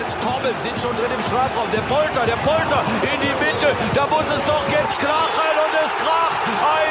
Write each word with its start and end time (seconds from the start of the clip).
jetzt 0.00 0.18
kommen, 0.20 0.54
sind 0.58 0.78
schon 0.80 0.94
drin 0.96 1.10
im 1.14 1.22
Strafraum. 1.22 1.70
Der 1.72 1.82
Polter, 1.82 2.26
der 2.26 2.36
Polter 2.36 2.84
in 3.02 3.20
die 3.20 3.34
Mitte. 3.44 3.74
Da 3.94 4.06
muss 4.06 4.24
es 4.24 4.44
doch 4.46 4.64
jetzt 4.70 4.98
krachen 4.98 5.54
und 5.64 5.72
es 5.84 5.92
kracht. 5.96 6.40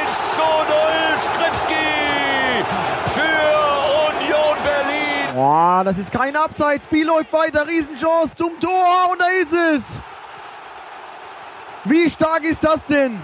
1 0.08 0.36
zu 0.36 0.42
0 0.42 0.78
Skripski 1.22 1.88
für 3.08 3.48
Union 4.10 4.58
Berlin. 4.64 5.36
Boah, 5.36 5.82
das 5.84 5.98
ist 5.98 6.12
kein 6.12 6.36
Abseits. 6.36 6.86
Spiel 6.86 7.08
läuft 7.08 7.32
weiter. 7.34 7.68
Riesenchance 7.68 8.36
zum 8.36 8.60
Tor 8.60 9.12
und 9.12 9.20
da 9.20 9.28
ist 9.42 9.54
es. 9.54 10.02
Wie 11.86 12.10
stark 12.10 12.44
ist 12.44 12.64
das 12.64 12.84
denn? 12.86 13.24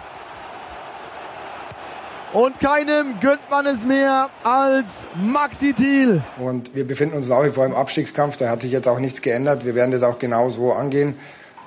Und 2.33 2.59
keinem 2.59 3.19
gönnt 3.19 3.47
man 3.51 3.67
es 3.67 3.85
mehr 3.85 4.31
als 4.43 4.87
Maxi 5.15 5.73
Thiel. 5.73 6.23
Und 6.39 6.75
wir 6.75 6.87
befinden 6.87 7.15
uns 7.15 7.29
nach 7.29 7.43
wie 7.43 7.51
vor 7.51 7.63
im 7.63 7.75
Abstiegskampf. 7.75 8.37
Da 8.37 8.49
hat 8.49 8.63
sich 8.63 8.71
jetzt 8.71 8.87
auch 8.87 8.97
nichts 8.97 9.21
geändert. 9.21 9.65
Wir 9.65 9.75
werden 9.75 9.91
das 9.91 10.01
auch 10.01 10.17
genau 10.17 10.49
so 10.49 10.73
angehen 10.73 11.15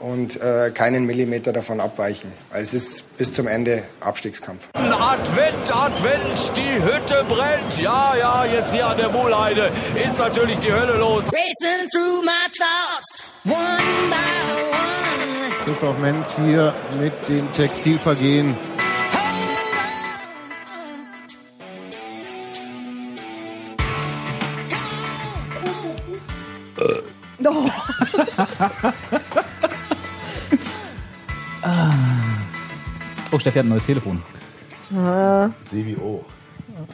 und 0.00 0.40
äh, 0.40 0.72
keinen 0.72 1.06
Millimeter 1.06 1.52
davon 1.52 1.80
abweichen. 1.80 2.32
Weil 2.50 2.62
es 2.62 2.74
ist 2.74 3.16
bis 3.16 3.32
zum 3.32 3.46
Ende 3.46 3.84
Abstiegskampf. 4.00 4.68
Advent, 4.74 5.74
Advent, 5.74 6.52
die 6.56 6.82
Hütte 6.82 7.24
brennt. 7.28 7.78
Ja, 7.80 8.14
ja, 8.18 8.44
jetzt 8.44 8.74
hier 8.74 8.88
an 8.88 8.96
der 8.96 9.14
Wohlheide 9.14 9.70
ist 10.04 10.18
natürlich 10.18 10.58
die 10.58 10.72
Hölle 10.72 10.98
los. 10.98 11.26
Racing 11.26 11.88
through 11.92 12.24
my 12.24 12.32
thoughts, 12.58 13.22
one 13.44 14.10
by 14.10 14.16
one. 14.72 15.64
Christoph 15.64 15.98
Menz 15.98 16.36
hier 16.36 16.74
mit 17.00 17.28
dem 17.28 17.52
Textilvergehen. 17.52 18.56
Oh, 33.32 33.40
Steffi 33.40 33.58
hat 33.58 33.66
ein 33.66 33.70
neues 33.70 33.84
Telefon. 33.84 34.22
Ah, 34.94 35.50
auch. 36.00 36.24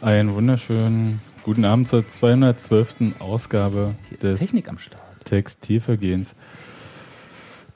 Einen 0.01 0.35
wunderschönen 0.35 1.21
guten 1.43 1.67
Abend 1.67 1.89
zur 1.89 2.09
212. 2.09 3.15
Ausgabe 3.19 3.95
des 4.23 4.39
Technik 4.39 4.71
am 4.71 4.79
Start. 4.79 5.03
Textilvergehens, 5.25 6.35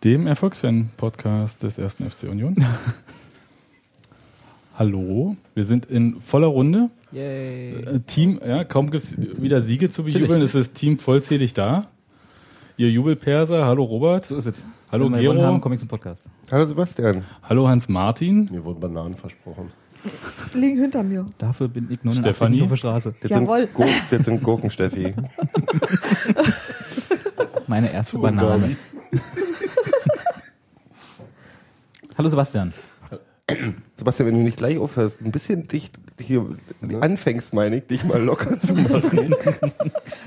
dem 0.05 0.27
Erfolgsfan-Podcast 0.27 1.62
des 1.62 1.77
ersten 1.77 2.08
FC 2.08 2.24
Union. 2.24 2.56
Hallo, 4.74 5.36
wir 5.55 5.64
sind 5.64 5.84
in 5.86 6.20
voller 6.22 6.48
Runde. 6.48 6.91
Yay. 7.12 7.74
Äh, 7.74 8.00
Team, 8.00 8.41
ja, 8.47 8.64
kaum 8.64 8.91
gibt 8.91 9.05
es 9.05 9.14
wieder 9.17 9.61
Siege 9.61 9.91
zu 9.91 10.05
bejubeln, 10.05 10.28
Natürlich. 10.30 10.55
ist 10.55 10.55
das 10.55 10.72
Team 10.72 10.98
vollzählig 10.98 11.55
da. 11.55 11.89
Ihr 12.78 12.91
Jubelperser, 12.91 13.64
hallo 13.64 13.84
Robert. 13.84 14.24
So 14.27 14.36
ist 14.36 14.46
es. 14.46 14.62
Hallo 14.92 15.10
Wenn 15.10 15.20
Gero. 15.20 15.41
haben, 15.42 15.60
komme 15.60 15.74
ich 15.74 15.80
zum 15.80 15.88
Podcast. 15.88 16.28
Hallo 16.50 16.66
Sebastian. 16.66 17.24
Hallo 17.42 17.66
Hans-Martin. 17.68 18.48
Mir 18.52 18.64
wurden 18.64 18.80
Bananen 18.80 19.14
versprochen. 19.14 19.72
liegen 20.52 20.80
hinter 20.83 21.02
mir. 21.02 21.24
Dafür 21.38 21.68
bin 21.68 21.84
ich 21.91 22.05
89 22.05 22.36
Stefanie? 22.36 22.62
auf 22.62 22.68
der 22.68 22.77
Straße. 22.77 23.14
Jetzt 23.22 23.30
Jawohl. 23.30 23.60
sind, 23.60 23.74
Gurken, 23.74 23.94
jetzt 24.10 24.24
sind 24.27 24.42
Gurken, 24.42 24.70
Steffi. 24.70 25.14
Meine 27.66 27.91
erste 27.92 28.18
Banane. 28.18 28.77
Hallo 32.18 32.28
Sebastian. 32.28 32.74
Sebastian, 33.94 34.28
wenn 34.28 34.34
du 34.36 34.42
nicht 34.42 34.58
gleich 34.58 34.77
aufhörst, 34.78 35.22
ein 35.22 35.33
bisschen 35.33 35.66
dich 35.66 35.90
hier 36.20 36.47
anfängst, 37.00 37.53
meine 37.55 37.77
ich, 37.77 37.86
dich 37.86 38.05
mal 38.05 38.22
locker 38.22 38.59
zu 38.59 38.75
machen. 38.75 39.34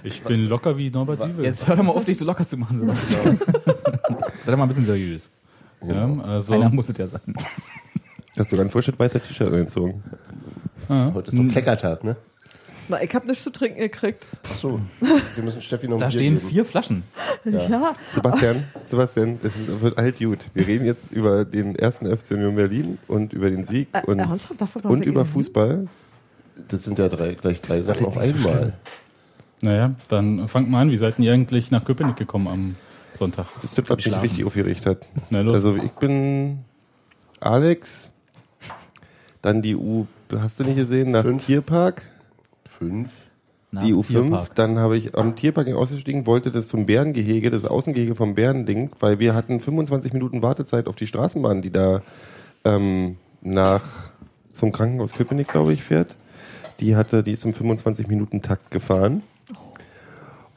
Ich 0.04 0.24
bin 0.24 0.46
locker 0.46 0.78
wie 0.78 0.90
Norbert 0.90 1.28
Wiebel. 1.28 1.44
Jetzt 1.46 1.68
hör 1.68 1.76
doch 1.76 1.84
mal 1.84 1.92
auf, 1.92 2.06
dich 2.06 2.18
so 2.18 2.24
locker 2.26 2.48
zu 2.48 2.56
machen, 2.58 2.80
Sebastian. 2.80 3.40
Sei 4.46 4.52
doch 4.52 4.58
mal 4.58 4.64
ein 4.64 4.70
bisschen 4.70 4.86
seriös. 4.86 5.30
Ja, 5.86 6.08
also, 6.24 6.54
Einer 6.54 6.70
muss 6.70 6.88
es 6.90 6.98
ja 6.98 7.08
sein. 7.08 7.22
Hast 8.38 8.38
du 8.38 8.56
sogar 8.56 8.66
ein 8.66 8.70
Furschett-weißer 8.70 9.22
T-Shirt 9.22 9.48
angezogen. 9.52 10.02
ja. 10.88 11.12
Heute 11.14 11.32
ist 11.32 11.38
doch 11.38 11.48
Kleckertag, 11.50 12.04
ne? 12.04 12.16
Na, 12.88 13.02
ich 13.04 13.14
habe 13.14 13.28
nichts 13.28 13.44
zu 13.44 13.52
trinken 13.52 13.80
gekriegt. 13.80 14.26
Ach 14.52 14.56
so. 14.56 14.82
Wir 15.36 15.44
müssen 15.44 15.62
Steffi 15.62 15.88
noch 15.88 16.00
Da 16.00 16.10
stehen 16.10 16.36
geben. 16.38 16.48
vier 16.50 16.66
Flaschen. 16.66 17.04
Ja. 17.46 17.96
Sebastian, 18.14 18.64
Sebastian, 18.86 19.40
das 19.42 19.56
ist- 19.56 19.82
wird 19.82 19.98
halt 19.98 20.20
gut. 20.20 20.40
Wir 20.54 20.68
reden 20.68 20.86
jetzt 20.86 21.12
über 21.12 21.46
den 21.46 21.76
ersten 21.76 22.06
FC 22.06 22.32
Union 22.32 22.56
Berlin 22.56 22.98
und 23.08 23.32
über 23.34 23.50
den 23.50 23.64
Sieg 23.66 23.88
Äh, 23.94 24.02
und, 24.06 24.20
und 24.20 25.04
über 25.04 25.22
irgendwie? 25.22 25.26
Fußball. 25.26 25.88
Das 26.68 26.84
sind 26.84 27.00
ja 27.00 27.08
drei, 27.08 27.36
gleich 27.36 27.62
drei 27.62 27.82
Sachen 27.82 28.06
auf 28.06 28.18
einmal. 28.18 28.74
Naja, 29.62 29.94
dann 30.10 30.48
fangt 30.48 30.70
mal 30.70 30.82
an. 30.82 30.92
Wie 30.92 30.98
seid 30.98 31.18
ihr 31.20 31.34
eigentlich 31.34 31.72
nach 31.72 31.86
Köpenick 31.86 32.18
gekommen 32.18 32.48
am 32.48 32.76
Sonntag? 33.14 33.46
Das 33.56 33.66
ist 33.66 33.78
das, 33.78 33.90
was 33.90 34.06
mich 34.06 34.22
richtig 34.22 34.46
aufgeregt 34.46 34.86
hat. 34.86 35.08
Na 35.30 35.42
los. 35.42 35.56
Also 35.56 35.76
ich 35.78 35.92
bin 35.92 36.60
Alex, 37.40 38.12
dann 39.42 39.62
die 39.62 39.76
U, 39.76 40.06
hast 40.38 40.60
du 40.60 40.66
nicht 40.66 40.76
gesehen, 40.76 41.12
nach 41.12 41.24
Fünf. 41.24 41.46
Tierpark, 41.46 42.06
Fünf. 42.66 43.12
Die 43.72 43.94
U5, 43.94 44.08
Tierpark. 44.08 44.56
dann 44.56 44.80
habe 44.80 44.98
ich 44.98 45.16
am 45.16 45.36
Tierpark 45.36 45.72
ausgestiegen, 45.74 46.26
wollte 46.26 46.50
das 46.50 46.68
zum 46.68 46.88
Bärengehege, 46.88 47.52
das 47.52 47.66
Außengehege 47.66 48.16
vom 48.16 48.34
Bärending, 48.34 48.90
weil 49.00 49.20
wir 49.20 49.36
hatten 49.36 49.60
25 49.60 50.12
Minuten 50.14 50.42
Wartezeit 50.42 50.88
auf 50.88 50.96
die 50.96 51.06
Straßenbahn, 51.06 51.62
die 51.62 51.72
da 51.72 52.02
ähm, 52.66 53.18
nach 53.42 53.84
zum 54.52 54.72
Krankenhaus 54.72 55.14
Köpenick, 55.14 55.50
glaube 55.50 55.74
ich, 55.74 55.84
fährt. 55.84 56.16
Die 56.80 56.96
hatte, 56.96 57.24
die 57.24 57.34
ist 57.34 57.46
im 57.46 57.54
25 57.54 58.08
Minuten 58.08 58.42
Takt 58.42 58.72
gefahren. 58.72 59.22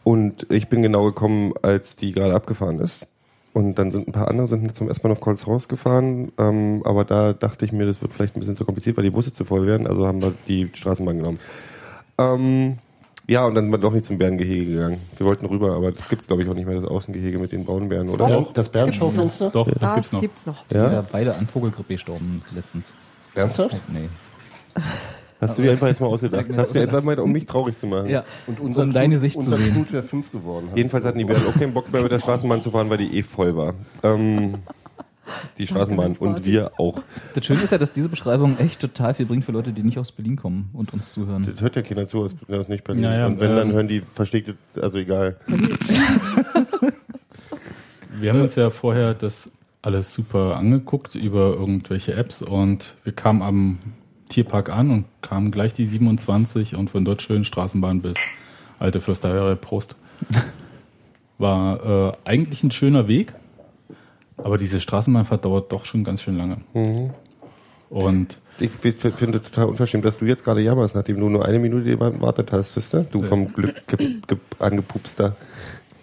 Und 0.04 0.46
ich 0.50 0.68
bin 0.68 0.82
genau 0.82 1.04
gekommen, 1.04 1.52
als 1.60 1.96
die 1.96 2.12
gerade 2.12 2.34
abgefahren 2.34 2.80
ist. 2.80 3.08
Und 3.52 3.74
dann 3.74 3.92
sind 3.92 4.08
ein 4.08 4.12
paar 4.12 4.28
andere 4.28 4.46
sind 4.46 4.74
zum 4.74 4.88
S-Bahn 4.88 5.12
auf 5.12 5.20
Kolshaus 5.20 5.68
gefahren. 5.68 6.32
Ähm, 6.38 6.82
aber 6.84 7.04
da 7.04 7.34
dachte 7.34 7.66
ich 7.66 7.72
mir, 7.72 7.84
das 7.84 8.00
wird 8.00 8.12
vielleicht 8.12 8.34
ein 8.34 8.40
bisschen 8.40 8.56
zu 8.56 8.64
kompliziert, 8.64 8.96
weil 8.96 9.04
die 9.04 9.10
Busse 9.10 9.32
zu 9.32 9.44
voll 9.44 9.66
werden. 9.66 9.86
Also 9.86 10.06
haben 10.06 10.22
wir 10.22 10.32
die 10.48 10.70
Straßenbahn 10.72 11.18
genommen. 11.18 11.38
Ähm, 12.18 12.78
ja, 13.32 13.44
und 13.46 13.54
dann 13.54 13.64
sind 13.64 13.72
wir 13.72 13.78
doch 13.78 13.92
nicht 13.92 14.04
zum 14.04 14.18
Bärengehege 14.18 14.66
gegangen. 14.66 15.00
Wir 15.16 15.26
wollten 15.26 15.46
rüber, 15.46 15.74
aber 15.74 15.90
das 15.92 16.08
gibt's 16.08 16.26
glaube 16.26 16.42
ich 16.42 16.48
auch 16.48 16.54
nicht 16.54 16.66
mehr, 16.66 16.80
das 16.80 16.84
Außengehege 16.90 17.38
mit 17.38 17.52
den 17.52 17.64
Braunbären, 17.64 18.08
oder? 18.08 18.28
Ja, 18.28 18.46
das 18.54 18.68
Bärenschaufenster? 18.68 19.50
Doch, 19.50 19.66
das 19.68 19.78
Das 19.80 19.94
gibt's 19.94 20.12
noch. 20.12 20.20
gibt's 20.20 20.46
noch. 20.46 20.64
Ja? 20.72 20.92
Ja? 20.92 21.02
beide 21.10 21.34
an 21.34 21.46
Vogelgrippe 21.46 21.94
gestorben 21.94 22.42
letztens. 22.54 22.86
Ernsthaft? 23.34 23.80
Nee. 23.88 24.08
Hast 25.40 25.58
du 25.58 25.62
dir 25.62 25.72
einfach 25.72 25.88
jetzt 25.88 26.00
mal 26.00 26.06
ausgedacht? 26.06 26.44
Hast 26.56 26.70
du 26.70 26.74
dir 26.78 26.82
einfach 26.82 27.02
mal, 27.02 27.18
um 27.18 27.32
mich 27.32 27.46
traurig 27.46 27.76
zu 27.76 27.86
machen? 27.86 28.08
Ja. 28.08 28.22
Und 28.46 28.60
unser 28.60 28.84
um 28.84 28.92
deine 28.92 29.18
Sicht 29.18 29.34
zu 29.34 29.40
unser 29.40 29.56
sehen. 29.56 29.72
Knut 29.74 29.92
wäre 29.92 30.04
fünf 30.04 30.30
geworden. 30.30 30.68
Jedenfalls 30.76 31.04
hatten 31.04 31.18
die 31.18 31.24
Bären 31.24 31.42
auch 31.48 31.58
keinen 31.58 31.72
Bock 31.72 31.92
mehr 31.92 32.02
mit 32.02 32.12
der 32.12 32.20
Straßenbahn 32.20 32.60
zu 32.60 32.70
fahren, 32.70 32.88
weil 32.90 32.98
die 32.98 33.18
eh 33.18 33.22
voll 33.24 33.56
war. 33.56 33.74
Ähm, 34.04 34.54
die 35.58 35.66
Straßenbahn 35.66 36.16
und 36.18 36.44
wir 36.44 36.72
auch. 36.78 37.02
Das 37.34 37.44
Schöne 37.46 37.62
ist 37.62 37.70
ja, 37.70 37.78
dass 37.78 37.92
diese 37.92 38.08
Beschreibung 38.08 38.58
echt 38.58 38.80
total 38.80 39.14
viel 39.14 39.26
bringt 39.26 39.44
für 39.44 39.52
Leute, 39.52 39.72
die 39.72 39.82
nicht 39.82 39.98
aus 39.98 40.12
Berlin 40.12 40.36
kommen 40.36 40.70
und 40.72 40.92
uns 40.92 41.12
zuhören. 41.12 41.44
Das 41.44 41.62
hört 41.62 41.76
ja 41.76 41.82
keiner 41.82 42.06
zu, 42.06 42.22
aus 42.22 42.34
aus 42.48 42.68
nicht 42.68 42.84
Berlin. 42.84 43.04
Ja, 43.04 43.16
ja, 43.16 43.26
und 43.26 43.40
wenn, 43.40 43.54
dann 43.54 43.68
ähm, 43.68 43.74
hören 43.74 43.88
die 43.88 44.00
versteckte, 44.00 44.56
also 44.80 44.98
egal. 44.98 45.36
Wir 48.20 48.32
haben 48.32 48.42
uns 48.42 48.54
ja 48.54 48.70
vorher 48.70 49.14
das 49.14 49.50
alles 49.82 50.14
super 50.14 50.56
angeguckt 50.56 51.16
über 51.16 51.54
irgendwelche 51.54 52.14
Apps 52.14 52.40
und 52.40 52.94
wir 53.02 53.12
kamen 53.12 53.42
am 53.42 53.78
Tierpark 54.28 54.70
an 54.70 54.90
und 54.90 55.06
kamen 55.22 55.50
gleich 55.50 55.74
die 55.74 55.86
27 55.86 56.76
und 56.76 56.90
von 56.90 57.04
dort 57.04 57.20
schön 57.20 57.44
Straßenbahn 57.44 58.00
bis 58.00 58.16
Alte 58.78 59.00
Fürsterhöhe 59.00 59.56
Prost. 59.56 59.96
War 61.38 62.10
äh, 62.10 62.12
eigentlich 62.24 62.62
ein 62.62 62.70
schöner 62.70 63.08
Weg, 63.08 63.32
aber 64.44 64.58
diese 64.58 64.80
Straßenbahnfahrt 64.80 65.44
dauert 65.44 65.72
doch 65.72 65.84
schon 65.84 66.04
ganz 66.04 66.22
schön 66.22 66.36
lange. 66.36 66.58
Und 67.90 68.38
Ich 68.58 68.70
finde 68.70 69.42
total 69.42 69.66
unverschämt, 69.66 70.04
dass 70.04 70.18
du 70.18 70.24
jetzt 70.24 70.44
gerade 70.44 70.60
jammerst, 70.60 70.94
nachdem 70.94 71.20
du 71.20 71.28
nur 71.28 71.44
eine 71.46 71.58
Minute 71.58 71.96
gewartet 71.96 72.52
hast, 72.52 72.76
wisst 72.76 72.94
ihr? 72.94 73.06
Du 73.10 73.22
vom 73.22 73.52
Glück 73.52 73.86
ge 73.86 74.20
ge 74.26 74.38
angepupster. 74.58 75.36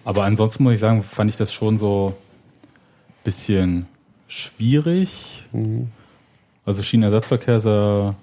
Aber 0.05 0.23
ansonsten 0.23 0.63
muss 0.63 0.73
ich 0.73 0.79
sagen, 0.79 1.03
fand 1.03 1.29
ich 1.29 1.37
das 1.37 1.53
schon 1.53 1.77
so 1.77 2.15
ein 2.15 3.23
bisschen 3.23 3.85
schwierig. 4.27 5.45
Also 6.65 6.83
Schienenersatzverkehr 6.83 7.59
sah 7.59 8.15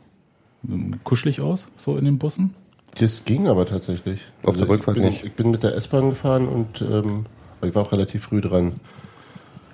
ähm, 0.69 1.01
kuschelig 1.05 1.41
aus, 1.41 1.69
so 1.77 1.97
in 1.97 2.05
den 2.05 2.19
Bussen. 2.19 2.55
Das 2.99 3.25
ging 3.25 3.47
aber 3.47 3.67
tatsächlich. 3.67 4.23
Also 4.39 4.51
Auf 4.51 4.57
der 4.57 4.69
Rückfahrt 4.69 4.97
ich 4.97 5.03
bin, 5.03 5.12
nicht. 5.12 5.25
Ich 5.25 5.33
bin 5.33 5.51
mit 5.51 5.62
der 5.62 5.75
S-Bahn 5.75 6.11
gefahren 6.11 6.49
und 6.49 6.81
ähm, 6.83 7.27
ich 7.62 7.75
war 7.75 7.83
auch 7.83 7.93
relativ 7.93 8.25
früh 8.25 8.41
dran. 8.41 8.81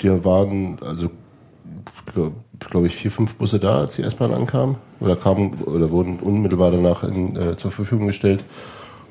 Die 0.02 0.24
waren, 0.24 0.78
also 0.80 1.10
glaube 2.12 2.32
glaub 2.58 2.84
ich, 2.84 2.94
vier, 2.94 3.10
fünf 3.10 3.34
Busse 3.36 3.58
da, 3.58 3.78
als 3.80 3.96
die 3.96 4.02
S-Bahn 4.02 4.32
ankam. 4.32 4.76
Oder 5.00 5.16
kamen 5.16 5.54
oder 5.64 5.90
wurden 5.90 6.18
unmittelbar 6.20 6.70
danach 6.70 7.02
in, 7.02 7.36
äh, 7.36 7.56
zur 7.56 7.70
Verfügung 7.72 8.06
gestellt. 8.06 8.44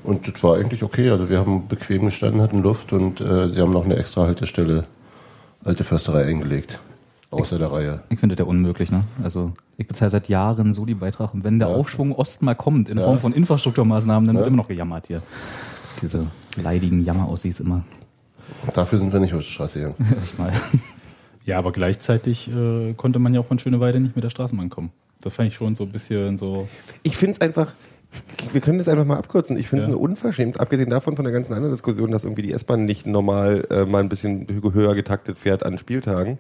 Und 0.03 0.27
das 0.27 0.41
war 0.43 0.55
eigentlich 0.57 0.83
okay. 0.83 1.09
Also 1.09 1.29
wir 1.29 1.38
haben 1.38 1.67
bequem 1.67 2.05
gestanden, 2.05 2.41
hatten 2.41 2.61
Luft 2.61 2.91
und 2.93 3.21
äh, 3.21 3.49
sie 3.51 3.61
haben 3.61 3.71
noch 3.71 3.85
eine 3.85 3.97
extra 3.97 4.23
Haltestelle 4.25 4.85
alte 5.63 5.83
Försterei 5.83 6.25
eingelegt. 6.25 6.79
Außer 7.29 7.57
der 7.59 7.71
Reihe. 7.71 8.01
Ich 8.09 8.19
finde 8.19 8.35
das 8.35 8.45
ja 8.45 8.49
unmöglich, 8.49 8.91
ne? 8.91 9.03
Also 9.23 9.53
ich 9.77 9.88
bezahle 9.88 10.11
seit 10.11 10.27
Jahren 10.27 10.73
so 10.73 10.85
die 10.85 10.95
Beitrag 10.95 11.33
und 11.33 11.43
wenn 11.45 11.59
der 11.59 11.69
Ja. 11.69 11.75
Aufschwung 11.75 12.13
Ost 12.13 12.41
mal 12.41 12.55
kommt 12.55 12.89
in 12.89 12.97
Ja. 12.97 13.05
Form 13.05 13.19
von 13.19 13.31
Infrastrukturmaßnahmen, 13.31 14.27
dann 14.27 14.35
wird 14.35 14.45
Ja. 14.45 14.47
immer 14.47 14.57
noch 14.57 14.67
gejammert 14.67 15.07
hier. 15.07 15.21
Diese 16.01 16.27
leidigen 16.61 17.05
Jammer-Aussies 17.05 17.59
immer. 17.61 17.83
Dafür 18.73 18.99
sind 18.99 19.11
wir 19.13 19.19
nicht 19.19 19.33
auf 19.33 19.41
die 19.41 19.47
Straße 19.47 19.79
gegangen. 19.79 19.95
Ich. 21.43 21.47
Ja, 21.47 21.57
aber 21.57 21.71
gleichzeitig 21.71 22.49
äh, 22.49 22.93
konnte 22.93 23.17
man 23.17 23.33
ja 23.33 23.39
auch 23.39 23.47
von 23.47 23.57
Schöneweide 23.57 23.99
nicht 23.99 24.15
mit 24.15 24.23
der 24.23 24.29
Straßenbahn 24.29 24.69
kommen. 24.69 24.91
Das 25.21 25.33
fand 25.33 25.47
ich 25.47 25.55
schon 25.55 25.73
so 25.75 25.85
ein 25.85 25.91
bisschen 25.91 26.38
so. 26.38 26.67
Ich 27.01 27.17
finde 27.17 27.31
es 27.33 27.41
einfach, 27.41 27.71
wir 28.51 28.61
können 28.61 28.77
das 28.77 28.88
einfach 28.88 29.05
mal 29.05 29.17
abkürzen. 29.17 29.57
Ich 29.57 29.67
finde 29.67 29.83
es 29.83 29.89
Ja. 29.89 29.95
eine 29.95 29.97
unverschämt, 30.01 30.59
abgesehen 30.59 30.91
davon 30.91 31.15
von 31.15 31.25
der 31.25 31.31
ganzen 31.33 31.53
anderen 31.53 31.73
Diskussion, 31.73 32.11
dass 32.11 32.23
irgendwie 32.25 32.43
die 32.43 32.53
S-Bahn 32.53 32.85
nicht 32.85 33.07
normal 33.07 33.65
äh, 33.71 33.85
mal 33.85 34.03
ein 34.03 34.09
bisschen 34.09 34.45
hö- 34.45 34.73
höher 34.73 34.93
getaktet 34.93 35.39
fährt 35.39 35.63
an 35.63 35.79
Spieltagen, 35.79 36.38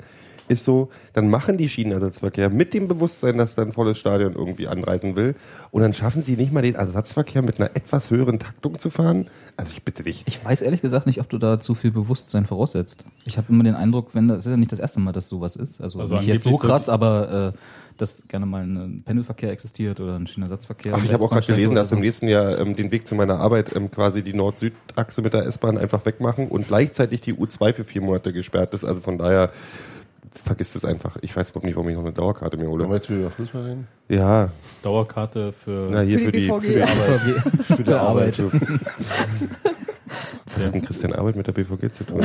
ist 0.51 0.63
so, 0.65 0.89
dann 1.13 1.29
machen 1.29 1.57
die 1.57 1.69
Schienenersatzverkehr 1.69 2.49
mit 2.49 2.73
dem 2.73 2.87
Bewusstsein, 2.87 3.37
dass 3.37 3.55
da 3.55 3.63
ein 3.63 3.71
volles 3.73 3.97
Stadion 3.97 4.33
irgendwie 4.33 4.67
anreisen 4.67 5.15
will 5.15 5.35
und 5.71 5.81
dann 5.81 5.93
schaffen 5.93 6.21
sie 6.21 6.35
nicht 6.35 6.51
mal 6.51 6.61
den 6.61 6.75
Ersatzverkehr 6.75 7.41
mit 7.41 7.59
einer 7.59 7.71
etwas 7.75 8.11
höheren 8.11 8.37
Taktung 8.37 8.77
zu 8.77 8.89
fahren. 8.89 9.27
Also 9.57 9.71
ich 9.71 9.83
bitte 9.83 10.03
dich. 10.03 10.23
Ich 10.27 10.43
weiß 10.43 10.61
ehrlich 10.61 10.81
gesagt 10.81 11.07
nicht, 11.07 11.19
ob 11.19 11.29
du 11.29 11.37
da 11.37 11.59
zu 11.59 11.73
viel 11.73 11.91
Bewusstsein 11.91 12.45
voraussetzt. 12.45 13.05
Ich 13.25 13.37
habe 13.37 13.47
immer 13.49 13.63
den 13.63 13.75
Eindruck, 13.75 14.09
wenn 14.13 14.27
das 14.27 14.39
ist 14.39 14.45
ja 14.51 14.57
nicht 14.57 14.71
das 14.71 14.79
erste 14.79 14.99
Mal, 14.99 15.11
dass 15.13 15.27
sowas 15.29 15.55
ist. 15.55 15.81
Also, 15.81 15.99
Also 15.99 16.15
nicht 16.17 16.27
jetzt 16.27 16.43
so 16.43 16.51
so- 16.51 16.57
krass, 16.57 16.89
aber 16.89 17.53
äh, 17.53 17.57
dass 17.97 18.27
gerne 18.27 18.47
mal 18.47 18.63
ein 18.63 19.03
Pendelverkehr 19.05 19.51
existiert 19.51 19.99
oder 19.99 20.15
ein 20.15 20.25
Schienenersatzverkehr. 20.25 20.93
Also 20.93 21.05
ich 21.05 21.13
habe 21.13 21.23
auch 21.23 21.29
gerade 21.29 21.45
gelesen, 21.45 21.75
dass 21.75 21.91
im 21.91 21.99
nächsten 21.99 22.27
Jahr 22.27 22.57
ähm, 22.59 22.75
den 22.75 22.89
Weg 22.91 23.05
zu 23.05 23.13
meiner 23.13 23.37
Arbeit 23.39 23.75
ähm, 23.75 23.91
quasi 23.91 24.23
die 24.23 24.33
Nord-Süd-Achse 24.33 25.21
mit 25.21 25.33
der 25.35 25.45
S-Bahn 25.45 25.77
einfach 25.77 26.03
wegmachen 26.05 26.47
und 26.47 26.67
gleichzeitig 26.67 27.21
die 27.21 27.33
U2 27.35 27.73
für 27.73 27.83
vier 27.83 28.01
Monate 28.01 28.33
gesperrt 28.33 28.73
ist. 28.73 28.85
Also 28.85 29.01
von 29.01 29.19
daher 29.19 29.51
vergisst 30.33 30.75
es 30.75 30.85
einfach. 30.85 31.17
Ich 31.21 31.35
weiß 31.35 31.49
überhaupt 31.49 31.65
nicht, 31.65 31.75
warum 31.75 31.89
ich 31.89 31.95
noch 31.95 32.03
eine 32.03 32.13
Dauerkarte 32.13 32.57
mir 32.57 32.67
Wollen 32.67 32.79
wir 32.79 32.87
hole. 32.87 32.95
jetzt 32.95 33.09
wieder 33.09 33.19
über 33.21 33.31
Fußball 33.31 33.63
reden? 33.63 33.87
Ja, 34.09 34.49
Dauerkarte 34.83 35.53
für. 35.53 35.89
na 35.91 36.01
hier 36.01 36.19
Für 36.19 36.25
für 36.25 36.31
die 36.31 36.39
die, 36.41 36.47
BVG. 36.47 36.61
für 36.61 36.73
die 36.73 36.83
Arbeit. 36.83 37.19
Für 37.65 37.83
die 37.83 37.93
Arbeit. 37.93 38.43
Was 40.53 40.65
hat 40.65 40.73
denn 40.73 40.81
Christian 40.81 41.13
Arbeit 41.13 41.35
mit 41.35 41.47
der 41.47 41.53
BVG 41.53 41.91
zu 41.93 42.03
tun? 42.03 42.21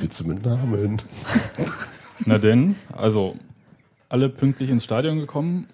Witze 0.00 0.26
mit 0.28 0.44
Namen. 0.44 1.00
Na 2.24 2.38
denn, 2.38 2.76
also 2.92 3.36
alle 4.08 4.28
pünktlich 4.28 4.70
ins 4.70 4.84
Stadion 4.84 5.18
gekommen, 5.18 5.66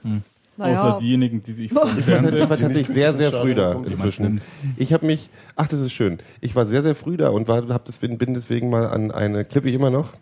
Naja, 0.56 0.82
außer 0.82 0.98
diejenigen, 0.98 1.42
die 1.42 1.52
sich 1.52 1.72
vom 1.72 1.98
Ich 1.98 2.06
war 2.08 2.22
tatsächlich 2.22 2.88
sehr, 2.88 3.12
sehr 3.12 3.32
früh 3.32 3.54
da 3.54 3.72
inzwischen. 3.72 4.40
Ich 4.76 4.92
habe 4.92 5.06
mich, 5.06 5.30
ach, 5.56 5.68
das 5.68 5.80
ist 5.80 5.92
schön. 5.92 6.18
Ich 6.40 6.54
war 6.54 6.66
sehr, 6.66 6.82
sehr 6.82 6.94
früh 6.94 7.16
da 7.16 7.30
und 7.30 7.48
war, 7.48 7.66
hab 7.68 7.84
deswegen, 7.86 8.18
bin 8.18 8.34
deswegen 8.34 8.70
mal 8.70 8.86
an 8.86 9.10
eine, 9.10 9.44
klippe 9.44 9.68
ich 9.68 9.74
immer 9.74 9.90
noch, 9.90 10.12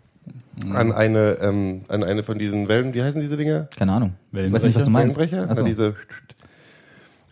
an 0.73 0.91
eine, 0.91 1.37
ähm, 1.41 1.81
an 1.87 2.03
eine 2.03 2.23
von 2.23 2.37
diesen 2.37 2.67
Wellen, 2.67 2.93
wie 2.93 3.01
heißen 3.01 3.19
diese 3.19 3.35
Dinger? 3.37 3.67
Keine 3.77 3.93
Ahnung. 3.93 4.13
Ich 4.31 4.37
weiß 4.37 4.41
Wellenbrecher? 4.41 4.67
nicht, 4.67 4.75
was 4.77 4.83
du 4.85 4.89
meinst. 4.89 5.17
Wellenbrecher? 5.19 5.49
An 5.49 5.65
diese 5.65 5.95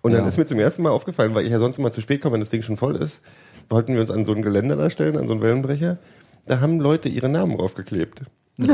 und 0.02 0.14
dann 0.14 0.22
Ja. 0.22 0.28
ist 0.28 0.38
mir 0.38 0.46
zum 0.46 0.60
ersten 0.60 0.82
Mal 0.84 0.92
aufgefallen, 0.92 1.36
weil 1.36 1.46
ich 1.46 1.52
ja 1.52 1.60
sonst 1.60 1.78
immer 1.78 1.92
zu 1.92 2.02
spät 2.02 2.22
komme, 2.22 2.34
wenn 2.34 2.40
das 2.40 2.50
Ding 2.50 2.62
schon 2.62 2.78
voll 2.78 2.96
ist, 2.96 3.22
wollten 3.70 3.94
wir 3.94 4.02
uns 4.02 4.12
an 4.12 4.26
so 4.26 4.34
ein 4.34 4.42
Geländer 4.42 4.76
da 4.76 4.90
stellen, 4.90 5.18
an 5.18 5.28
so 5.28 5.34
einen 5.34 5.42
Wellenbrecher. 5.42 5.98
Da 6.46 6.62
haben 6.62 6.80
Leute 6.80 7.10
ihre 7.10 7.30
Namen 7.30 7.58
draufgeklebt. 7.58 8.22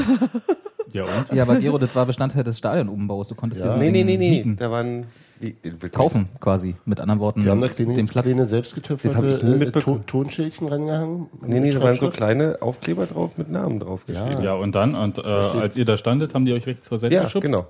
Ja, 0.93 1.03
und? 1.03 1.33
Ja, 1.33 1.43
aber 1.43 1.59
Gero, 1.59 1.77
das 1.77 1.95
war 1.95 2.05
Bestandteil 2.05 2.43
des 2.43 2.57
Stadionumbaus. 2.57 3.27
Du 3.29 3.35
konntest 3.35 3.63
Ja. 3.63 3.73
dir 3.73 3.79
Nee, 3.79 3.91
nee, 3.91 4.03
nee, 4.03 4.17
nee. 4.17 4.29
mieten. 4.31 4.55
Da 4.55 4.69
waren 4.71 5.05
die, 5.41 5.53
die 5.53 5.71
du 5.71 5.89
kaufen 5.89 6.29
quasi. 6.39 6.75
Mit 6.85 6.99
anderen 6.99 7.19
Worten, 7.19 7.41
Die 7.41 7.49
haben 7.49 7.59
da 7.61 7.67
kleine, 7.67 7.93
den 7.93 8.07
Platz. 8.07 8.23
kleine 8.25 8.37
Das 8.41 8.47
hab 8.47 8.49
selbstgetöpferte 8.51 9.29
ich 9.37 9.43
nie 9.43 9.65
äh. 9.65 9.71
To 9.71 9.99
Tonschildchen 10.05 10.67
rangehangen. 10.67 11.27
Nee, 11.45 11.59
nee, 11.59 11.71
da 11.71 11.81
waren 11.81 11.97
so 11.99 12.09
kleine 12.09 12.57
Aufkleber 12.61 13.05
drauf 13.05 13.37
mit 13.37 13.49
Namen 13.51 13.79
drauf 13.79 14.05
geschrieben. 14.05 14.41
Ja, 14.43 14.53
und 14.53 14.75
dann, 14.75 14.95
und 14.95 15.17
äh, 15.17 15.21
als 15.21 15.75
ihr 15.75 15.85
da 15.85 15.97
standet, 15.97 16.33
haben 16.33 16.45
die 16.45 16.53
euch 16.53 16.65
weg 16.65 16.83
zur 16.83 16.97
Seite 16.97 17.13
Ja, 17.15 17.23
geschubst? 17.23 17.45
genau. 17.45 17.65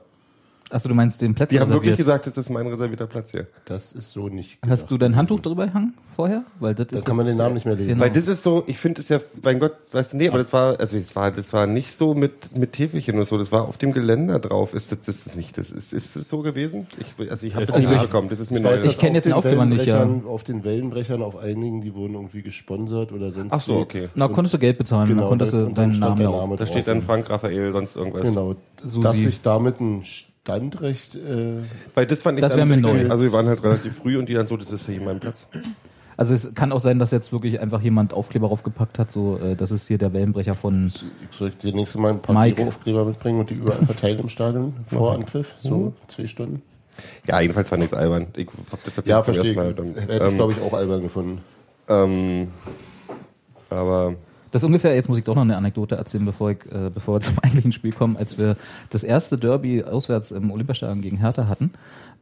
Achso, 0.71 0.89
du 0.89 0.95
meinst 0.95 1.21
den 1.21 1.35
Platz 1.35 1.51
Die 1.51 1.59
haben 1.59 1.69
wirklich 1.69 1.91
reserviert. 1.93 1.97
gesagt, 1.97 2.27
das 2.27 2.37
ist 2.37 2.49
mein 2.49 2.65
reservierter 2.65 3.05
Platz 3.05 3.29
hier. 3.29 3.45
Das 3.65 3.91
ist 3.91 4.11
so 4.11 4.29
nicht. 4.29 4.57
Hast 4.67 4.89
du 4.89 4.97
dein 4.97 5.15
Handtuch 5.15 5.39
drüber 5.39 5.67
gehangen 5.67 5.93
vorher? 6.15 6.43
Weil 6.59 6.73
das 6.73 6.87
Dann 6.87 6.97
ist 6.97 7.05
kann 7.05 7.15
man 7.15 7.27
den 7.27 7.37
Namen 7.37 7.53
nicht 7.53 7.67
mehr 7.67 7.75
lesen. 7.75 7.89
Genau. 7.89 8.01
Weil 8.01 8.09
das 8.09 8.27
ist 8.27 8.41
so, 8.41 8.63
ich 8.65 8.79
finde 8.79 9.01
es 9.01 9.09
ja, 9.09 9.19
mein 9.43 9.59
Gott, 9.59 9.73
weißt 9.91 10.13
du, 10.13 10.17
nee, 10.17 10.27
aber 10.27 10.39
das 10.39 10.51
war, 10.53 10.79
also 10.79 10.97
das 10.97 11.15
war, 11.15 11.29
das 11.29 11.53
war 11.53 11.67
nicht 11.67 11.95
so 11.95 12.15
mit, 12.15 12.57
mit 12.57 12.73
Täfelchen 12.73 13.19
und 13.19 13.27
so, 13.27 13.37
das 13.37 13.51
war 13.51 13.67
auf 13.67 13.77
dem 13.77 13.91
Geländer 13.93 14.39
drauf. 14.39 14.73
Ist 14.73 14.91
das, 14.91 15.01
das 15.01 15.27
ist 15.27 15.35
nicht, 15.37 15.55
das 15.59 15.69
ist, 15.69 15.93
ist 15.93 16.15
das 16.15 16.27
so 16.29 16.41
gewesen? 16.41 16.87
Ich, 16.97 17.29
also 17.29 17.45
ich 17.45 17.53
habe 17.53 17.63
Es 17.65 17.69
das 17.71 17.77
nicht 17.77 17.91
mitbekommen, 17.91 18.29
das 18.29 18.39
ist 18.39 18.49
mir 18.49 18.57
Ich 18.57 18.63
neu. 18.63 18.75
Ich 18.75 18.97
kenn 18.97 19.09
auf 19.09 19.15
jetzt 19.15 19.25
den 19.25 19.33
Aufkleber 19.33 19.65
nicht, 19.67 19.85
ja. 19.85 20.03
Auf 20.25 20.43
den 20.43 20.63
Wellenbrechern, 20.63 21.21
auf 21.21 21.35
einigen, 21.35 21.81
die 21.81 21.93
wurden 21.93 22.15
irgendwie 22.15 22.41
gesponsert 22.41 23.11
oder 23.11 23.31
sonst 23.31 23.53
Ach 23.53 23.61
so, 23.61 23.77
okay. 23.77 24.09
Na, 24.15 24.27
konntest 24.29 24.55
du 24.55 24.57
Geld 24.57 24.79
bezahlen, 24.79 25.09
Genau, 25.09 25.21
dann 25.21 25.29
konntest 25.29 25.53
du 25.53 25.69
deinen 25.69 25.99
Namen 25.99 26.23
da. 26.49 26.55
Da 26.55 26.65
steht 26.65 26.87
dann 26.87 27.03
Frank 27.03 27.29
Raphael, 27.29 27.71
sonst 27.71 27.95
irgendwas. 27.95 28.23
Genau. 28.23 28.55
Dass 28.83 29.17
sich 29.17 29.41
damit 29.41 29.79
ein 29.79 30.03
Standrecht. 30.45 31.15
Äh, 31.15 31.63
Weil 31.95 32.05
das 32.05 32.21
fand 32.21 32.37
ich 32.37 32.41
Das 32.43 32.51
dann 32.51 32.61
ein 32.61 32.69
bisschen, 32.69 32.83
neu. 33.07 33.09
also 33.09 33.23
wir 33.23 33.33
waren 33.33 33.47
halt 33.47 33.63
relativ 33.63 33.95
früh 33.95 34.15
und 34.19 34.29
die 34.29 34.35
dann 34.35 34.45
so, 34.45 34.55
das 34.57 34.71
ist 34.71 34.85
hier 34.85 35.01
mein 35.01 35.19
Platz. 35.19 35.47
Also 36.17 36.35
es 36.35 36.53
kann 36.53 36.71
auch 36.71 36.79
sein, 36.79 36.99
dass 36.99 37.09
jetzt 37.09 37.31
wirklich 37.33 37.59
einfach 37.59 37.81
jemand 37.81 38.13
Aufkleber 38.13 38.47
draufgepackt 38.47 38.99
hat, 38.99 39.11
so 39.11 39.37
äh, 39.39 39.55
das 39.55 39.71
ist 39.71 39.87
hier 39.87 39.97
der 39.97 40.13
Wellenbrecher 40.13 40.53
von 40.53 40.93
ich 41.31 41.37
soll 41.37 41.49
dir 41.49 41.73
nächstes 41.73 41.99
Mal 41.99 42.11
ein 42.11 42.21
paar 42.21 42.35
Mike. 42.39 42.63
Aufkleber 42.63 43.05
mitbringen 43.05 43.39
und 43.39 43.49
die 43.49 43.55
überall 43.55 43.83
verteilen 43.85 44.19
im 44.19 44.29
Stadion 44.29 44.75
vor 44.85 45.13
Anpfiff, 45.15 45.55
so 45.59 45.93
zwei 46.07 46.27
Stunden. 46.27 46.61
Ja, 47.27 47.41
jedenfalls 47.41 47.67
fand 47.67 47.83
ich 47.83 47.91
es 47.91 47.97
albern. 47.97 48.27
Ich 48.37 48.47
hab 48.47 48.55
das 48.85 48.93
tatsächlich 48.95 49.07
Ja, 49.07 49.23
verstehe 49.23 49.49
ich. 49.51 49.57
Mal. 49.57 49.69
Hätte 49.69 50.13
ich, 50.13 50.21
Ähm, 50.21 50.35
glaube 50.35 50.53
ich, 50.53 50.61
auch 50.61 50.73
albern 50.73 51.01
gefunden. 51.01 51.39
ähm, 51.89 52.47
aber 53.71 54.13
Das 54.55 54.63
ist 54.63 54.67
ungefähr, 54.67 54.95
jetzt 54.95 55.09
muss 55.09 55.17
ich 55.17 55.25
doch 55.25 55.35
noch 55.35 55.41
eine 55.41 55.57
Anekdote 55.57 55.95
erzählen, 55.95 56.23
bevor, 56.23 56.51
ich, 56.51 56.59
äh, 56.71 56.89
bevor 56.89 57.15
wir 57.15 57.19
zum 57.19 57.37
eigentlichen 57.43 57.73
Spiel 57.73 57.91
kommen, 57.91 58.15
als 58.15 58.37
wir 58.37 58.55
das 58.89 59.03
erste 59.03 59.37
Derby 59.37 59.83
auswärts 59.83 60.31
im 60.31 60.49
Olympiastadion 60.49 61.01
gegen 61.01 61.17
Hertha 61.17 61.49
hatten 61.49 61.71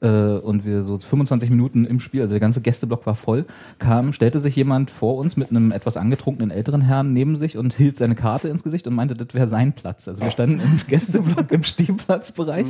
äh, 0.02 0.08
und 0.08 0.66
wir 0.66 0.84
so 0.84 0.98
25 0.98 1.50
Minuten 1.50 1.86
im 1.86 2.00
Spiel, 2.00 2.22
also 2.22 2.34
der 2.34 2.40
ganze 2.40 2.62
Gästeblock 2.62 3.06
war 3.06 3.16
voll, 3.16 3.46
kam, 3.80 4.14
stellte 4.14 4.40
sich 4.40 4.56
jemand 4.56 4.92
vor 4.92 5.18
uns 5.18 5.38
mit 5.38 5.50
einem 5.50 5.72
etwas 5.72 5.98
angetrunkenen 5.98 6.52
älteren 6.52 6.82
Herrn 6.82 7.14
neben 7.14 7.36
sich 7.36 7.58
und 7.58 7.74
hielt 7.74 7.98
seine 7.98 8.16
Karte 8.16 8.48
ins 8.50 8.64
Gesicht 8.64 8.88
und 8.88 8.96
meinte, 8.96 9.14
das 9.16 9.34
wäre 9.34 9.48
sein 9.48 9.74
Platz. 9.74 10.08
Also 10.08 10.22
wir 10.24 10.32
standen 10.32 10.60
im 10.60 10.80
Gästeblock 10.88 11.52
im 11.52 11.64
Stehplatzbereich 11.64 12.68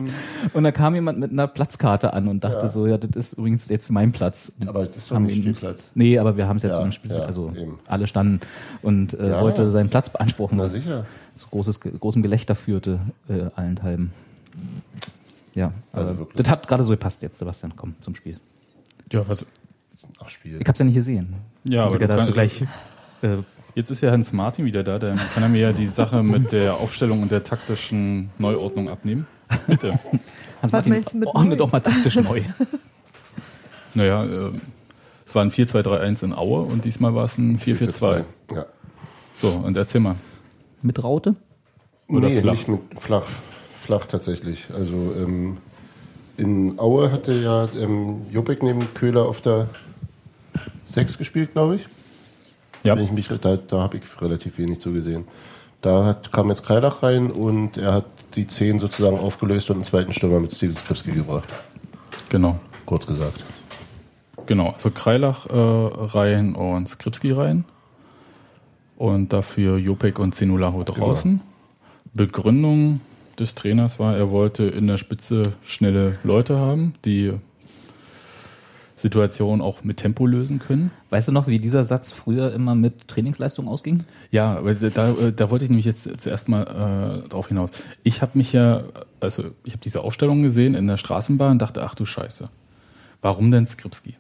und 0.54 0.64
da 0.64 0.72
kam 0.72 0.96
jemand 0.96 1.20
mit 1.20 1.32
einer 1.32 1.48
Platzkarte 1.48 2.14
an 2.14 2.28
und 2.28 2.44
dachte 2.44 2.58
Ja. 2.66 2.70
so, 2.70 2.88
ja, 2.88 2.98
das 2.98 3.10
ist 3.28 3.34
übrigens 3.38 3.68
jetzt 3.70 3.90
mein 3.92 4.12
Platz. 4.12 4.52
Aber 4.66 4.86
das 4.86 4.98
ist 4.98 5.12
doch 5.12 5.20
nicht 5.20 5.38
Spielplatz. 5.38 5.92
Nee, 5.96 6.18
aber 6.20 6.38
wir 6.38 6.48
haben 6.48 6.58
es 6.58 6.64
jetzt 6.64 6.72
Ja, 6.74 6.78
so 6.80 6.84
im 6.86 6.92
Spiel, 6.92 7.12
also 7.14 7.52
eben. 7.56 7.80
alle 7.88 8.08
standen 8.08 8.40
und 8.82 9.14
äh, 9.14 9.40
wollte 9.42 9.70
seinen 9.72 9.90
Platz 9.90 10.10
beanspruchen. 10.10 10.58
Na 10.58 10.68
sicher. 10.68 11.06
Zu 11.36 11.48
großes, 11.50 11.80
großem 11.80 12.22
Gelächter 12.22 12.56
führte 12.56 13.00
äh, 13.28 13.46
allenthalben. 13.56 14.12
Ja, 15.56 15.72
Also 15.92 16.10
äh, 16.12 16.18
wirklich. 16.20 16.42
das 16.44 16.52
hat 16.52 16.68
gerade 16.68 16.84
so 16.84 16.92
gepasst 16.92 17.22
jetzt, 17.22 17.38
Sebastian. 17.38 17.74
Komm 17.76 17.96
zum 18.02 18.16
Spiel. 18.16 18.40
Ja, 19.12 19.28
was, 19.28 19.46
Ach, 20.20 20.30
Spiel. 20.30 20.60
Ich 20.62 20.68
hab's 20.68 20.80
ja 20.80 20.86
nicht 20.86 20.96
gesehen. 20.96 21.36
Ja, 21.64 21.86
aber 21.86 21.98
kannst- 22.00 22.34
gleich. 22.34 22.62
Äh, 23.22 23.38
jetzt 23.76 23.90
ist 23.92 24.02
ja 24.02 24.12
Hans 24.12 24.34
Martin 24.34 24.66
wieder 24.66 24.84
da, 24.84 25.00
dann 25.00 25.18
kann 25.34 25.44
er 25.44 25.50
mir 25.50 25.62
ja 25.62 25.72
die 25.72 25.88
Sache 25.88 26.24
mit 26.24 26.52
der 26.52 26.76
Aufstellung 26.76 27.22
und 27.22 27.32
der 27.32 27.44
taktischen 27.44 28.30
Neuordnung 28.40 28.90
abnehmen. 28.90 29.28
Bitte. 29.68 29.92
Hans 30.62 30.74
Was 30.74 30.86
meinst 30.86 31.14
du 31.14 31.18
mit 31.20 31.28
ordne 31.28 31.52
neu? 31.52 31.56
doch 31.58 31.72
mal 31.72 31.80
taktisch 31.82 32.16
neu. 32.16 32.42
Naja, 33.96 34.24
äh, 34.26 34.52
es 35.28 35.36
war 35.36 35.44
ein 35.44 35.52
4-2-3-1 35.52 36.24
in 36.24 36.34
Aue 36.34 36.62
und 36.62 36.84
diesmal 36.86 37.14
war 37.14 37.26
es 37.26 37.38
ein 37.38 37.60
4-4-2. 37.60 38.24
Ja. 38.56 38.66
So, 39.38 39.50
und 39.50 39.78
erzähl 39.78 40.02
mal. 40.02 40.16
Mit 40.82 41.04
Raute? 41.04 41.36
Oder 42.08 42.30
nee, 42.30 42.42
flach? 42.42 42.54
nicht 42.54 42.68
mit 42.68 42.82
flach. 43.00 43.26
Flach 43.84 44.06
tatsächlich. 44.06 44.68
Also 44.74 45.14
ähm, 45.18 45.58
in 46.38 46.80
Aue 46.80 47.12
hatte 47.12 47.34
ja 47.34 47.68
ähm, 47.78 48.22
Jopek 48.32 48.64
neben 48.64 48.94
Köhler 48.94 49.24
auf 49.24 49.42
der 49.42 49.68
6 50.86 51.18
gespielt, 51.18 51.52
glaube 51.52 51.76
ich. 51.76 51.88
Ja, 52.84 52.96
Wenn 52.96 53.04
ich 53.04 53.12
mich, 53.12 53.28
da 53.28 53.38
da 53.58 53.80
habe 53.80 53.98
ich 53.98 54.22
relativ 54.22 54.58
wenig 54.58 54.80
zu 54.80 54.94
gesehen. 54.94 55.26
Da 55.82 56.06
hat, 56.06 56.32
kam 56.32 56.50
jetzt 56.50 56.66
Kreilach 56.66 57.04
rein 57.04 57.30
und 57.30 57.78
er 57.78 57.94
hat 57.94 58.06
die 58.36 58.48
10 58.48 58.80
sozusagen 58.80 59.20
aufgelöst 59.20 59.70
und 59.70 59.78
einen 59.78 59.84
zweiten 59.84 60.14
Stürmer 60.14 60.40
mit 60.40 60.54
Steven 60.54 60.76
Skripski 60.76 61.12
gebracht. 61.12 61.48
genau. 62.30 62.60
Kurz 62.86 63.06
gesagt. 63.06 63.44
Genau, 64.46 64.72
also 64.72 64.92
Kreilach 64.92 65.46
äh, 65.46 65.54
rein 65.56 66.56
und 66.56 66.90
Skripski 66.90 67.32
rein. 67.32 67.66
Und 68.98 69.34
dafür 69.34 69.78
Jopek 69.78 70.20
und 70.20 70.36
Zenulaho 70.36 70.84
draußen. 70.84 71.42
Begründung 72.14 73.00
des 73.40 73.56
Trainers 73.56 74.00
war, 74.00 74.16
er 74.16 74.30
wollte 74.30 74.64
in 74.64 74.88
der 74.88 74.98
Spitze 74.98 75.54
schnelle 75.66 76.18
Leute 76.24 76.58
haben, 76.58 76.94
die 77.06 77.34
Situation 78.96 79.62
auch 79.62 79.84
mit 79.84 79.98
Tempo 79.98 80.26
lösen 80.26 80.60
können. 80.60 80.92
Weißt 81.10 81.28
du 81.28 81.32
noch, 81.32 81.48
wie 81.48 81.58
dieser 81.58 81.84
Satz 81.84 82.12
früher 82.12 82.54
immer 82.54 82.74
mit 82.74 83.08
Trainingsleistung 83.08 83.68
ausging? 83.68 84.06
Ja, 84.32 84.58
aber 84.58 84.76
da, 84.76 85.12
äh, 85.12 85.34
da 85.34 85.50
wollte 85.50 85.66
ich 85.66 85.70
nämlich 85.70 85.86
jetzt 85.86 86.10
zuerst 86.22 86.48
mal 86.48 87.24
äh, 87.26 87.28
drauf 87.28 87.50
hinaus. 87.50 87.72
Ich 88.04 88.22
habe 88.22 88.38
mich 88.38 88.54
ja, 88.54 88.84
also 89.20 89.46
ich 89.64 89.74
habe 89.74 89.84
diese 89.84 90.02
Aufstellung 90.02 90.42
gesehen 90.42 90.74
in 90.74 90.88
der 90.88 90.98
Straßenbahn 90.98 91.54
und 91.54 91.62
dachte, 91.62 91.84
ach 91.84 91.96
du 91.96 92.06
Scheiße. 92.06 92.50
Warum 93.22 93.52
denn 93.52 93.66
Skripski? 93.66 94.16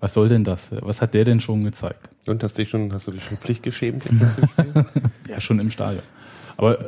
Was 0.00 0.14
soll 0.14 0.28
denn 0.28 0.44
das? 0.44 0.68
Was 0.80 1.02
hat 1.02 1.12
der 1.12 1.24
denn 1.24 1.40
schon 1.40 1.64
gezeigt? 1.64 2.08
und 2.28 2.42
hast, 2.42 2.58
dich 2.58 2.68
schon, 2.68 2.92
hast 2.92 3.06
du 3.06 3.12
dich 3.12 3.24
schon 3.24 3.38
pflichtgeschämt 3.38 4.04
jetzt 4.04 4.20
nach 4.20 4.34
dem 4.34 4.48
Spiel? 4.48 4.84
Ja, 5.28 5.40
schon 5.40 5.58
im 5.58 5.70
Stadion. 5.70 6.02
Aber 6.56 6.78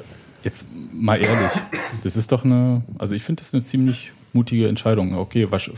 jetzt 0.44 0.66
mal 0.92 1.16
ehrlich, 1.16 1.50
das 2.04 2.16
ist 2.16 2.32
doch 2.32 2.44
eine, 2.44 2.82
also 2.98 3.14
ich 3.14 3.22
finde 3.22 3.42
das 3.42 3.52
eine 3.54 3.62
ziemlich 3.62 4.12
mutige 4.32 4.68
Entscheidung. 4.68 5.16
Okay, 5.16 5.46
was, 5.50 5.70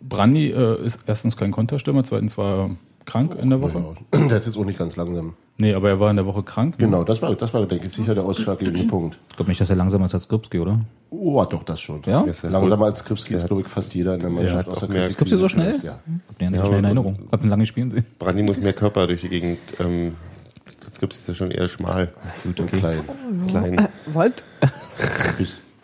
Brandi 0.00 0.50
äh, 0.50 0.84
ist 0.84 1.00
erstens 1.06 1.36
kein 1.36 1.50
Konterstürmer, 1.50 2.04
zweitens 2.04 2.38
war 2.38 2.58
er 2.58 2.70
krank 3.04 3.36
in 3.40 3.50
der 3.50 3.60
Woche? 3.60 3.82
Ja, 4.14 4.26
der 4.26 4.38
ist 4.38 4.46
jetzt 4.46 4.56
auch 4.56 4.64
nicht 4.64 4.78
ganz 4.78 4.96
langsam. 4.96 5.34
Nee, 5.60 5.74
aber 5.74 5.88
er 5.88 5.98
war 5.98 6.08
in 6.10 6.16
der 6.16 6.24
Woche 6.24 6.44
krank. 6.44 6.78
ne? 6.78 6.86
Genau, 6.86 7.02
das 7.02 7.20
war, 7.20 7.34
das 7.34 7.52
war, 7.52 7.66
denke 7.66 7.88
ich, 7.88 7.92
sicher 7.92 8.14
der 8.14 8.24
ausschlaggebende 8.24 8.84
Punkt. 8.84 9.18
Ich 9.30 9.36
glaube 9.36 9.50
nicht, 9.50 9.60
dass 9.60 9.68
er 9.70 9.74
langsamer 9.74 10.04
ist 10.04 10.14
als 10.14 10.22
Skripski, 10.22 10.60
oder? 10.60 10.78
Oh, 11.10 11.44
doch, 11.50 11.64
das 11.64 11.80
schon. 11.80 12.00
Ja? 12.06 12.20
Ist 12.22 12.44
ja 12.44 12.50
Langsamer 12.50 12.86
als 12.86 13.00
Skripski 13.00 13.34
ist, 13.34 13.48
glaube 13.48 13.62
ich, 13.62 13.68
fast 13.68 13.92
jeder 13.92 14.14
in 14.14 14.20
der 14.20 14.30
Mannschaft. 14.30 14.56
hat 14.56 14.68
außer 14.68 14.86
mehr- 14.86 15.10
Skripski 15.10 15.36
so 15.36 15.48
schnell? 15.48 15.80
Ja. 15.82 15.98
Hab 16.28 16.38
den 16.38 16.54
ja, 16.54 16.60
Ja, 16.60 16.66
schnell 16.66 16.78
in 16.78 16.84
Erinnerung. 16.84 17.18
Hab 17.32 17.42
ihn 17.42 17.48
lange 17.50 17.66
spielen 17.66 17.90
sehen. 17.90 18.06
Brandi 18.20 18.44
muss 18.44 18.58
mehr 18.58 18.72
Körper 18.72 19.08
durch 19.08 19.22
die 19.22 19.30
Gegend. 19.30 19.58
Ähm, 19.80 20.12
gibt 20.98 21.12
es 21.14 21.26
ja 21.26 21.34
schon 21.34 21.50
eher 21.50 21.68
schmal. 21.68 22.12
Gut, 22.44 22.60
okay. 22.60 22.78
Klein. 22.78 23.00
Klein. 23.48 23.88
Was? 24.12 24.32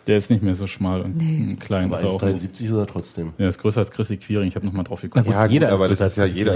Der 0.07 0.17
ist 0.17 0.29
nicht 0.29 0.43
mehr 0.43 0.55
so 0.55 0.67
schmal 0.67 1.01
und 1.01 1.17
mm, 1.17 1.57
klein. 1.59 1.85
Aber 1.85 1.97
Ist 1.97 2.03
er 2.03 2.09
auch. 2.11 2.21
1,73 2.21 2.65
ist 2.65 2.71
er 2.71 2.85
trotzdem. 2.85 3.33
Der 3.39 3.49
ist 3.49 3.57
größer 3.59 3.79
als 3.79 3.91
Chrissy 3.91 4.17
Quiring. 4.17 4.47
Ich 4.47 4.55
habe 4.55 4.65
nochmal 4.65 4.83
drauf 4.83 5.01
geguckt. 5.01 5.27
Ja, 5.27 5.45
jeder 5.47 5.67
gut, 5.69 5.73
aber 5.75 5.89
ist 5.89 5.99
das 5.99 6.09
ist 6.11 6.17
ja 6.17 6.25
jeder. 6.25 6.55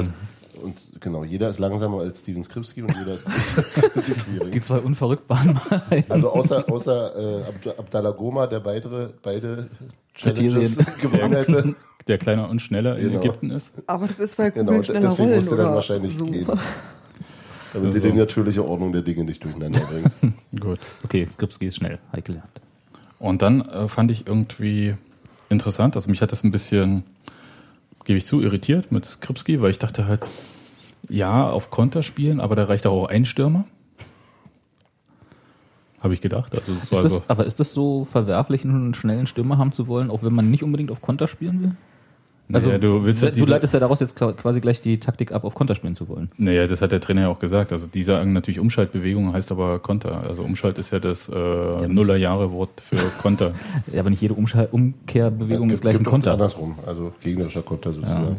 Und 0.62 0.76
genau, 1.00 1.24
jeder 1.24 1.50
ist 1.50 1.58
langsamer 1.58 2.02
als 2.02 2.20
Steven 2.20 2.44
Skripski 2.44 2.84
und 2.84 2.94
jeder 2.96 3.16
ist 3.16 3.26
größer 3.26 3.64
als 3.64 3.76
Chrissy 3.94 4.14
Die 4.14 4.38
Quiring. 4.40 4.62
zwei 4.62 4.78
unverrückbaren 4.80 5.54
Mal. 5.54 6.04
Also 6.10 6.30
außer, 6.32 6.70
außer 6.70 7.40
äh, 7.40 7.44
Abd 7.44 7.80
Abdallah 7.80 8.12
Goma, 8.12 8.46
der 8.48 8.60
beide, 8.60 9.14
beide. 9.24 9.68
Challenges 10.14 10.78
gewonnen 11.02 11.34
hätte. 11.34 11.76
Der 12.08 12.18
kleiner 12.18 12.50
und 12.50 12.62
schneller 12.62 12.98
in 12.98 13.08
Genau. 13.10 13.20
Ägypten 13.22 13.52
ist. 13.52 13.72
Aber 13.88 14.06
das 14.08 14.20
ist, 14.20 14.38
weil 14.38 14.52
Genau, 14.52 14.84
schneller 14.84 15.00
deswegen 15.02 15.24
rollen, 15.30 15.36
musste 15.36 15.56
dann 15.56 15.66
oder 15.68 15.76
wahrscheinlich 15.76 16.18
so. 16.18 16.26
gehen. 16.26 16.46
Damit 17.74 17.94
sie 17.94 18.00
Also. 18.00 18.12
die 18.12 18.18
natürliche 18.18 18.66
Ordnung 18.66 18.94
der 18.94 19.02
Dinge 19.02 19.24
nicht 19.24 19.44
durcheinander 19.44 19.80
bringen. 19.82 20.34
Gut. 20.60 20.80
Okay, 21.04 21.28
Skripski 21.32 21.68
ist 21.68 21.78
schnell. 21.78 22.00
High 22.14 22.24
gelernt. 22.24 22.62
Und 23.20 23.42
dann 23.42 23.62
äh, 23.62 23.88
fand 23.88 24.12
ich 24.12 24.28
irgendwie 24.28 24.96
interessant, 25.50 25.96
also 25.96 26.10
mich 26.10 26.22
hat 26.22 26.32
das 26.32 26.44
ein 26.44 26.52
bisschen, 26.52 27.04
gebe 28.06 28.18
ich 28.18 28.26
zu, 28.26 28.42
irritiert 28.42 28.92
mit 28.92 29.06
Skripski, 29.06 29.62
weil 29.62 29.72
ich 29.72 29.80
dachte 29.80 30.08
halt, 30.08 30.22
ja, 31.10 31.50
auf 31.50 31.70
Konter 31.72 32.04
spielen, 32.04 32.40
aber 32.40 32.56
da 32.56 32.66
reicht 32.66 32.88
auch 32.88 33.08
ein 33.08 33.26
Stürmer. 33.26 33.66
Habe 36.00 36.14
ich 36.14 36.22
gedacht. 36.22 36.56
Also 36.56 36.72
Ist 36.74 36.92
das, 36.92 37.30
aber 37.30 37.46
ist 37.46 37.60
das 37.60 37.74
so 37.74 38.06
verwerflich, 38.06 38.64
einen 38.64 38.94
schnellen 38.94 39.28
Stürmer 39.28 39.58
haben 39.58 39.74
zu 39.74 39.88
wollen, 39.88 40.10
auch 40.10 40.24
wenn 40.24 40.34
man 40.34 40.50
nicht 40.50 40.64
unbedingt 40.64 40.92
auf 40.92 41.02
Konter 41.02 41.28
spielen 41.28 41.62
will? 41.62 41.76
Also, 42.52 42.70
naja, 42.70 42.80
du 42.80 43.04
willst 43.06 43.22
ja 43.22 43.30
du 43.30 43.46
leitest 43.46 43.76
ja 43.76 43.80
daraus 43.80 44.00
jetzt 44.00 44.16
quasi 44.16 44.60
gleich 44.60 44.82
die 44.82 45.00
Taktik 45.00 45.32
ab, 45.32 45.44
auf 45.44 45.54
Konter 45.54 45.76
spielen 45.76 45.94
zu 45.96 46.08
wollen. 46.08 46.32
Naja, 46.38 46.66
das 46.66 46.82
hat 46.82 46.92
der 46.92 47.00
Trainer 47.00 47.22
ja 47.22 47.28
auch 47.28 47.38
gesagt. 47.38 47.72
Also 47.72 47.86
die 47.86 48.02
sagen 48.02 48.34
natürlich 48.34 48.60
Umschaltbewegung 48.60 49.34
heißt 49.34 49.52
aber 49.52 49.78
Konter. 49.78 50.28
Also 50.28 50.44
Umschalt 50.44 50.80
ist 50.80 50.92
ja 50.92 51.00
das 51.00 51.30
äh, 51.30 51.88
Nullerjahre-Wort 51.88 52.82
für 52.82 52.98
Konter. 53.22 53.54
Ja, 53.94 54.00
aber 54.00 54.10
nicht 54.10 54.22
jede 54.22 54.34
Umschal 54.34 54.68
Umkehrbewegung 54.72 55.70
ist 55.70 55.82
gleich 55.82 55.96
ein 55.96 56.04
Konter. 56.04 56.34
Andersrum, 56.34 56.76
also 56.88 57.14
gegnerischer 57.22 57.62
Konter 57.62 57.94
sozusagen. 57.94 58.38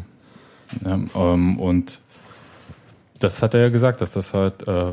Ja, 0.83 0.99
ähm, 1.15 1.57
und 1.59 1.99
das 3.19 3.41
hat 3.41 3.53
er 3.53 3.61
ja 3.61 3.69
gesagt, 3.69 4.01
dass 4.01 4.11
das 4.11 4.33
halt, 4.33 4.67
äh, 4.67 4.91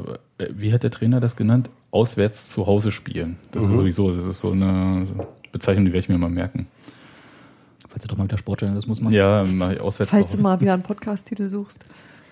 wie 0.50 0.72
hat 0.72 0.84
der 0.84 0.90
Trainer 0.90 1.18
das 1.18 1.34
genannt? 1.34 1.70
Auswärts 1.90 2.48
zu 2.50 2.66
Hause 2.66 2.92
spielen. 2.92 3.36
Das 3.50 3.64
ist 3.64 3.70
sowieso, 3.70 4.12
das 4.12 4.26
ist 4.26 4.40
so 4.40 4.52
eine 4.52 5.04
Bezeichnung, 5.50 5.86
die 5.86 5.92
werde 5.92 6.00
ich 6.00 6.08
mir 6.08 6.18
mal 6.18 6.28
merken. 6.28 6.66
Falls 7.88 8.02
du 8.02 8.08
doch 8.08 8.16
mal 8.16 8.24
wieder 8.24 8.38
Sportjournalismus 8.38 9.00
machst. 9.00 9.16
Ja, 9.16 9.44
mach 9.44 9.70
ich 9.72 9.80
auswärts 9.80 10.10
Falls 10.10 10.32
du 10.32 10.38
mal 10.38 10.60
wieder 10.60 10.74
einen 10.74 10.82
Podcast-Titel 10.82 11.48
suchst. 11.48 11.84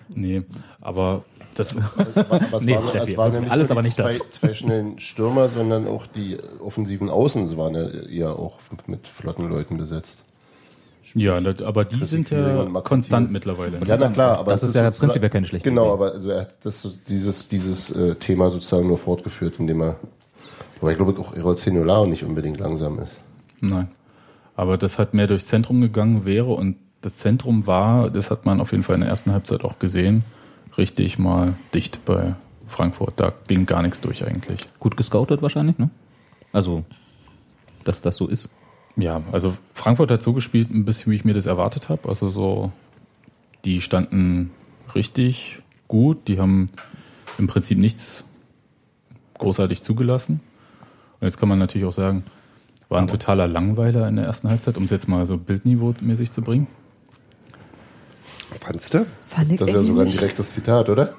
Nee, 0.09 0.43
aber 0.79 1.23
das, 1.55 1.75
Was 1.75 2.61
Nee, 2.63 2.75
waren, 2.75 2.89
Steffi, 2.89 3.11
es 3.11 3.17
waren 3.17 3.33
ja 3.33 3.39
nicht 3.41 3.51
alles 3.51 3.67
nur 3.69 3.77
aber 3.77 3.81
nicht 3.85 3.95
zwei, 3.95 4.13
das. 4.17 4.31
zwei 4.31 4.53
schnellen 4.53 4.99
Stürmer, 4.99 5.49
sondern 5.49 5.85
auch 5.87 6.05
die 6.07 6.37
offensiven 6.63 7.09
Außen 7.09 7.57
waren 7.57 7.75
ja 7.75 7.87
eher 7.89 8.29
auch 8.39 8.59
mit 8.87 9.05
flotten 9.07 9.49
Leuten 9.49 9.75
besetzt. 9.77 10.23
ja, 11.13 11.41
das, 11.41 11.61
aber 11.65 11.83
die 11.83 12.05
sind 12.05 12.29
ja 12.29 12.65
konstant 12.85 13.31
mittlerweile. 13.31 13.79
Ja, 13.85 13.97
na 13.97 14.09
klar, 14.09 14.37
aber 14.37 14.51
Das 14.51 14.63
es 14.63 14.69
ist 14.69 14.75
ja 14.75 14.89
prinzipiell 14.91 15.29
keine 15.29 15.45
schlechte 15.47 15.67
Genau, 15.69 15.85
Idee. 15.85 15.93
aber 15.93 16.11
also 16.13 16.29
er 16.29 16.41
hat 16.41 16.51
das, 16.63 16.81
so- 16.81 16.93
dieses, 17.09 17.49
dieses 17.49 17.89
äh, 17.91 18.15
Thema 18.15 18.49
sozusagen 18.49 18.87
nur 18.87 18.97
fortgeführt, 18.97 19.55
indem 19.59 19.81
er, 19.81 19.95
wobei 20.79 20.91
ich 20.93 20.97
glaube 20.97 21.19
auch 21.19 21.33
Errol 21.33 21.57
Zenolao 21.57 22.05
nicht 22.05 22.23
unbedingt 22.23 22.59
langsam 22.61 22.97
ist. 22.99 23.19
Nein. 23.59 23.89
Aber 24.57 24.77
das 24.77 24.99
hat 24.99 25.13
mehr 25.13 25.27
durchs 25.27 25.47
Zentrum 25.47 25.79
gegangen 25.79 26.25
wäre 26.25 26.51
und 26.51 26.75
das 27.01 27.17
Zentrum 27.17 27.67
war, 27.67 28.09
das 28.09 28.31
hat 28.31 28.45
man 28.45 28.59
auf 28.59 28.71
jeden 28.71 28.83
Fall 28.83 28.95
in 28.95 29.01
der 29.01 29.09
ersten 29.09 29.31
Halbzeit 29.31 29.63
auch 29.63 29.77
gesehen, 29.79 30.23
richtig 30.77 31.19
mal 31.19 31.53
dicht 31.73 32.03
bei 32.05 32.35
Frankfurt. 32.67 33.13
Da 33.17 33.31
ging 33.47 33.67
gar 33.67 33.83
nichts 33.83 34.01
durch 34.01 34.25
eigentlich. 34.25 34.65
Gut 34.79 34.97
gescoutet 34.97 35.43
wahrscheinlich, 35.43 35.77
ne? 35.77 35.91
Also, 36.51 36.83
dass 37.83 38.01
das 38.01 38.17
so 38.17 38.27
ist. 38.27 38.49
Ja, 38.95 39.21
also 39.31 39.55
Frankfurt 39.75 40.09
hat 40.09 40.23
so 40.23 40.33
gespielt, 40.33 40.71
ein 40.71 40.85
bisschen 40.85 41.11
wie 41.11 41.17
ich 41.17 41.23
mir 41.23 41.35
das 41.35 41.45
erwartet 41.45 41.87
habe. 41.89 42.09
Also 42.09 42.31
so, 42.31 42.71
die 43.63 43.79
standen 43.79 44.49
richtig 44.95 45.59
gut, 45.87 46.27
die 46.27 46.39
haben 46.39 46.65
im 47.37 47.45
Prinzip 47.45 47.77
nichts 47.77 48.23
großartig 49.37 49.83
zugelassen. 49.83 50.39
Und 51.19 51.27
jetzt 51.27 51.37
kann 51.37 51.47
man 51.47 51.59
natürlich 51.59 51.87
auch 51.87 51.93
sagen, 51.93 52.23
war 52.89 52.99
ein 53.01 53.07
totaler 53.07 53.47
Langweiler 53.47 54.07
in 54.07 54.15
der 54.15 54.25
ersten 54.25 54.49
Halbzeit, 54.49 54.77
um 54.77 54.85
es 54.85 54.91
jetzt 54.91 55.07
mal 55.07 55.25
so 55.25 55.35
bildniveau-mäßig 55.37 56.31
zu 56.31 56.41
bringen. 56.41 56.67
Fandst 58.61 58.93
du? 58.93 59.05
Fand 59.27 59.51
ich 59.51 59.57
Das 59.57 59.67
ist 59.69 59.75
ja 59.75 59.83
sogar 59.83 60.05
ein 60.05 60.11
direktes 60.11 60.53
Zitat, 60.53 60.89
oder? 60.89 61.13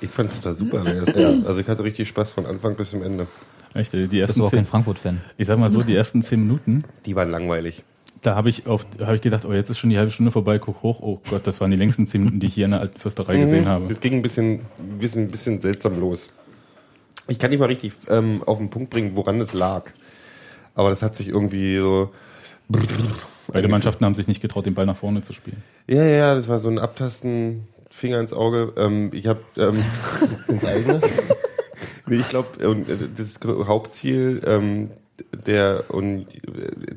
Ich 0.00 0.10
fand 0.10 0.30
es 0.30 0.36
total 0.36 0.54
super. 0.54 0.84
Also 1.46 1.60
ich 1.60 1.66
hatte 1.68 1.84
richtig 1.84 2.08
Spaß 2.08 2.30
von 2.32 2.46
Anfang 2.46 2.74
bis 2.76 2.90
zum 2.90 3.02
Ende. 3.02 3.26
Echt, 3.74 3.92
die 3.92 3.98
Bist 4.06 4.14
ersten 4.14 4.40
du 4.40 4.46
auch 4.46 4.50
kein 4.50 4.60
zehn, 4.60 4.64
Frankfurt-Fan? 4.66 5.20
ich 5.36 5.46
sag 5.46 5.58
mal 5.58 5.70
so, 5.70 5.82
die 5.82 5.94
ersten 5.94 6.22
zehn 6.22 6.40
Minuten, 6.40 6.84
Die 7.04 7.14
waren 7.16 7.30
langweilig. 7.30 7.82
da 8.22 8.34
habe 8.34 8.48
ich 8.48 8.66
auf, 8.66 8.86
habe 9.00 9.16
ich 9.16 9.22
gedacht, 9.22 9.44
oh, 9.44 9.52
jetzt 9.52 9.68
ist 9.70 9.78
schon 9.78 9.90
die 9.90 9.98
halbe 9.98 10.10
Stunde 10.10 10.32
vorbei, 10.32 10.58
guck 10.58 10.82
hoch, 10.82 11.00
oh 11.00 11.20
Gott, 11.28 11.46
das 11.46 11.60
waren 11.60 11.70
die 11.70 11.76
längsten 11.76 12.06
zehn 12.06 12.22
Minuten, 12.22 12.40
die 12.40 12.46
ich 12.46 12.54
hier 12.54 12.64
in 12.66 12.70
der 12.72 12.80
alten 12.80 12.98
Fürsterei 12.98 13.36
gesehen 13.38 13.66
habe. 13.66 13.86
Das 13.88 14.00
ging 14.00 14.14
ein 14.14 14.22
bisschen, 14.22 14.60
ein 14.78 14.98
bisschen, 14.98 15.24
ein 15.24 15.30
bisschen 15.30 15.60
seltsam 15.60 15.98
los. 16.00 16.32
Ich 17.28 17.38
kann 17.38 17.50
nicht 17.50 17.58
mal 17.58 17.66
richtig 17.66 17.92
ähm, 18.08 18.42
auf 18.44 18.58
den 18.58 18.70
Punkt 18.70 18.90
bringen, 18.90 19.16
woran 19.16 19.40
es 19.40 19.52
lag. 19.52 19.92
Aber 20.74 20.90
das 20.90 21.02
hat 21.02 21.14
sich 21.16 21.28
irgendwie 21.28 21.78
so. 21.78 22.12
Beide 23.48 23.68
Mannschaften 23.68 24.04
haben 24.04 24.14
sich 24.14 24.26
nicht 24.26 24.40
getraut, 24.40 24.66
den 24.66 24.74
Ball 24.74 24.86
nach 24.86 24.96
vorne 24.96 25.22
zu 25.22 25.32
spielen. 25.32 25.62
Ja, 25.86 26.02
ja, 26.02 26.16
ja, 26.16 26.34
das 26.34 26.48
war 26.48 26.58
so 26.58 26.68
ein 26.68 26.78
Abtasten, 26.78 27.68
Finger 27.90 28.20
ins 28.20 28.32
Auge. 28.32 28.72
Ähm, 28.76 29.10
ich 29.12 29.26
habe, 29.26 29.40
ähm, 29.56 29.82
Ins 30.48 30.64
eigene? 30.64 31.00
nee, 32.06 32.16
ich 32.16 32.28
glaube, 32.28 32.84
das 33.16 33.38
Hauptziel 33.44 34.42
ähm, 34.44 34.90
der 35.46 35.84
und 35.88 36.26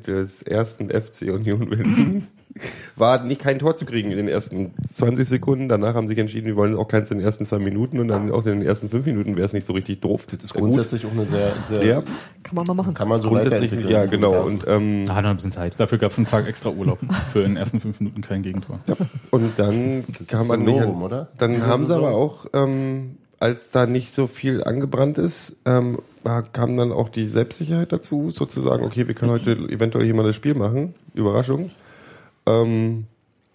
des 0.06 0.42
ersten 0.42 0.90
FC 0.90 1.22
Union 1.32 1.68
Berlin 1.70 2.26
war 2.96 3.22
nicht 3.22 3.40
kein 3.40 3.58
Tor 3.58 3.76
zu 3.76 3.84
kriegen 3.84 4.10
in 4.10 4.16
den 4.16 4.28
ersten 4.28 4.72
20 4.84 5.26
Sekunden. 5.26 5.68
Danach 5.68 5.94
haben 5.94 6.08
sie 6.08 6.12
sich 6.12 6.18
entschieden, 6.18 6.46
wir 6.46 6.56
wollen 6.56 6.76
auch 6.76 6.88
keins 6.88 7.10
in 7.10 7.18
den 7.18 7.24
ersten 7.24 7.46
zwei 7.46 7.58
Minuten 7.58 7.98
und 8.00 8.08
dann 8.08 8.30
auch 8.32 8.44
in 8.44 8.58
den 8.58 8.62
ersten 8.62 8.90
fünf 8.90 9.06
Minuten 9.06 9.36
wäre 9.36 9.46
es 9.46 9.52
nicht 9.52 9.64
so 9.64 9.72
richtig 9.72 10.00
doof. 10.00 10.26
Das 10.26 10.42
ist 10.42 10.54
grundsätzlich 10.54 11.06
auch 11.06 11.12
eine 11.12 11.26
sehr, 11.26 11.52
sehr 11.62 11.84
Ja, 11.84 12.02
Kann 12.42 12.56
man 12.56 12.66
mal 12.66 12.74
machen. 12.74 12.94
kann 12.94 13.08
man 13.08 13.22
so 13.22 13.28
grundsätzlich, 13.28 13.72
ja, 13.88 14.06
genau. 14.06 14.42
Und 14.42 14.64
ähm, 14.66 15.04
Da 15.06 15.14
hat 15.14 15.22
noch 15.24 15.30
ein 15.30 15.36
bisschen 15.36 15.52
Zeit. 15.52 15.74
Dafür 15.78 15.98
gab 15.98 16.12
es 16.12 16.18
einen 16.18 16.26
Tag 16.26 16.48
extra 16.48 16.70
Urlaub 16.70 16.98
für 17.32 17.40
in 17.40 17.52
den 17.52 17.56
ersten 17.56 17.80
fünf 17.80 18.00
Minuten 18.00 18.20
kein 18.20 18.42
Gegentor. 18.42 18.80
Und 19.30 19.52
dann 19.56 20.04
kam 20.26 20.48
man 20.48 20.64
nicht. 20.64 20.80
Novum, 20.80 21.02
oder? 21.02 21.28
Dann 21.38 21.64
haben 21.66 21.86
sie 21.86 21.94
aber 21.94 22.10
auch, 22.10 22.46
ähm, 22.52 23.16
als 23.40 23.70
da 23.70 23.86
nicht 23.86 24.12
so 24.14 24.26
viel 24.26 24.62
angebrannt 24.62 25.18
ist, 25.18 25.56
ähm, 25.64 25.98
kam 26.52 26.76
dann 26.76 26.92
auch 26.92 27.08
die 27.08 27.26
Selbstsicherheit 27.26 27.90
dazu, 27.92 28.30
sozusagen, 28.30 28.84
okay, 28.84 29.08
wir 29.08 29.14
können 29.14 29.32
heute 29.32 29.52
eventuell 29.52 30.04
hier 30.04 30.14
mal 30.14 30.24
das 30.26 30.36
Spiel 30.36 30.54
machen. 30.54 30.94
Überraschung. 31.14 31.70
Ähm, 32.46 33.06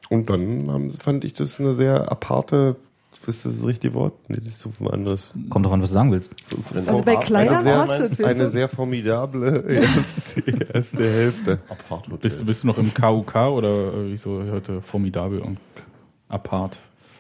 und 0.10 0.30
dann 0.30 0.70
haben, 0.72 0.92
fand 0.92 1.24
ich 1.24 1.34
das 1.34 1.60
eine 1.60 1.74
sehr 1.76 2.12
aparte, 2.12 2.76
ist 3.14 3.28
das 3.28 3.44
das 3.58 3.66
richtige 3.66 3.94
Wort? 3.96 4.14
Nee, 4.28 4.38
das 4.38 4.48
ist 4.48 4.60
so 4.62 4.72
ein 4.80 4.88
anderes. 4.90 5.34
Kommt 5.50 5.66
davon, 5.66 5.82
was 5.82 5.90
du 5.90 5.94
sagen 5.94 6.12
willst. 6.12 6.32
Also 6.76 7.02
bei 7.04 7.16
Kleidern 7.16 7.64
sehr- 7.64 7.76
passt 7.76 8.00
es, 8.00 8.24
Eine 8.24 8.50
sehr 8.50 8.68
formidable 8.70 9.64
erste, 9.68 10.42
erste 10.74 10.98
Hälfte. 11.12 11.60
Apart 11.70 12.08
Bist, 12.22 12.42
du- 12.42 12.46
bist 12.46 12.64
du 12.64 12.68
noch 12.68 12.78
im 12.78 12.94
KUK 12.94 13.36
oder 13.36 13.94
äh, 13.94 14.12
wie 14.12 14.18
so 14.18 14.44
heute 14.52 14.82
formidabel 14.82 15.40
und 15.42 15.58
apart? 16.28 16.78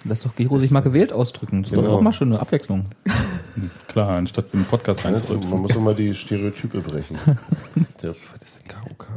Lass 0.07 0.21
doch 0.21 0.35
Gero 0.35 0.59
sich 0.59 0.69
mal 0.71 0.81
gewählt 0.81 1.11
ausdrücken. 1.11 1.63
Das 1.63 1.71
ist 1.71 1.77
doch 1.77 1.83
Genau. 1.83 1.97
auch 1.97 2.01
mal 2.01 2.13
schon 2.13 2.31
eine 2.31 2.39
Abwechslung. 2.39 2.83
Klar, 3.87 4.09
anstatt 4.17 4.53
den 4.53 4.63
Podcast 4.65 5.03
Man 5.03 5.15
reinzurübsen. 5.15 5.59
muss 5.61 5.75
immer 5.75 5.93
die 5.93 6.13
Stereotype 6.13 6.79
brechen. 6.81 7.17
Der, 8.01 8.09
Was 8.11 8.41
ist 8.43 8.59
denn 8.59 8.67
KOK? 8.67 9.07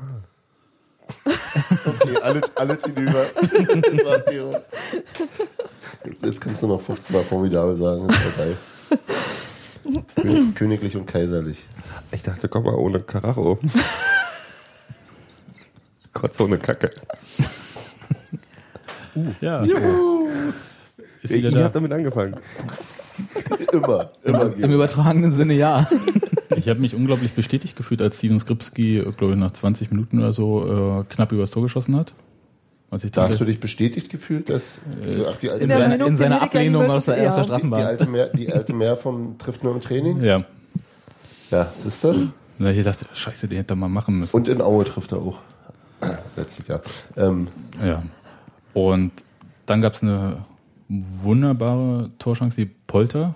okay, 1.87 2.17
alle, 2.23 2.41
alle 2.55 2.79
ziehen 2.79 2.97
über. 2.97 3.27
Jetzt 6.23 6.41
kannst 6.41 6.63
du 6.63 6.67
noch 6.69 6.81
15 6.81 7.17
Mal 7.17 7.23
formidabel 7.25 7.77
sagen, 7.77 8.09
ist 8.09 8.17
vorbei. 8.19 8.57
Kö- 10.17 10.55
Königlich 10.55 10.97
und 10.97 11.07
kaiserlich. 11.07 11.65
Ich 12.13 12.23
dachte, 12.23 12.49
komm 12.49 12.65
mal 12.65 12.75
ohne 12.75 13.01
Karacho. 13.01 13.59
Kotze 16.13 16.45
ohne 16.45 16.59
Kacke. 16.59 16.91
Ja. 19.41 19.65
Ist 21.29 21.37
Ich, 21.37 21.39
wieder 21.39 21.49
ich 21.51 21.55
da. 21.55 21.63
habe 21.65 21.75
damit 21.75 21.93
angefangen. 21.93 22.37
Immer, 23.73 24.11
immer. 24.23 24.57
Im 24.57 24.71
übertragenen 24.71 25.33
Sinne 25.33 25.53
ja. 25.55 25.89
Ich 26.57 26.69
habe 26.69 26.79
mich 26.81 26.95
unglaublich 26.95 27.33
bestätigt 27.33 27.75
gefühlt, 27.77 28.01
als 28.01 28.19
Steven 28.19 28.39
Skripski, 28.39 29.05
glaube 29.17 29.33
ich, 29.35 29.39
nach 29.39 29.53
20 29.53 29.91
Minuten 29.91 30.21
oder 30.21 30.33
so 30.33 31.01
äh, 31.01 31.05
knapp 31.09 31.33
übers 31.33 31.51
Tor 31.51 31.65
geschossen 31.65 31.97
hat. 31.97 32.13
Was 32.91 33.03
ich 33.05 33.11
Da 33.11 33.29
hast 33.29 33.41
du 33.41 33.45
dich 33.45 33.59
bestätigt 33.61 34.09
gefühlt, 34.11 34.49
dass 34.49 34.81
ach, 35.29 35.37
die 35.39 35.51
alte 35.51 35.65
In, 35.65 35.69
Minute 35.91 36.05
in 36.07 36.17
seiner 36.17 36.41
Ablehnung 36.43 36.89
aus 36.89 37.07
der, 37.07 37.21
ja. 37.23 37.29
aus 37.31 37.35
der 37.35 37.43
die, 37.45 37.49
die 37.49 37.53
Straßenbahn. 37.55 37.83
alte 37.83 38.07
Mehr, 38.07 38.27
die 38.29 38.53
alte 38.53 38.73
Mehr 38.73 38.97
vom 38.97 39.37
trifft 39.39 39.65
nur 39.65 39.75
im 39.75 39.81
Training? 39.81 40.23
ja. 40.23 40.45
Ja, 41.51 41.73
siehst 41.75 42.05
du? 42.05 42.29
Na, 42.59 42.71
ich 42.71 42.85
dachte, 42.85 43.07
scheiße, 43.15 43.49
den 43.49 43.57
hätte 43.59 43.73
er 43.73 43.77
mal 43.77 43.89
machen 43.89 44.19
müssen. 44.19 44.37
Und 44.37 44.49
in 44.49 44.61
Aue 44.61 44.85
trifft 44.85 45.13
er 45.13 45.19
auch. 45.19 45.41
Letztes 46.37 46.69
Jahr. 46.69 46.83
Ähm, 47.17 47.49
Ja. 47.85 48.03
Und 48.75 49.11
dann 49.67 49.81
gab 49.81 49.95
es 49.95 50.03
eine 50.03 50.45
wunderbare 50.89 52.11
Torchance, 52.19 52.57
die 52.57 52.71
Polter, 52.87 53.35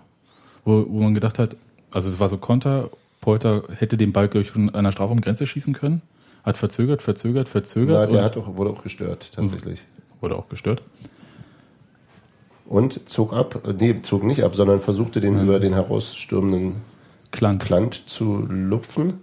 wo, 0.64 0.86
wo 0.88 1.00
man 1.00 1.14
gedacht 1.14 1.38
hat, 1.38 1.56
also 1.92 2.08
es 2.08 2.18
war 2.18 2.28
so 2.28 2.38
Konter, 2.38 2.90
Polter 3.20 3.64
hätte 3.76 3.96
den 3.96 4.12
Ball, 4.12 4.28
glaube 4.28 4.46
ich, 4.46 4.54
an 4.54 4.84
der 4.84 4.92
Strafraumgrenze 4.92 5.46
schießen 5.46 5.74
können, 5.74 6.02
hat 6.44 6.58
verzögert, 6.58 7.02
verzögert, 7.02 7.46
na, 7.46 7.52
verzögert 7.52 8.10
der 8.10 8.18
und 8.18 8.24
hat 8.24 8.36
auch, 8.36 8.56
wurde 8.56 8.70
auch 8.70 8.82
gestört, 8.82 9.30
tatsächlich. 9.34 9.82
wurde 10.20 10.36
auch 10.36 10.48
gestört. 10.48 10.82
Und 12.66 13.08
zog 13.08 13.34
ab, 13.34 13.60
nee, 13.78 14.00
zog 14.00 14.24
nicht 14.24 14.42
ab, 14.42 14.54
sondern 14.54 14.80
versuchte 14.80 15.20
den 15.20 15.42
über 15.42 15.60
den 15.60 15.74
herausstürmenden 15.74 16.76
Klank. 17.30 17.62
Klant 17.62 17.94
zu 18.06 18.46
lupfen. 18.48 19.20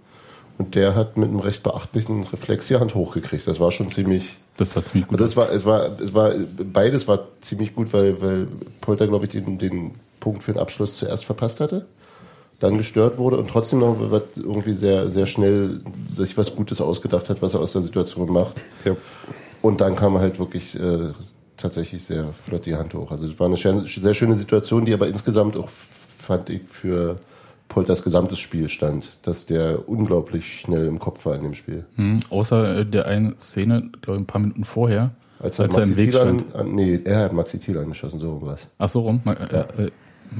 Und 0.58 0.74
der 0.74 0.94
hat 0.94 1.16
mit 1.16 1.30
einem 1.30 1.40
recht 1.40 1.62
beachtlichen 1.62 2.22
Reflex 2.24 2.68
die 2.68 2.76
Hand 2.76 2.94
hochgekriegt. 2.94 3.46
Das 3.46 3.58
war 3.58 3.72
schon 3.72 3.90
ziemlich. 3.90 4.36
Das 4.60 4.76
hat 4.76 4.88
ziemlich 4.88 5.08
gut. 5.08 5.18
Also 5.18 5.24
es 5.24 5.36
war, 5.36 5.50
es 5.50 5.64
war, 5.64 6.00
es 6.00 6.12
war, 6.12 6.34
beides 6.70 7.08
war 7.08 7.28
ziemlich 7.40 7.74
gut, 7.74 7.94
weil, 7.94 8.20
weil 8.20 8.46
Polter, 8.82 9.06
glaube 9.06 9.24
ich, 9.24 9.30
den, 9.30 9.56
den 9.56 9.92
Punkt 10.20 10.42
für 10.42 10.52
den 10.52 10.60
Abschluss 10.60 10.98
zuerst 10.98 11.24
verpasst 11.24 11.60
hatte, 11.60 11.86
dann 12.58 12.76
gestört 12.76 13.16
wurde 13.16 13.38
und 13.38 13.48
trotzdem 13.48 13.78
noch 13.78 13.96
was 13.98 14.22
irgendwie 14.36 14.74
sehr, 14.74 15.08
sehr 15.08 15.26
schnell 15.26 15.80
sich 16.06 16.36
was 16.36 16.54
Gutes 16.54 16.82
ausgedacht 16.82 17.30
hat, 17.30 17.40
was 17.40 17.54
er 17.54 17.60
aus 17.60 17.72
der 17.72 17.80
Situation 17.80 18.30
macht. 18.30 18.60
Ja. 18.84 18.96
Und 19.62 19.80
dann 19.80 19.96
kam 19.96 20.18
halt 20.18 20.38
wirklich 20.38 20.78
äh, 20.78 21.12
tatsächlich 21.56 22.04
sehr 22.04 22.26
flott 22.44 22.66
die 22.66 22.76
Hand 22.76 22.92
hoch. 22.92 23.10
Also 23.10 23.28
es 23.28 23.40
war 23.40 23.46
eine 23.46 23.56
sehr 23.56 24.14
schöne 24.14 24.36
Situation, 24.36 24.84
die 24.84 24.92
aber 24.92 25.08
insgesamt 25.08 25.56
auch, 25.56 25.70
fand 25.70 26.50
ich, 26.50 26.60
für 26.68 27.18
Polters 27.70 28.02
gesamtes 28.02 28.38
Spiel 28.40 28.68
stand, 28.68 29.08
dass 29.22 29.46
der 29.46 29.88
unglaublich 29.88 30.60
schnell 30.60 30.86
im 30.86 30.98
Kopf 30.98 31.24
war 31.24 31.34
in 31.36 31.42
dem 31.44 31.54
Spiel. 31.54 31.86
Hm, 31.96 32.20
außer 32.28 32.80
äh, 32.80 32.84
der 32.84 33.06
einen 33.06 33.38
Szene, 33.38 33.90
glaube 34.02 34.18
ich, 34.18 34.22
ein 34.24 34.26
paar 34.26 34.40
Minuten 34.42 34.64
vorher, 34.64 35.12
Als 35.38 35.58
er, 35.58 35.66
als 35.66 35.76
er 35.76 35.82
im 35.84 35.96
Weg 35.96 36.10
Thiel 36.10 36.20
an, 36.20 36.38
stand. 36.40 36.54
an, 36.54 36.74
nee, 36.74 37.00
er 37.04 37.20
hat 37.20 37.32
Maxi 37.32 37.58
Thiel 37.58 37.78
angeschossen, 37.78 38.20
so 38.20 38.32
rum 38.34 38.42
was. 38.46 38.66
Ach 38.78 38.90
so 38.90 39.00
rum? 39.00 39.20
Ma- 39.24 39.32
Äh, 39.32 39.84
äh, 39.84 39.90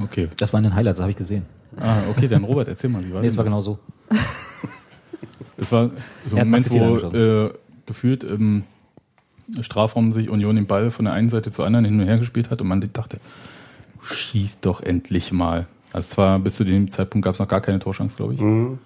okay. 0.03 0.27
Das 0.37 0.53
war 0.53 0.59
in 0.59 0.65
den 0.65 0.75
Highlights, 0.75 0.97
das 0.97 1.03
habe 1.03 1.11
ich 1.11 1.17
gesehen. 1.17 1.45
Ah, 1.79 2.01
okay, 2.09 2.27
dann 2.27 2.43
Robert, 2.43 2.67
erzähl 2.67 2.89
mal, 2.89 3.03
wie 3.03 3.13
war 3.13 3.21
Nee, 3.21 3.27
es 3.27 3.33
denn 3.33 3.37
war 3.37 3.45
das? 3.45 3.51
genau 3.51 3.61
so. 3.61 3.79
Das 5.57 5.71
war 5.71 5.89
so 6.29 6.35
Er 6.35 6.41
ein 6.43 6.53
hat 6.53 6.69
Moment, 6.69 7.11
wo 7.13 7.17
äh, 7.17 7.53
gefühlt 7.85 8.23
im 8.25 8.63
Strafraum 9.61 10.11
sich 10.11 10.29
Union 10.29 10.55
den 10.55 10.65
Ball 10.67 10.91
von 10.91 11.05
der 11.05 11.13
einen 11.13 11.29
Seite 11.29 11.51
zur 11.51 11.65
anderen 11.65 11.85
hin 11.85 11.99
und 11.99 12.05
her 12.07 12.17
gespielt 12.17 12.49
hat 12.49 12.61
und 12.61 12.67
man 12.67 12.81
dachte, 12.93 13.19
schieß 14.01 14.59
doch 14.61 14.81
endlich 14.81 15.31
mal. 15.31 15.67
Also 15.93 16.09
zwar 16.09 16.39
bis 16.39 16.55
zu 16.55 16.63
dem 16.63 16.89
Zeitpunkt 16.89 17.25
gab 17.25 17.35
es 17.35 17.39
noch 17.39 17.47
gar 17.47 17.61
keine 17.61 17.79
Torchance, 17.79 18.15
glaube 18.15 18.33
ich. 18.35 18.41
Mhm. 18.41 18.79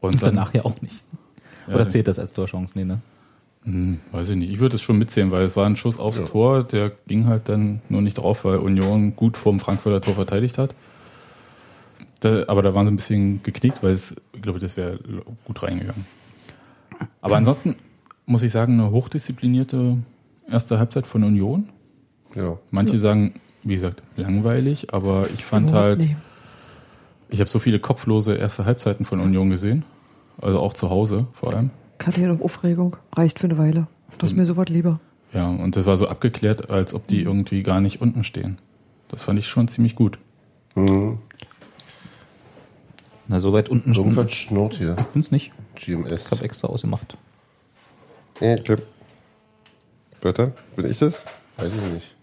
Und 0.00 0.14
Und 0.14 0.22
dann, 0.22 0.34
danach 0.34 0.54
ja 0.54 0.64
auch 0.64 0.80
nicht. 0.80 1.04
Ja, 1.68 1.74
Oder 1.74 1.88
zählt 1.88 2.08
das 2.08 2.18
als 2.18 2.32
Torchance? 2.32 2.72
Nee, 2.76 2.84
ne? 2.84 3.00
Hm, 3.64 4.00
weiß 4.12 4.30
ich 4.30 4.36
nicht. 4.36 4.50
Ich 4.50 4.58
würde 4.58 4.76
es 4.76 4.82
schon 4.82 4.98
mitzählen, 4.98 5.30
weil 5.30 5.44
es 5.44 5.54
war 5.54 5.66
ein 5.66 5.76
Schuss 5.76 5.98
aufs 5.98 6.24
Tor, 6.30 6.64
der 6.64 6.92
ging 7.06 7.26
halt 7.26 7.48
dann 7.48 7.82
nur 7.88 8.00
nicht 8.00 8.14
drauf, 8.14 8.44
weil 8.44 8.56
Union 8.56 9.14
gut 9.14 9.36
vorm 9.36 9.60
Frankfurter 9.60 10.00
Tor 10.00 10.14
verteidigt 10.14 10.56
hat. 10.56 10.74
Da, 12.20 12.44
aber 12.48 12.62
da 12.62 12.74
waren 12.74 12.86
sie 12.86 12.92
ein 12.92 12.96
bisschen 12.96 13.42
geknickt, 13.42 13.82
weil 13.82 13.92
es, 13.92 14.16
ich 14.32 14.42
glaube, 14.42 14.58
das 14.58 14.76
wäre 14.76 14.98
gut 15.44 15.62
reingegangen. 15.62 16.06
Aber 17.20 17.36
ansonsten 17.36 17.76
muss 18.26 18.42
ich 18.42 18.52
sagen, 18.52 18.74
eine 18.74 18.90
hochdisziplinierte 18.90 19.98
erste 20.48 20.78
Halbzeit 20.78 21.06
von 21.06 21.24
Union. 21.24 21.68
Ja. 22.34 22.58
Manche 22.70 22.98
sagen, 22.98 23.34
wie 23.62 23.74
gesagt, 23.74 24.02
langweilig, 24.16 24.92
aber 24.94 25.28
ich 25.34 25.44
fand 25.44 25.72
halt, 25.72 26.00
nicht. 26.00 26.16
ich 27.28 27.40
habe 27.40 27.50
so 27.50 27.58
viele 27.58 27.78
kopflose 27.78 28.34
erste 28.34 28.64
Halbzeiten 28.64 29.04
von 29.04 29.20
Union 29.20 29.50
gesehen. 29.50 29.84
Also 30.40 30.58
auch 30.58 30.72
zu 30.72 30.88
Hause 30.88 31.26
vor 31.34 31.54
allem. 31.54 31.70
Kaffee 31.98 32.26
und 32.28 32.40
Aufregung 32.42 32.96
reicht 33.14 33.38
für 33.38 33.46
eine 33.46 33.58
Weile. 33.58 33.86
Das 34.18 34.30
ist 34.30 34.36
mir 34.36 34.46
sofort 34.46 34.70
lieber. 34.70 35.00
Ja, 35.32 35.48
und 35.48 35.76
das 35.76 35.86
war 35.86 35.96
so 35.96 36.08
abgeklärt, 36.08 36.70
als 36.70 36.94
ob 36.94 37.06
die 37.06 37.22
irgendwie 37.22 37.62
gar 37.62 37.80
nicht 37.80 38.00
unten 38.00 38.24
stehen. 38.24 38.58
Das 39.08 39.22
fand 39.22 39.38
ich 39.38 39.46
schon 39.48 39.68
ziemlich 39.68 39.94
gut. 39.96 40.18
Mhm. 40.74 41.18
Na, 43.28 43.40
so 43.40 43.52
weit 43.52 43.68
unten 43.68 43.92
Irgendwas 43.92 44.32
schnurrt 44.32 44.74
hier. 44.74 44.96
es 45.14 45.30
nicht. 45.30 45.52
GMS. 45.74 46.26
Ich 46.26 46.30
habe 46.32 46.44
extra 46.44 46.68
ausgemacht. 46.68 47.16
Okay. 48.40 48.76
Weiter? 50.22 50.52
Bin 50.76 50.90
ich 50.90 50.98
das? 50.98 51.24
Weiß 51.60 51.72
ich 51.74 51.92
nicht. 51.92 52.14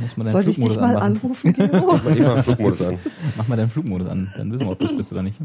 Muss 0.00 0.16
man 0.16 0.26
Soll 0.28 0.48
ich 0.48 0.56
dich 0.58 0.76
mal 0.76 0.96
anmachen. 0.96 1.02
anrufen, 1.22 1.52
Gero? 1.52 1.92
Mach 2.04 2.04
mal 2.04 2.42
Flugmodus 2.42 2.82
an. 2.82 2.98
Mach 3.36 3.48
mal 3.48 3.56
deinen 3.56 3.70
Flugmodus 3.70 4.08
an, 4.08 4.28
dann 4.36 4.52
wissen 4.52 4.66
wir, 4.66 4.72
ob 4.72 4.78
du 4.78 4.86
es 4.86 4.96
bist 4.96 5.12
oder 5.12 5.22
nicht. 5.22 5.38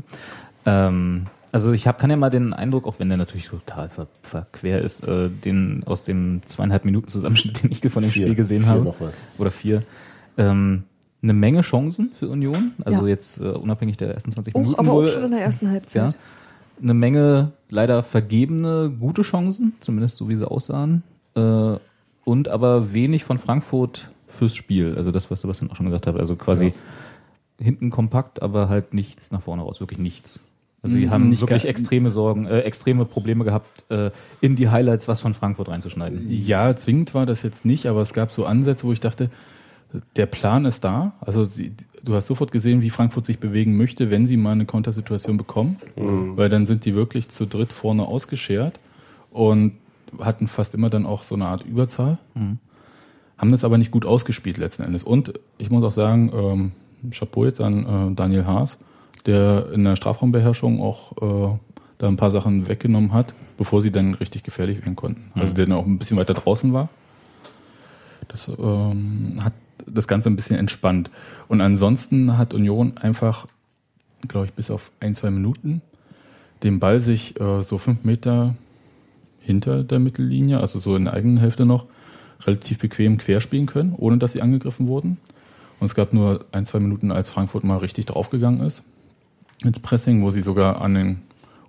Ähm, 0.66 1.26
also 1.52 1.72
ich 1.72 1.88
hab, 1.88 2.00
kann 2.00 2.10
ja 2.10 2.18
mal 2.18 2.30
den 2.30 2.54
Eindruck, 2.54 2.86
auch 2.86 2.96
wenn 3.00 3.08
der 3.10 3.18
natürlich 3.18 3.48
total 3.48 3.90
ver, 3.90 4.08
verquer 4.22 4.82
ist, 4.82 5.04
äh, 5.08 5.30
den 5.30 5.84
aus 5.86 6.04
dem 6.04 6.42
zweieinhalb 6.46 6.84
Minuten 6.86 7.08
Zusammenschnitt, 7.08 7.64
den 7.64 7.72
ich 7.72 7.80
von 7.92 8.04
dem 8.04 8.12
Vier. 8.12 8.24
Spiel 8.24 8.36
gesehen 8.36 8.64
Vier 8.64 8.72
habe, 8.72 8.82
noch 8.84 9.00
was. 9.00 9.16
oder 9.38 9.52
vier, 9.52 9.82
ähm, 10.38 10.84
eine 11.24 11.34
Menge 11.34 11.62
Chancen 11.62 12.12
für 12.20 12.28
Union, 12.30 12.74
also 12.84 13.04
Ja. 13.04 13.08
jetzt 13.08 13.40
äh, 13.40 13.46
unabhängig 13.46 13.98
der 13.98 14.14
ersten 14.14 14.32
20 14.32 14.54
Auch, 14.56 14.60
Minuten. 14.60 14.80
aber 14.80 14.92
auch 14.92 14.96
wohl, 14.96 15.08
schon 15.08 15.24
in 15.24 15.32
der 15.32 15.42
ersten 15.42 15.66
ja, 15.66 15.72
Halbzeit. 15.72 16.16
eine 16.82 16.94
Menge 16.94 17.52
leider 17.70 18.04
vergebene 18.04 18.92
gute 19.00 19.22
Chancen, 19.22 19.74
zumindest 19.82 20.18
so 20.18 20.28
wie 20.30 20.36
sie 20.36 20.50
aussahen, 20.50 21.04
äh, 21.36 21.76
und 22.26 22.50
aber 22.50 22.94
wenig 22.94 23.24
von 23.24 23.40
Frankfurt 23.40 24.10
fürs 24.28 24.56
Spiel. 24.56 24.96
Also 24.98 25.12
das, 25.12 25.32
was 25.32 25.42
Sebastian 25.42 25.72
auch 25.72 25.78
schon 25.78 25.86
gesagt 25.86 26.08
hat. 26.08 26.18
Also 26.18 26.36
quasi 26.36 26.74
hinten 27.58 27.90
kompakt, 27.90 28.42
aber 28.42 28.68
halt 28.68 28.94
nichts 28.94 29.32
nach 29.32 29.42
vorne 29.42 29.62
raus, 29.62 29.80
wirklich 29.80 30.00
nichts. 30.00 30.42
Also 30.84 30.98
die 30.98 31.06
Mhm, 31.06 31.12
haben 31.12 31.30
nicht 31.30 31.42
wirklich 31.42 31.66
extreme 31.66 32.10
Sorgen, 32.10 32.46
äh, 32.46 32.60
extreme 32.60 33.06
Probleme 33.06 33.44
gehabt, 33.44 33.90
äh, 33.90 34.12
in 34.42 34.56
die 34.56 34.70
Highlights 34.70 35.08
was 35.08 35.22
von 35.22 35.34
Frankfurt 35.34 35.70
reinzuschneiden. 35.70 36.28
Ja, 36.30 36.76
zwingend 36.76 37.14
war 37.14 37.26
das 37.26 37.42
jetzt 37.44 37.64
nicht, 37.66 37.88
aber 37.88 38.02
es 38.02 38.14
gab 38.14 38.34
so 38.34 38.46
Ansätze, 38.46 38.86
wo 38.86 38.92
ich 38.92 39.00
dachte, 39.00 39.30
der 40.16 40.26
Plan 40.26 40.66
ist 40.66 40.84
da. 40.84 41.14
Also 41.22 41.46
sie, 41.46 41.72
du 42.04 42.14
hast 42.14 42.28
sofort 42.28 42.52
gesehen, 42.52 42.82
wie 42.82 42.90
Frankfurt 42.90 43.26
sich 43.26 43.40
bewegen 43.40 43.78
möchte, 43.78 44.12
wenn 44.12 44.28
sie 44.28 44.36
mal 44.38 44.52
eine 44.52 44.66
Kontersituation 44.66 45.38
bekommen. 45.38 45.78
Weil 45.96 46.50
dann 46.50 46.66
sind 46.66 46.86
die 46.86 46.94
wirklich 46.94 47.30
zu 47.30 47.46
dritt 47.46 47.72
vorne 47.72 48.06
ausgeschert 48.06 48.78
und 49.32 49.72
hatten 50.20 50.48
fast 50.48 50.74
immer 50.74 50.90
dann 50.90 51.06
auch 51.06 51.24
so 51.24 51.36
eine 51.36 51.46
Art 51.46 51.64
Überzahl. 51.64 52.18
Haben 53.38 53.52
das 53.52 53.64
aber 53.64 53.78
nicht 53.78 53.92
gut 53.92 54.06
ausgespielt 54.06 54.58
letzten 54.58 54.84
Endes. 54.84 55.04
Und 55.04 55.34
ich 55.58 55.70
muss 55.70 55.84
auch 55.84 55.92
sagen, 55.92 56.32
ähm, 56.34 56.72
Chapeau 57.12 57.46
jetzt 57.46 57.62
an 57.62 58.12
äh, 58.12 58.16
Daniel 58.16 58.46
Haas, 58.46 58.78
der 59.26 59.72
in 59.74 59.84
der 59.84 59.96
Strafraumbeherrschung 59.96 60.82
auch 60.82 61.12
äh, 61.54 61.58
da 61.98 62.08
ein 62.08 62.18
paar 62.18 62.32
Sachen 62.32 62.68
weggenommen 62.68 63.14
hat, 63.14 63.34
bevor 63.58 63.82
sie 63.82 63.92
dann 63.92 64.14
richtig 64.16 64.44
gefährlich 64.44 64.80
werden 64.80 64.96
konnten. 64.96 65.32
Also 65.36 65.54
der 65.54 65.66
dann 65.66 65.78
auch 65.78 65.86
ein 65.86 65.98
bisschen 65.98 66.18
weiter 66.18 66.34
draußen 66.34 66.74
war. 66.74 66.90
Das 68.28 68.48
ähm, 68.48 69.40
hat 69.44 69.54
das 69.86 70.08
Ganze 70.08 70.30
ein 70.30 70.36
bisschen 70.36 70.58
entspannt. 70.58 71.10
Und 71.48 71.62
ansonsten 71.62 72.38
hat 72.38 72.54
Union 72.54 72.98
einfach, 72.98 73.48
glaube 74.28 74.48
ich, 74.48 74.54
bis 74.54 74.72
auf 74.72 74.92
ein, 75.00 75.16
zwei 75.16 75.30
Minuten 75.30 75.82
den 76.64 76.80
Ball 76.80 77.00
sich 77.00 77.40
äh, 77.40 77.62
so 77.64 77.78
fünf 77.78 78.04
Meter 78.04 78.56
hinter 79.46 79.84
der 79.84 80.00
Mittellinie, 80.00 80.60
also 80.60 80.80
so 80.80 80.96
in 80.96 81.06
der 81.06 81.14
eigenen 81.14 81.38
Hälfte 81.38 81.66
noch, 81.66 81.86
relativ 82.46 82.80
bequem 82.80 83.18
querspielen 83.18 83.66
können, 83.66 83.94
ohne 83.98 84.18
dass 84.18 84.34
sie 84.34 84.42
angegriffen 84.42 84.88
wurden. 84.88 85.18
Und 85.80 85.88
es 85.88 85.96
gab 85.96 86.14
nur 86.14 86.46
ein, 86.52 86.66
zwei 86.66 86.80
Minuten, 86.80 87.12
als 87.12 87.30
Frankfurt 87.30 87.64
mal 87.64 87.78
richtig 87.78 88.06
draufgegangen 88.06 88.62
ist 88.62 88.84
ins 89.64 89.80
Pressing, 89.80 90.22
wo 90.22 90.32
sie 90.32 90.42
sogar 90.42 90.82
an 90.82 90.96
den 90.96 91.22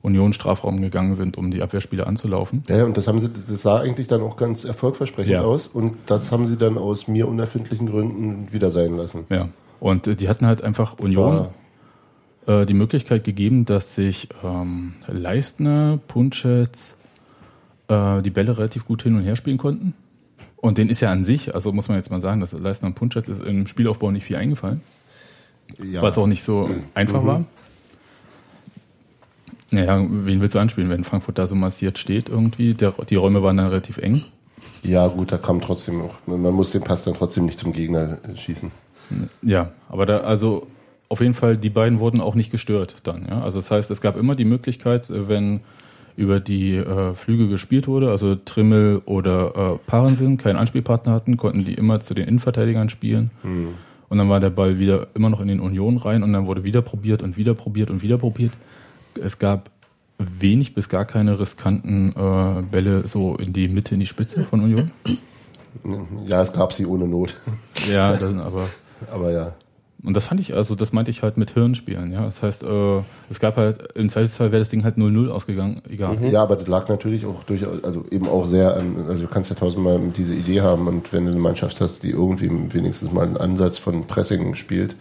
Union-Strafraum 0.03 0.81
gegangen 0.81 1.17
sind, 1.17 1.37
um 1.37 1.51
die 1.51 1.63
Abwehrspieler 1.63 2.07
anzulaufen. 2.07 2.65
Ja, 2.69 2.85
und 2.85 2.97
das 2.97 3.09
haben 3.09 3.21
sie, 3.21 3.29
das 3.29 3.63
sah 3.63 3.81
eigentlich 3.81 4.07
dann 4.07 4.23
auch 4.23 4.37
ganz 4.37 4.65
erfolgversprechend 4.65 5.33
Ja. 5.33 5.43
aus 5.43 5.67
und 5.67 5.97
das 6.07 6.31
haben 6.31 6.47
sie 6.47 6.57
dann 6.57 6.79
aus 6.79 7.09
mir 7.09 7.27
unerfindlichen 7.27 7.89
Gründen 7.89 8.53
wieder 8.53 8.71
sein 8.71 8.97
lassen. 8.97 9.25
Ja. 9.31 9.49
Und 9.81 10.07
äh, 10.07 10.17
die 10.17 10.29
hatten 10.29 10.47
halt 10.47 10.63
einfach 10.63 10.99
Union 10.99 11.47
äh, 12.47 12.67
die 12.67 12.75
Möglichkeit 12.75 13.25
gegeben, 13.25 13.65
dass 13.65 13.95
sich 13.95 14.29
ähm, 14.45 14.95
Leistner, 15.09 15.99
Punschetz 16.07 16.96
äh, 17.89 18.23
die 18.23 18.31
Bälle 18.31 18.57
relativ 18.59 18.85
gut 18.87 19.03
hin 19.03 19.17
und 19.17 19.23
her 19.23 19.37
spielen 19.37 19.59
konnten. 19.59 19.95
Und 20.57 20.79
den 20.79 20.89
ist 20.89 21.01
ja 21.01 21.11
an 21.11 21.25
sich, 21.25 21.55
also 21.55 21.73
muss 21.73 21.89
man 21.89 21.97
jetzt 21.99 22.11
mal 22.11 22.21
sagen, 22.21 22.41
dass 22.41 22.53
Leistner 22.53 22.89
und 22.89 22.95
Punschetz 22.95 23.29
ist 23.29 23.43
im 23.45 23.67
Spielaufbau 23.67 24.11
nicht 24.11 24.25
viel 24.25 24.37
eingefallen, 24.37 24.81
Ja. 25.83 26.03
weil 26.03 26.11
es 26.11 26.19
auch 26.19 26.27
nicht 26.27 26.43
so 26.45 26.69
einfach 26.95 27.25
war. 27.25 27.45
Naja, 29.71 30.05
wen 30.09 30.41
willst 30.41 30.55
du 30.55 30.59
anspielen, 30.59 30.89
wenn 30.91 31.05
Frankfurt 31.05 31.39
da 31.39 31.47
so 31.47 31.55
massiert 31.55 31.99
steht 31.99 32.29
irgendwie? 32.29 32.75
Der, 32.75 32.93
die 33.09 33.17
Räume 33.17 33.43
waren 33.43 33.57
dann 33.57 33.67
relativ 33.69 33.99
eng. 33.99 34.23
Ja, 34.83 35.07
gut, 35.09 35.33
da 35.33 35.39
kam 35.39 35.61
trotzdem 35.61 36.01
auch. 36.03 36.15
Man 36.27 36.41
muss 36.55 36.71
den 36.71 36.83
Pass 36.83 37.03
dann 37.05 37.15
trotzdem 37.15 37.47
nicht 37.47 37.59
zum 37.59 37.73
Gegner 37.73 38.19
äh, 38.25 38.37
schießen. 38.37 38.71
Ja, 39.43 39.73
aber 39.89 40.07
da, 40.07 40.19
also 40.19 40.67
auf 41.09 41.21
jeden 41.21 41.35
Fall, 41.35 41.57
die 41.57 41.71
beiden 41.71 42.01
wurden 42.01 42.21
auch 42.21 42.35
nicht 42.35 42.51
gestört 42.51 42.97
dann. 43.05 43.27
Ja? 43.29 43.43
Also 43.43 43.61
das 43.61 43.71
heißt, 43.71 43.91
es 43.91 44.01
gab 44.01 44.17
immer 44.17 44.35
die 44.35 44.45
Möglichkeit, 44.45 45.11
äh, 45.11 45.29
wenn 45.29 45.61
über 46.17 46.41
die 46.41 46.77
äh, 46.77 47.15
Flüge 47.15 47.49
gespielt 47.49 47.89
wurde, 47.89 48.11
also 48.11 48.35
Trimmel 48.35 49.03
oder 49.05 49.55
äh, 49.75 49.79
Parensen 49.87 50.39
keinen 50.39 50.57
Anspielpartner 50.57 51.13
hatten, 51.13 51.37
konnten 51.37 51.65
die 51.65 51.75
immer 51.75 52.01
zu 52.01 52.15
den 52.15 52.27
Innenverteidigern 52.27 52.89
spielen. 52.89 53.31
Und 54.09 54.19
dann 54.19 54.29
war 54.29 54.41
der 54.41 54.51
Ball 54.51 54.79
wieder 54.79 55.09
immer 55.15 55.31
noch 55.31 55.41
in 55.41 55.49
den 55.49 55.61
Union 55.61 55.97
rein 55.97 56.23
und 56.23 56.33
dann 56.33 56.47
wurde 56.47 56.65
wieder 56.65 56.81
probiert 56.83 57.23
und 57.23 57.37
wieder 57.37 57.55
probiert 57.55 57.91
und 57.91 58.03
wieder 58.03 58.19
probiert. 58.19 58.53
Es 59.23 59.39
gab 59.39 59.71
wenig 60.19 60.75
bis 60.75 60.89
gar 60.89 61.05
keine 61.05 61.39
riskanten 61.39 62.15
äh, 62.17 62.63
Bälle 62.63 63.07
so 63.07 63.37
in 63.37 63.53
die 63.53 63.69
Mitte, 63.69 63.95
in 63.95 64.01
die 64.01 64.07
Spitze 64.07 64.45
von 64.45 64.61
Union. 64.61 64.91
Ja, 66.27 66.41
es 66.41 66.53
gab 66.53 66.73
sie 66.73 66.87
ohne 66.87 67.07
Not. 67.07 67.35
Ja, 67.91 68.13
aber 68.13 68.69
Aber 69.13 69.33
ja. 69.33 69.55
Und 70.07 70.15
das 70.15 70.27
fand 70.27 70.41
ich, 70.41 70.55
also 70.55 70.77
das 70.77 70.93
meinte 70.93 71.11
ich 71.11 71.23
halt 71.23 71.37
mit 71.37 71.51
Hirnspielen, 71.51 72.13
ja. 72.13 72.25
Das 72.25 72.41
heißt, 72.41 72.63
äh, 72.63 73.01
es 73.29 73.41
gab 73.41 73.57
halt, 73.57 73.93
im 73.97 74.09
Zweifelsfall 74.09 74.53
wäre 74.53 74.61
das 74.61 74.69
Ding 74.69 74.85
halt 74.85 74.97
0-0 74.97 75.31
ausgegangen, 75.31 75.83
egal. 75.91 76.17
Ja, 76.31 76.45
aber 76.45 76.55
das 76.55 76.69
lag 76.69 76.89
natürlich 76.89 77.27
auch 77.27 77.43
durchaus, 77.43 77.83
also 77.83 78.05
eben 78.13 78.29
auch 78.29 78.47
sehr 78.47 78.77
an, 78.77 79.05
also 79.09 79.23
du 79.23 79.29
kannst 79.29 79.51
ja 79.51 79.57
tausendmal 79.57 79.99
diese 80.17 80.33
Idee 80.33 80.61
haben 80.61 80.87
und 80.87 81.13
wenn 81.13 81.25
du 81.25 81.33
eine 81.33 81.41
Mannschaft 81.41 81.81
hast, 81.81 82.05
die 82.05 82.11
irgendwie 82.11 82.49
wenigstens 82.73 83.13
mal 83.13 83.27
einen 83.27 83.37
Ansatz 83.37 83.79
von 83.79 84.07
Pressing 84.07 84.55
spielt, 84.55 84.95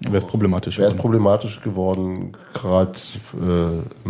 Wäre 0.00 0.16
es 0.16 0.24
problematisch. 0.24 0.78
wäre 0.78 0.92
es 0.92 0.96
problematisch 0.96 1.60
geworden, 1.60 2.32
gerade 2.54 2.92
äh, 3.34 4.08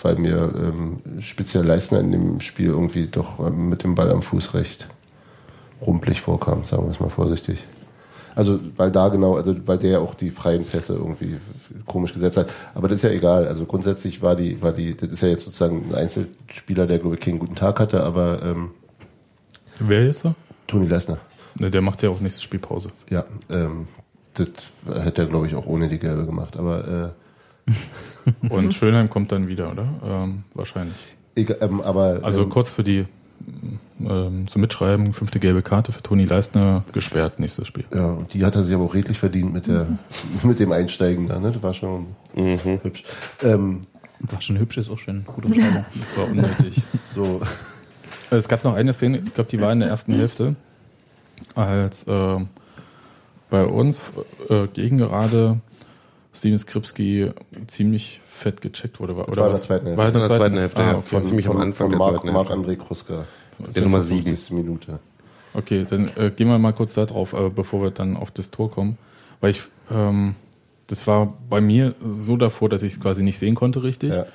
weil 0.00 0.16
mir 0.16 0.50
ähm, 0.56 1.00
speziell 1.20 1.64
Leistner 1.64 2.00
in 2.00 2.12
dem 2.12 2.40
Spiel 2.40 2.68
irgendwie 2.68 3.06
doch 3.06 3.38
ähm, 3.38 3.68
mit 3.68 3.82
dem 3.82 3.94
Ball 3.94 4.10
am 4.10 4.22
Fuß 4.22 4.54
recht 4.54 4.88
rumpelig 5.84 6.22
vorkam, 6.22 6.64
sagen 6.64 6.84
wir 6.84 6.92
es 6.92 7.00
mal 7.00 7.10
vorsichtig. 7.10 7.58
Also 8.38 8.60
weil 8.76 8.92
da 8.92 9.08
genau, 9.08 9.34
also 9.34 9.56
weil 9.66 9.78
der 9.78 10.00
auch 10.00 10.14
die 10.14 10.30
freien 10.30 10.64
Pässe 10.64 10.94
irgendwie 10.94 11.38
komisch 11.86 12.14
gesetzt 12.14 12.36
hat. 12.36 12.48
Aber 12.72 12.86
das 12.86 12.98
ist 12.98 13.02
ja 13.02 13.10
egal. 13.10 13.48
Also 13.48 13.66
grundsätzlich 13.66 14.22
war 14.22 14.36
die, 14.36 14.62
war 14.62 14.70
die, 14.70 14.96
das 14.96 15.10
ist 15.10 15.22
ja 15.22 15.28
jetzt 15.28 15.44
sozusagen 15.44 15.88
ein 15.88 15.94
Einzelspieler, 15.96 16.86
der 16.86 17.00
glaube 17.00 17.16
ich 17.16 17.20
keinen 17.20 17.40
guten 17.40 17.56
Tag 17.56 17.80
hatte, 17.80 18.04
aber 18.04 18.40
ähm, 18.44 18.70
Wer 19.80 20.06
jetzt 20.06 20.22
so? 20.22 20.36
Toni 20.68 20.86
Leisner. 20.86 21.18
Ne, 21.56 21.68
der 21.68 21.82
macht 21.82 22.00
ja 22.04 22.10
auch 22.10 22.20
nächste 22.20 22.40
Spielpause. 22.40 22.90
Ja, 23.10 23.24
ähm, 23.50 23.88
das 24.34 24.46
hätte 25.02 25.22
er 25.22 25.26
glaube 25.26 25.48
ich 25.48 25.56
auch 25.56 25.66
ohne 25.66 25.88
die 25.88 25.98
Gelbe 25.98 26.24
gemacht. 26.24 26.56
Aber 26.56 27.14
äh, 27.66 27.72
Und 28.50 28.72
Schönheim 28.72 29.10
kommt 29.10 29.32
dann 29.32 29.48
wieder, 29.48 29.72
oder? 29.72 29.88
Ähm, 30.04 30.44
wahrscheinlich. 30.54 30.94
egal, 31.34 31.58
ähm, 31.60 31.80
aber 31.80 32.20
Also 32.22 32.44
ähm, 32.44 32.50
kurz 32.50 32.70
für 32.70 32.84
die 32.84 33.06
ähm, 34.00 34.46
zum 34.48 34.60
Mitschreiben, 34.60 35.12
fünfte 35.12 35.38
gelbe 35.40 35.62
Karte 35.62 35.92
für 35.92 36.02
Toni 36.02 36.24
Leistner 36.24 36.84
gesperrt, 36.92 37.38
nächstes 37.40 37.66
Spiel. 37.66 37.84
Ja, 37.94 38.06
und 38.06 38.32
die 38.34 38.44
hat 38.44 38.54
er 38.56 38.62
sich 38.64 38.74
aber 38.74 38.84
auch 38.84 38.94
redlich 38.94 39.18
verdient 39.18 39.52
mit, 39.52 39.66
der, 39.66 39.86
mit 40.42 40.60
dem 40.60 40.72
Einsteigen 40.72 41.28
da, 41.28 41.38
ne? 41.38 41.52
Das 41.52 41.62
war 41.62 41.74
schon 41.74 42.06
hübsch. 42.34 43.04
Ähm, 43.42 43.80
War 44.20 44.40
schon 44.40 44.58
hübsch, 44.58 44.78
ist 44.78 44.90
auch 44.90 44.98
schön. 44.98 45.24
Gute 45.26 45.48
Umschreibung. 45.48 45.84
Das 45.94 46.16
war 46.18 46.30
unnötig. 46.30 46.82
so, 47.14 47.40
es 48.30 48.48
gab 48.48 48.64
noch 48.64 48.74
eine 48.74 48.92
Szene, 48.92 49.18
ich 49.18 49.34
glaube, 49.34 49.50
die 49.50 49.60
war 49.60 49.72
in 49.72 49.80
der 49.80 49.88
ersten 49.88 50.12
Hälfte, 50.14 50.54
als 51.54 52.06
äh, 52.06 52.36
bei 53.50 53.64
uns 53.64 54.02
äh, 54.48 54.66
gegen 54.74 54.98
gerade 54.98 55.60
Steven 56.34 56.58
Skripski 56.58 57.30
ziemlich 57.66 58.20
fett 58.28 58.60
gecheckt 58.60 59.00
wurde. 59.00 59.14
Oder 59.14 59.36
war 59.42 59.46
in 59.46 59.52
der 59.54 59.60
zweiten 59.62 59.86
Hälfte. 59.86 59.98
War 59.98 60.06
in 60.08 60.12
der 60.14 60.22
In 60.22 60.28
der 60.28 60.36
zweiten 60.38 60.56
Hälfte, 60.58 60.80
Ah, 60.82 60.86
ja. 60.92 60.96
okay. 60.98 61.22
Ziemlich 61.22 61.48
am 61.48 61.56
Anfang 61.56 61.72
von 61.72 61.90
der 61.90 61.98
Marc, 61.98 62.14
zweiten 62.20 62.32
Marc 62.32 62.50
Hälfte. 62.50 62.70
André 62.72 62.76
Kruska. 62.76 63.24
Der 63.58 63.82
Nummer 63.82 64.02
sieben. 64.02 64.24
56. 64.24 64.50
Minute. 64.52 65.00
Okay, 65.54 65.86
dann 65.88 66.10
äh, 66.16 66.30
gehen 66.30 66.48
wir 66.48 66.58
mal 66.58 66.72
kurz 66.72 66.94
da 66.94 67.06
drauf, 67.06 67.32
äh, 67.32 67.50
bevor 67.50 67.82
wir 67.82 67.90
dann 67.90 68.16
auf 68.16 68.30
das 68.30 68.50
Tor 68.50 68.70
kommen. 68.70 68.98
Weil 69.40 69.52
ich, 69.52 69.62
ähm, 69.90 70.34
das 70.86 71.06
war 71.06 71.34
bei 71.48 71.60
mir 71.60 71.94
so 72.00 72.36
davor, 72.36 72.68
dass 72.68 72.82
ich 72.82 72.94
es 72.94 73.00
quasi 73.00 73.22
nicht 73.22 73.38
sehen 73.38 73.54
konnte 73.54 73.82
richtig. 73.82 74.12
Ja. 74.12 74.26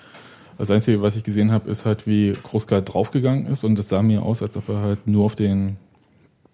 Das 0.58 0.70
Einzige, 0.70 1.02
was 1.02 1.16
ich 1.16 1.24
gesehen 1.24 1.52
habe, 1.52 1.70
ist 1.70 1.86
halt, 1.86 2.06
wie 2.06 2.34
Kruska 2.34 2.82
draufgegangen 2.82 3.48
ist 3.48 3.64
und 3.64 3.78
es 3.80 3.90
sah 3.90 4.02
mir 4.02 4.24
aus, 4.24 4.42
als 4.42 4.56
ob 4.56 4.70
er 4.70 4.82
halt 4.82 5.08
nur 5.08 5.26
auf 5.26 5.36
den 5.36 5.78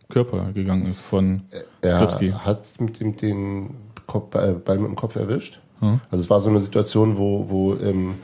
Körper 0.07 0.51
gegangen 0.53 0.85
ist 0.87 1.01
von 1.01 1.41
Skripski. 1.83 2.29
Er 2.29 2.45
hat 2.45 2.67
mit 2.79 2.99
dem 2.99 3.17
den 3.17 3.69
Kopf, 4.07 4.35
äh, 4.35 4.53
Ball 4.53 4.79
mit 4.79 4.87
dem 4.87 4.95
Kopf 4.95 5.15
erwischt. 5.15 5.59
Hm. 5.79 5.99
Also 6.09 6.23
es 6.23 6.29
war 6.29 6.41
so 6.41 6.49
eine 6.49 6.61
Situation, 6.61 7.17
wo, 7.17 7.49
wo 7.49 7.75
ähm, 7.75 8.15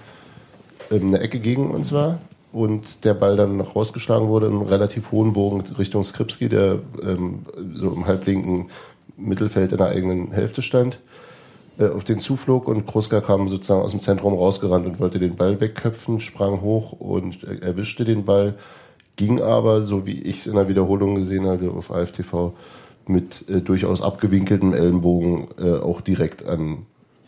ähm, 0.91 1.07
eine 1.07 1.19
Ecke 1.19 1.39
gegen 1.39 1.71
uns 1.71 1.91
war 1.91 2.19
und 2.55 3.03
der 3.03 3.13
Ball 3.13 3.35
dann 3.35 3.57
noch 3.57 3.75
rausgeschlagen 3.75 4.29
wurde 4.29 4.47
in 4.47 4.53
einem 4.53 4.61
relativ 4.61 5.11
hohen 5.11 5.33
Bogen 5.33 5.61
Richtung 5.77 6.05
Skripski, 6.05 6.47
der 6.47 6.79
ähm, 7.03 7.39
so 7.73 7.91
im 7.91 8.07
halblinken 8.07 8.67
Mittelfeld 9.17 9.73
in 9.73 9.77
der 9.77 9.87
eigenen 9.87 10.31
Hälfte 10.31 10.61
stand, 10.61 10.99
äh, 11.77 11.89
auf 11.89 12.05
den 12.05 12.19
zuflog 12.19 12.69
und 12.69 12.87
Kruska 12.87 13.19
kam 13.19 13.49
sozusagen 13.49 13.81
aus 13.81 13.91
dem 13.91 13.99
Zentrum 13.99 14.33
rausgerannt 14.33 14.87
und 14.87 15.01
wollte 15.01 15.19
den 15.19 15.35
Ball 15.35 15.59
wegköpfen, 15.59 16.21
sprang 16.21 16.61
hoch 16.61 16.93
und 16.93 17.43
äh, 17.43 17.57
erwischte 17.57 18.05
den 18.05 18.23
Ball, 18.23 18.53
ging 19.17 19.41
aber, 19.41 19.83
so 19.83 20.07
wie 20.07 20.21
ich 20.21 20.37
es 20.37 20.47
in 20.47 20.55
der 20.55 20.69
Wiederholung 20.69 21.15
gesehen 21.15 21.47
habe 21.47 21.71
auf 21.71 21.91
AFTV, 21.91 22.53
mit 23.05 23.49
äh, 23.49 23.59
durchaus 23.59 24.01
abgewinkeltem 24.01 24.73
Ellenbogen 24.73 25.49
äh, 25.59 25.73
auch 25.73 25.99
direkt 25.99 26.47
an, 26.47 26.85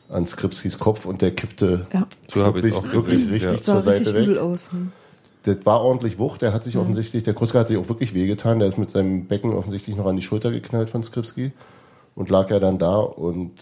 an 0.08 0.26
Skripskis 0.26 0.78
Kopf 0.78 1.06
und 1.06 1.22
der 1.22 1.32
kippte 1.32 1.86
Ja. 1.94 2.08
So 2.30 2.46
habe 2.46 2.60
ich 2.60 2.68
es 2.68 2.72
wirklich, 2.72 2.92
auch 2.92 2.94
wirklich 2.94 3.30
richtig 3.30 3.42
Ja. 3.42 3.62
Zur 3.62 3.86
richtig 3.86 4.08
Seite 4.08 4.20
übel 4.22 4.36
weg. 4.36 4.42
aus. 4.42 4.72
Hm. 4.72 4.94
Das 5.48 5.66
war 5.66 5.82
ordentlich 5.82 6.20
Wucht. 6.20 6.42
Der 6.42 6.54
hat 6.54 6.66
sich 6.66 6.78
offensichtlich, 6.78 7.24
der 7.24 7.34
Kruska 7.34 7.60
hat 7.60 7.70
sich 7.70 7.78
auch 7.78 7.88
wirklich 7.88 8.14
wehgetan. 8.14 8.60
Der 8.60 8.68
ist 8.68 8.78
mit 8.78 8.92
seinem 8.92 9.28
Becken 9.28 9.54
offensichtlich 9.54 9.96
noch 9.96 10.06
an 10.06 10.18
die 10.18 10.22
Schulter 10.22 10.52
geknallt 10.52 10.90
von 10.90 11.04
Skripski 11.04 11.54
und 12.16 12.30
lag 12.30 12.50
ja 12.50 12.60
dann 12.60 12.78
da 12.80 12.98
und 12.98 13.54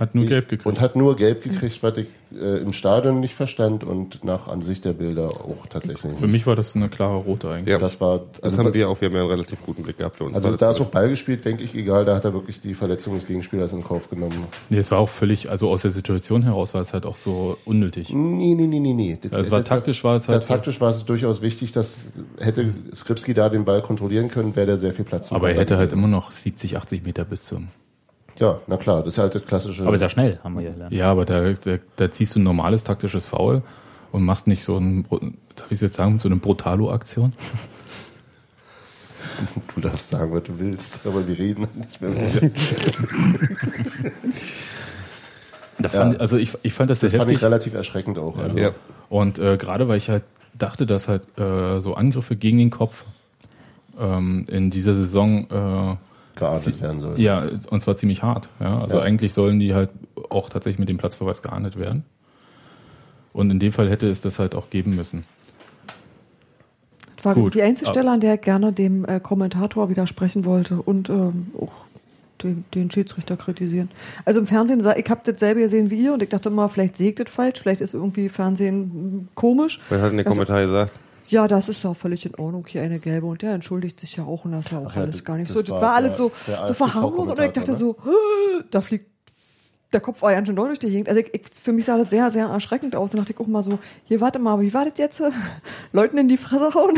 Hat 0.00 0.14
nur 0.14 0.24
gelb 0.26 0.48
gekriegt. 0.48 0.66
und 0.66 0.80
hat 0.80 0.96
nur 0.96 1.14
gelb 1.14 1.42
gekriegt, 1.44 1.82
was 1.82 1.98
ich 1.98 2.08
äh, 2.34 2.56
im 2.62 2.72
Stadion 2.72 3.20
nicht 3.20 3.34
verstand 3.34 3.84
und 3.84 4.24
nach 4.24 4.48
Ansicht 4.48 4.84
der 4.86 4.94
Bilder 4.94 5.28
auch 5.28 5.66
tatsächlich 5.68 6.00
Für 6.00 6.08
nicht. 6.24 6.26
mich 6.32 6.46
war 6.46 6.56
das 6.56 6.74
eine 6.74 6.88
klare 6.88 7.16
rote 7.18 7.50
eigentlich. 7.50 7.70
Ja. 7.72 7.78
Das 7.78 8.00
war 8.00 8.20
Das 8.40 8.44
also, 8.52 8.64
haben 8.64 8.72
wir 8.74 8.88
auch, 8.88 8.98
wir 9.00 9.08
haben 9.08 9.14
ja 9.16 9.20
einen 9.20 9.30
relativ 9.30 9.62
guten 9.62 9.82
Blick 9.82 9.98
gehabt 9.98 10.16
für 10.16 10.24
uns. 10.24 10.34
also 10.36 10.50
das 10.50 10.60
da 10.60 10.70
ist 10.70 10.80
auch 10.80 10.86
Ball 10.86 11.10
gespielt, 11.10 11.44
denke 11.44 11.62
ich, 11.64 11.74
egal, 11.74 12.04
da 12.06 12.16
hat 12.16 12.24
er 12.24 12.32
wirklich 12.32 12.60
die 12.62 12.74
Verletzung 12.74 13.14
des 13.14 13.26
Gegenspielers 13.26 13.72
in 13.72 13.84
Kauf 13.84 14.08
genommen. 14.08 14.42
Nee, 14.70 14.78
es 14.78 14.90
war 14.90 14.98
auch 15.00 15.08
völlig, 15.10 15.50
also 15.50 15.68
aus 15.68 15.82
der 15.82 15.90
Situation 15.90 16.42
heraus 16.44 16.72
war 16.72 16.80
es 16.80 16.92
halt 16.94 17.04
auch 17.04 17.18
so 17.18 17.58
unnötig. 17.66 18.08
Nee, 18.10 18.54
nee, 18.54 18.66
nee, 18.66 18.80
nee, 18.80 18.94
nee. 18.94 19.18
Das, 19.20 19.30
Ja, 19.32 19.38
es 19.38 19.50
war 19.50 19.58
das- 19.58 19.68
taktisch, 19.68 20.02
war 20.02 20.16
es 20.16 20.26
halt- 20.28 20.40
das, 20.40 20.48
taktisch 20.48 20.80
war 20.80 20.88
es 20.90 21.04
durchaus 21.04 21.42
wichtig, 21.42 21.72
dass 21.72 22.14
hätte 22.38 22.72
Skripski 22.94 23.34
da 23.34 23.50
den 23.50 23.66
Ball 23.66 23.82
kontrollieren 23.82 24.28
können, 24.30 24.56
wäre 24.56 24.66
der 24.66 24.78
sehr 24.78 24.94
viel 24.94 25.04
Platz 25.04 25.30
Aber 25.30 25.50
er 25.50 25.58
hätte 25.60 25.76
halt 25.76 25.92
immer 25.92 26.08
noch 26.08 26.32
70, 26.32 26.78
80 26.78 27.04
Meter 27.04 27.26
bis 27.26 27.44
zum. 27.44 27.68
Ja, 28.38 28.58
na 28.66 28.76
klar, 28.76 29.00
das 29.00 29.14
ist 29.14 29.18
halt 29.18 29.34
das 29.34 29.44
klassische. 29.44 29.86
Aber 29.86 29.98
da 29.98 30.08
schnell, 30.08 30.38
haben 30.42 30.54
wir 30.56 30.62
ja 30.62 30.70
gelernt. 30.70 30.92
Ja, 30.94 31.10
aber 31.10 31.24
da, 31.24 31.52
da, 31.52 31.76
da 31.96 32.10
ziehst 32.10 32.34
du 32.36 32.40
ein 32.40 32.44
normales 32.44 32.84
taktisches 32.84 33.26
Foul 33.26 33.62
und 34.12 34.24
machst 34.24 34.46
nicht 34.46 34.64
so 34.64 34.78
ein, 34.78 35.04
darf 35.56 35.70
ich 35.70 35.80
jetzt 35.80 35.96
sagen, 35.96 36.18
so 36.18 36.28
eine 36.28 36.36
Brutalo-Aktion. 36.36 37.32
Du 39.74 39.80
darfst 39.80 40.08
sagen, 40.08 40.32
was 40.34 40.42
du 40.44 40.58
willst, 40.58 41.06
aber 41.06 41.26
wir 41.26 41.38
reden 41.38 41.66
nicht 41.74 42.00
mehr. 42.00 42.10
mit 42.10 42.42
dir. 42.42 44.12
Das 45.78 45.94
Ja. 45.94 46.00
fand, 46.02 46.20
also 46.20 46.36
ich, 46.36 46.52
ich 46.62 46.74
fand 46.74 46.90
das 46.90 47.00
sehr 47.00 47.10
Das 47.10 47.18
fand 47.18 47.30
ich 47.30 47.34
heftig. 47.36 47.46
relativ 47.46 47.74
erschreckend 47.74 48.18
auch. 48.18 48.36
Also. 48.36 48.56
Ja. 48.58 48.72
Und 49.08 49.38
äh, 49.38 49.56
gerade 49.56 49.88
weil 49.88 49.96
ich 49.98 50.08
halt 50.10 50.24
dachte, 50.58 50.84
dass 50.86 51.08
halt 51.08 51.22
äh, 51.38 51.80
so 51.80 51.94
Angriffe 51.94 52.36
gegen 52.36 52.58
den 52.58 52.70
Kopf 52.70 53.04
ähm, 53.98 54.46
in 54.48 54.70
dieser 54.70 54.94
Saison 54.94 55.46
äh, 55.50 55.96
geahndet 56.36 56.80
werden 56.80 57.00
soll. 57.00 57.20
Ja, 57.20 57.44
und 57.70 57.80
zwar 57.82 57.96
ziemlich 57.96 58.22
hart. 58.22 58.48
Ja? 58.60 58.80
Also 58.80 58.96
Ja. 58.98 59.02
eigentlich 59.02 59.34
sollen 59.34 59.58
die 59.60 59.74
halt 59.74 59.90
auch 60.30 60.48
tatsächlich 60.48 60.78
mit 60.78 60.88
dem 60.88 60.98
Platzverweis 60.98 61.42
geahndet 61.42 61.78
werden. 61.78 62.04
Und 63.32 63.50
in 63.50 63.58
dem 63.60 63.72
Fall 63.72 63.88
hätte 63.90 64.08
es 64.08 64.20
das 64.20 64.38
halt 64.38 64.54
auch 64.54 64.70
geben 64.70 64.96
müssen. 64.96 65.24
Das 67.16 67.24
war 67.26 67.34
Gut. 67.34 67.54
die 67.54 67.62
einzige 67.62 67.90
Stelle, 67.90 68.10
an 68.10 68.20
der 68.20 68.34
ich 68.34 68.40
gerne 68.40 68.72
dem 68.72 69.04
äh, 69.04 69.20
Kommentator 69.20 69.90
widersprechen 69.90 70.44
wollte 70.46 70.80
und 70.80 71.10
ähm, 71.10 71.48
auch 71.60 71.72
den, 72.42 72.64
den 72.74 72.90
Schiedsrichter 72.90 73.36
kritisieren. 73.36 73.90
Also 74.24 74.40
im 74.40 74.46
Fernsehen, 74.46 74.80
sah- 74.82 74.96
ich 74.96 75.08
habe 75.10 75.20
dasselbe 75.24 75.60
gesehen 75.60 75.90
wie 75.90 76.02
ihr 76.04 76.14
und 76.14 76.22
ich 76.22 76.30
dachte 76.30 76.48
immer, 76.48 76.70
vielleicht 76.70 76.96
sehe 76.96 77.10
ich 77.10 77.16
das 77.16 77.28
falsch, 77.28 77.60
vielleicht 77.60 77.82
ist 77.82 77.92
irgendwie 77.92 78.30
Fernsehen 78.30 78.74
hm, 78.92 79.28
komisch. 79.34 79.78
Was 79.90 80.00
hat 80.00 80.10
denn 80.12 80.16
der 80.16 80.26
Also- 80.26 80.34
Kommentar 80.40 80.62
gesagt? 80.62 80.98
Ja, 81.30 81.48
das 81.48 81.68
ist 81.68 81.82
ja 81.84 81.94
völlig 81.94 82.26
in 82.26 82.34
Ordnung, 82.34 82.66
hier 82.68 82.82
eine 82.82 82.98
gelbe 82.98 83.26
und 83.26 83.40
der 83.42 83.52
entschuldigt 83.54 83.98
sich 84.00 84.16
ja 84.16 84.24
auch 84.24 84.44
und 84.44 84.52
das 84.52 84.66
ist 84.66 84.72
ja 84.72 84.78
auch 84.78 84.86
Ach 84.88 84.96
ja, 84.96 85.02
alles 85.02 85.16
das- 85.16 85.24
gar 85.24 85.36
nicht 85.36 85.48
das 85.48 85.54
so. 85.54 85.62
Das 85.62 85.70
war 85.70 85.80
war, 85.80 85.94
alles 85.94 86.18
so, 86.18 86.30
so 86.66 86.74
verharmlos 86.74 87.28
oder 87.28 87.46
ich 87.46 87.52
dachte 87.52 87.74
so, 87.76 87.96
"Hä, 88.04 88.62
da 88.70 88.80
fliegt 88.80 89.08
der 89.92 90.00
Kopf 90.00 90.22
war 90.22 90.30
ja 90.32 90.44
schon 90.46 90.54
doll 90.54 90.68
durch 90.68 90.78
die 90.78 90.88
Gegend. 90.88 91.08
Also 91.08 91.20
ich, 91.20 91.34
ich, 91.34 91.42
für 91.60 91.72
mich 91.72 91.84
sah 91.84 91.98
das 91.98 92.10
sehr, 92.10 92.30
sehr 92.30 92.46
erschreckend 92.46 92.94
aus. 92.94 93.10
Da 93.10 93.18
dachte 93.18 93.32
ich 93.32 93.40
auch 93.40 93.48
mal 93.48 93.64
so, 93.64 93.80
hier 94.04 94.20
warte 94.20 94.38
mal, 94.38 94.60
wie 94.60 94.72
war 94.72 94.84
das 94.84 94.94
jetzt? 94.98 95.20
Leuten 95.92 96.16
in 96.16 96.28
die 96.28 96.36
Fresse 96.36 96.72
hauen? 96.74 96.96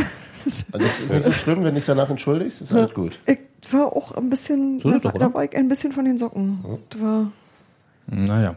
Also 0.73 0.85
es 0.87 1.01
ist 1.01 1.13
nicht 1.15 1.23
so 1.25 1.33
schlimm, 1.33 1.65
wenn 1.65 1.75
dich 1.75 1.87
danach 1.87 2.11
entschuldigst, 2.11 2.61
ist 2.61 2.71
alles 2.73 2.93
gut. 2.93 3.19
Ich 3.27 3.39
war 3.73 3.87
auch 3.87 4.13
ein 4.13 4.29
bisschen, 4.29 4.79
So 4.81 4.91
da, 4.91 4.95
war, 4.97 5.01
doch, 5.01 5.19
da 5.19 5.27
oder? 5.27 5.35
war 5.35 5.45
ich 5.45 5.57
ein 5.57 5.69
bisschen 5.71 5.93
von 5.93 6.05
den 6.05 6.19
Socken. 6.19 6.63
Das 6.91 7.01
war, 7.01 7.33
Naja. 8.09 8.57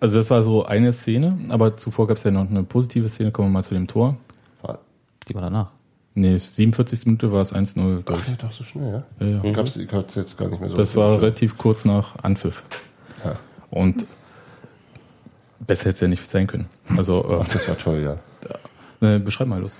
Also 0.00 0.18
das 0.18 0.28
war 0.30 0.42
so 0.42 0.64
eine 0.64 0.92
Szene, 0.92 1.38
aber 1.48 1.76
zuvor 1.76 2.08
gab 2.08 2.16
es 2.16 2.24
ja 2.24 2.32
noch 2.32 2.50
eine 2.50 2.64
positive 2.64 3.08
Szene, 3.08 3.30
kommen 3.30 3.48
wir 3.50 3.52
mal 3.52 3.62
zu 3.62 3.74
dem 3.74 3.86
Tor. 3.86 4.16
Die 5.28 5.34
war 5.34 5.42
danach. 5.42 5.72
Nee, 6.14 6.36
47. 6.36 7.06
Minute 7.06 7.32
war 7.32 7.40
es 7.40 7.54
1-0. 7.54 8.02
glaub 8.02 8.18
Ach 8.22 8.28
ja, 8.28 8.34
doch 8.36 8.52
so 8.52 8.64
schnell, 8.64 8.92
ja? 8.92 9.02
ich. 9.18 9.44
Ja, 9.44 9.50
ja. 9.50 9.56
Hab's, 9.56 9.76
ich 9.76 9.90
hab's 9.92 10.14
jetzt 10.14 10.36
gar 10.36 10.48
nicht 10.48 10.60
mehr 10.60 10.68
so. 10.68 10.76
Das 10.76 10.94
war 10.94 11.20
relativ 11.20 11.56
kurz 11.56 11.84
nach 11.84 12.16
Anpfiff. 12.22 12.62
Ja. 13.24 13.36
Und 13.70 14.06
Besser 15.66 15.84
hätte 15.84 15.94
es 15.94 16.00
ja 16.00 16.08
nicht 16.08 16.28
sein 16.28 16.46
können. 16.46 16.66
Also, 16.96 17.24
äh, 17.28 17.38
Ach, 17.40 17.48
das 17.48 17.68
war 17.68 17.78
toll, 17.78 18.02
ja. 18.02 19.14
äh, 19.14 19.18
beschreib 19.18 19.48
mal 19.48 19.60
los. 19.60 19.76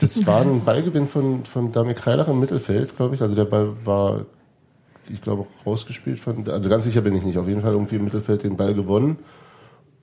Das 0.00 0.26
war 0.26 0.42
ein 0.42 0.64
Ballgewinn 0.64 1.06
von, 1.06 1.44
von 1.44 1.72
Damir 1.72 1.94
Kreilach 1.94 2.28
im 2.28 2.40
Mittelfeld, 2.40 2.96
glaube 2.96 3.14
ich. 3.14 3.22
Also 3.22 3.34
der 3.34 3.44
Ball 3.44 3.70
war, 3.84 4.26
ich 5.08 5.22
glaube, 5.22 5.46
rausgespielt 5.64 6.20
von, 6.20 6.48
also 6.48 6.68
ganz 6.68 6.84
sicher 6.84 7.00
bin 7.00 7.16
ich 7.16 7.24
nicht. 7.24 7.38
Auf 7.38 7.48
jeden 7.48 7.62
Fall 7.62 7.72
irgendwie 7.72 7.96
im 7.96 8.04
Mittelfeld 8.04 8.42
den 8.42 8.56
Ball 8.56 8.74
gewonnen 8.74 9.18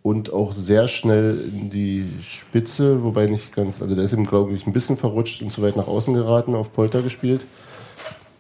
und 0.06 0.32
auch 0.32 0.52
sehr 0.52 0.88
schnell 0.88 1.50
in 1.52 1.72
die 1.72 2.08
Spitze, 2.22 3.04
wobei 3.04 3.26
nicht 3.26 3.56
ganz, 3.56 3.82
also 3.82 3.96
der 3.96 4.04
ist 4.04 4.13
ihm, 4.13 4.28
glaube 4.28 4.54
ich, 4.54 4.68
ein 4.68 4.72
bisschen 4.72 4.98
verrutscht 4.98 5.41
und 5.41 5.52
zu 5.52 5.63
weit 5.63 5.78
nach 5.78 5.88
außen 5.88 6.13
geraten, 6.13 6.54
auf 6.54 6.72
Polter 6.72 7.02
gespielt. 7.02 7.41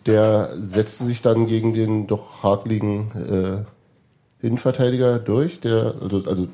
Der 0.05 0.51
setzte 0.61 1.05
sich 1.05 1.23
dann 1.23 1.47
gegen 1.47 1.73
den 1.73 2.05
doch 2.05 2.43
hakligen 2.43 3.65
äh, 4.43 4.45
Innenverteidiger 4.45 5.17
durch, 5.17 5.59
der, 5.59 5.95
also, 5.99 6.21
also 6.27 6.47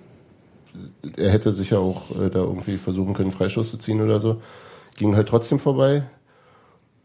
er 1.18 1.32
hätte 1.32 1.52
sicher 1.52 1.82
auch 1.82 2.12
äh, 2.12 2.30
da 2.30 2.40
irgendwie 2.40 2.78
versuchen 2.78 3.14
können, 3.14 3.34
Freischuss 3.34 3.70
zu 3.70 3.80
ziehen 3.80 4.00
oder 4.00 4.22
so. 4.22 4.42
Ging 4.98 5.18
halt 5.18 5.28
trotzdem 5.28 5.60
vorbei. 5.60 6.04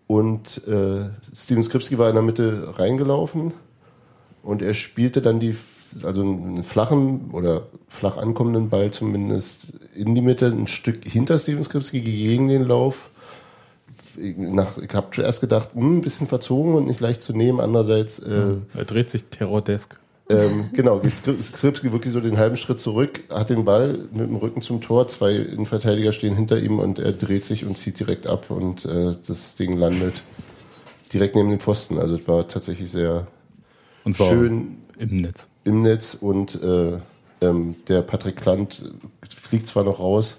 Und 0.06 0.64
äh, 0.68 1.10
Steven 1.34 1.64
Skripski 1.64 1.98
war 1.98 2.08
in 2.08 2.14
der 2.14 2.22
Mitte 2.22 2.72
reingelaufen 2.78 3.52
und 4.44 4.62
er 4.62 4.74
spielte 4.74 5.20
dann 5.20 5.40
die, 5.40 5.56
also 6.02 6.22
einen 6.22 6.64
flachen 6.64 7.30
oder 7.32 7.62
flach 7.88 8.16
ankommenden 8.16 8.68
Ball 8.68 8.90
zumindest 8.90 9.72
in 9.94 10.14
die 10.14 10.20
Mitte, 10.20 10.46
ein 10.46 10.66
Stück 10.66 11.04
hinter 11.06 11.38
Steven 11.38 11.62
Skripski 11.64 12.00
gegen 12.00 12.48
den 12.48 12.64
Lauf. 12.66 13.10
Ich, 14.18 14.36
nach- 14.36 14.78
ich 14.78 14.94
habe 14.94 15.08
zuerst 15.14 15.40
gedacht, 15.40 15.70
hm, 15.74 15.98
ein 15.98 16.00
bisschen 16.00 16.26
verzogen 16.26 16.74
und 16.74 16.86
nicht 16.86 17.00
leicht 17.00 17.22
zu 17.22 17.32
nehmen. 17.36 17.60
Andererseits 17.60 18.18
äh, 18.20 18.54
Er 18.74 18.84
dreht 18.84 19.10
sich 19.10 19.24
Terrordesk. 19.24 19.96
ähm, 20.30 20.70
genau, 20.72 20.98
geht 21.00 21.12
Skri- 21.12 21.40
Skripski 21.42 21.92
wirklich 21.92 22.12
so 22.12 22.20
den 22.20 22.36
halben 22.38 22.56
Schritt 22.56 22.80
zurück, 22.80 23.20
hat 23.30 23.50
den 23.50 23.64
Ball 23.64 23.98
mit 24.12 24.26
dem 24.28 24.36
Rücken 24.36 24.62
zum 24.62 24.80
Tor, 24.80 25.06
zwei 25.08 25.36
Innenverteidiger 25.36 26.12
stehen 26.12 26.34
hinter 26.34 26.58
ihm 26.60 26.78
und 26.78 26.98
er 26.98 27.12
dreht 27.12 27.44
sich 27.44 27.64
und 27.66 27.76
zieht 27.78 28.00
direkt 28.00 28.26
ab 28.26 28.50
und 28.50 28.84
äh, 28.86 29.14
das 29.26 29.54
Ding 29.54 29.76
landet 29.76 30.14
direkt 31.12 31.36
neben 31.36 31.50
dem 31.50 31.60
Pfosten. 31.60 31.98
Also 31.98 32.16
es 32.16 32.26
war 32.26 32.48
tatsächlich 32.48 32.90
sehr 32.90 33.26
schön 34.14 34.78
im 34.98 35.16
Netz. 35.18 35.46
Im 35.66 35.82
Netz 35.82 36.14
und 36.14 36.62
äh, 36.62 36.98
ähm, 37.42 37.74
der 37.88 38.02
Patrick 38.02 38.36
Klant 38.36 38.90
fliegt 39.28 39.66
zwar 39.66 39.84
noch 39.84 39.98
raus. 39.98 40.38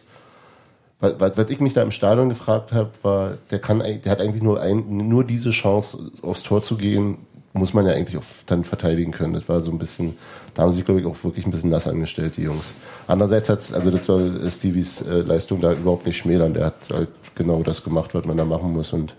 Was, 1.00 1.20
was 1.20 1.38
was 1.38 1.50
ich 1.50 1.60
mich 1.60 1.74
da 1.74 1.84
im 1.84 1.92
Stadion 1.92 2.30
gefragt 2.30 2.72
habe, 2.72 2.90
war, 3.04 3.38
der 3.52 3.60
kann, 3.60 3.80
der 3.80 4.12
hat 4.12 4.22
eigentlich 4.22 4.42
nur 4.42 4.62
ein, 4.62 4.86
nur 5.10 5.24
diese 5.24 5.52
Chance 5.52 6.12
aufs 6.22 6.44
Tor 6.44 6.64
zu 6.64 6.76
gehen, 6.76 7.20
muss 7.54 7.74
man 7.74 7.86
ja 7.86 7.94
eigentlich 7.94 8.18
auch 8.18 8.26
dann 8.46 8.64
verteidigen 8.64 9.12
können. 9.12 9.34
Das 9.34 9.50
war 9.50 9.60
so 9.62 9.70
ein 9.70 9.78
bisschen, 9.78 10.18
da 10.54 10.64
haben 10.64 10.72
sie 10.72 10.78
sich 10.78 10.86
glaube 10.86 11.02
ich 11.02 11.06
auch 11.06 11.22
wirklich 11.24 11.46
ein 11.46 11.52
bisschen 11.52 11.70
nass 11.70 11.88
angestellt, 11.88 12.38
die 12.38 12.44
Jungs. 12.44 12.74
Andererseits 13.06 13.50
hat's, 13.50 13.74
also 13.74 13.92
das 13.92 14.06
soll 14.06 14.50
Stevies 14.50 15.02
äh, 15.02 15.22
Leistung 15.22 15.62
da 15.62 15.74
überhaupt 15.74 16.06
nicht 16.06 16.18
schmälern. 16.18 16.54
Der 16.54 16.66
hat 16.66 16.90
halt 16.92 17.10
genau 17.36 17.62
das 17.64 17.84
gemacht, 17.84 18.16
was 18.16 18.26
man 18.26 18.38
da 18.38 18.46
machen 18.46 18.72
muss 18.72 18.94
und 18.94 19.16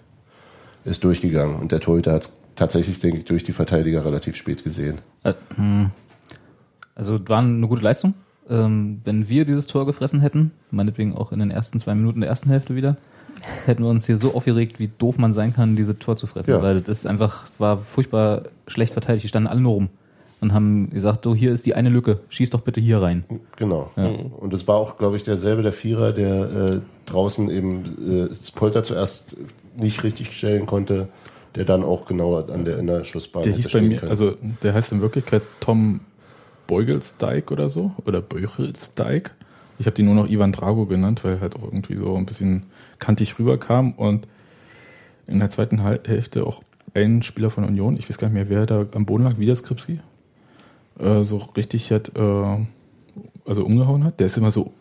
ist 0.85 1.05
durchgegangen. 1.05 1.57
Und 1.57 1.71
der 1.71 1.81
Torhüter 1.81 2.13
hat 2.13 2.31
tatsächlich, 2.59 3.01
denke 3.01 3.19
ich, 3.19 3.25
durch 3.25 3.45
die 3.45 3.53
Verteidiger 3.53 4.05
relativ 4.05 4.37
spät 4.37 4.65
gesehen. 4.65 4.99
Äh, 5.23 5.35
hm. 5.57 5.91
Also 6.95 7.19
war 7.29 7.39
eine 7.39 7.67
gute 7.69 7.83
Leistung. 7.83 8.15
Ähm, 8.51 9.01
wenn 9.05 9.29
wir 9.29 9.45
dieses 9.45 9.67
Tor 9.67 9.87
gefressen 9.87 10.21
hätten, 10.21 10.53
meinetwegen 10.71 11.15
auch 11.15 11.33
in 11.33 11.39
den 11.39 11.51
ersten 11.51 11.79
zwei 11.79 11.95
Minuten 11.95 12.21
der 12.21 12.31
ersten 12.31 12.51
Hälfte 12.51 12.75
wieder, 12.75 12.97
hätten 13.67 13.83
wir 13.83 13.91
uns 13.91 14.07
hier 14.07 14.19
so 14.19 14.35
aufgeregt, 14.35 14.81
wie 14.81 14.91
doof 14.99 15.19
man 15.19 15.33
sein 15.33 15.55
kann, 15.55 15.77
diese 15.77 15.99
Tor 15.99 16.17
zu 16.17 16.27
fressen. 16.27 16.51
Ja. 16.51 16.63
Weil 16.63 16.81
das 16.81 17.07
einfach, 17.07 17.47
war 17.59 17.79
furchtbar 17.79 18.45
schlecht 18.67 18.95
verteidigt. 18.95 19.25
Die 19.25 19.29
standen 19.29 19.49
alle 19.49 19.61
nur 19.61 19.75
rum 19.75 19.89
und 20.41 20.53
haben 20.53 20.91
gesagt, 20.91 21.25
so 21.25 21.35
hier 21.35 21.53
ist 21.53 21.67
die 21.67 21.75
eine 21.75 21.89
Lücke, 21.89 22.21
schieß 22.29 22.51
doch 22.51 22.61
bitte 22.61 22.81
hier 22.81 23.03
rein. 23.03 23.25
Genau. 23.57 23.91
Und 24.41 24.55
es 24.55 24.67
war 24.67 24.77
auch, 24.77 24.97
glaube 24.97 25.17
ich, 25.17 25.23
derselbe, 25.25 25.63
der 25.63 25.73
Vierer, 25.73 26.13
der 26.13 26.51
äh, 26.51 26.81
draußen 27.07 27.51
eben 27.51 28.25
äh, 28.25 28.29
das 28.29 28.51
Polter 28.51 28.83
zuerst 28.83 29.37
nicht 29.77 30.03
richtig 30.05 30.37
stellen 30.37 30.67
konnte, 30.67 31.09
der 31.59 31.65
dann 31.65 31.83
auch 31.83 32.07
genau 32.07 32.37
an 32.37 32.65
der, 32.65 32.79
in 32.79 32.87
der 32.87 33.03
hieß 33.03 33.73
bei 33.73 33.83
mir, 33.83 33.99
können. 33.99 34.11
also 34.11 34.37
der 34.63 34.75
heißt 34.75 34.93
in 34.93 35.01
Wirklichkeit 35.01 35.43
Tom 35.59 36.01
Beugelsdijk 36.69 37.51
oder 37.51 37.69
so. 37.69 37.91
Oder 38.07 38.21
Beugelsdijk. 38.21 39.33
Ich 39.81 39.87
habe 39.87 39.97
den 39.97 40.07
nur 40.07 40.15
noch 40.15 40.29
Ivan 40.29 40.53
Drago 40.53 40.87
genannt, 40.87 41.25
weil 41.25 41.35
er 41.35 41.41
halt 41.41 41.57
auch 41.57 41.65
irgendwie 41.65 41.97
so 41.97 42.15
ein 42.15 42.27
bisschen 42.27 42.65
kantig 43.01 43.41
rüberkam 43.41 43.93
und 43.93 44.29
in 45.27 45.41
der 45.41 45.51
zweiten 45.51 45.83
Hälfte 45.83 46.47
auch 46.47 46.63
ein 46.95 47.25
Spieler 47.25 47.51
von 47.51 47.65
Union, 47.65 47.97
ich 47.97 48.09
weiß 48.09 48.19
gar 48.19 48.29
nicht 48.29 48.35
mehr, 48.35 48.49
wer 48.49 48.67
da 48.67 48.87
am 48.95 49.05
Boden 49.05 49.25
lag, 49.25 49.39
wieder 49.39 49.55
Skripski, 49.55 50.01
äh, 51.01 51.25
so 51.25 51.39
richtig 51.57 51.91
hat, 51.91 52.13
äh, 52.17 52.67
also 53.45 53.65
umgehauen 53.65 54.05
hat. 54.05 54.21
Der 54.21 54.27
ist 54.27 54.39
immer 54.39 54.53
so 54.53 54.73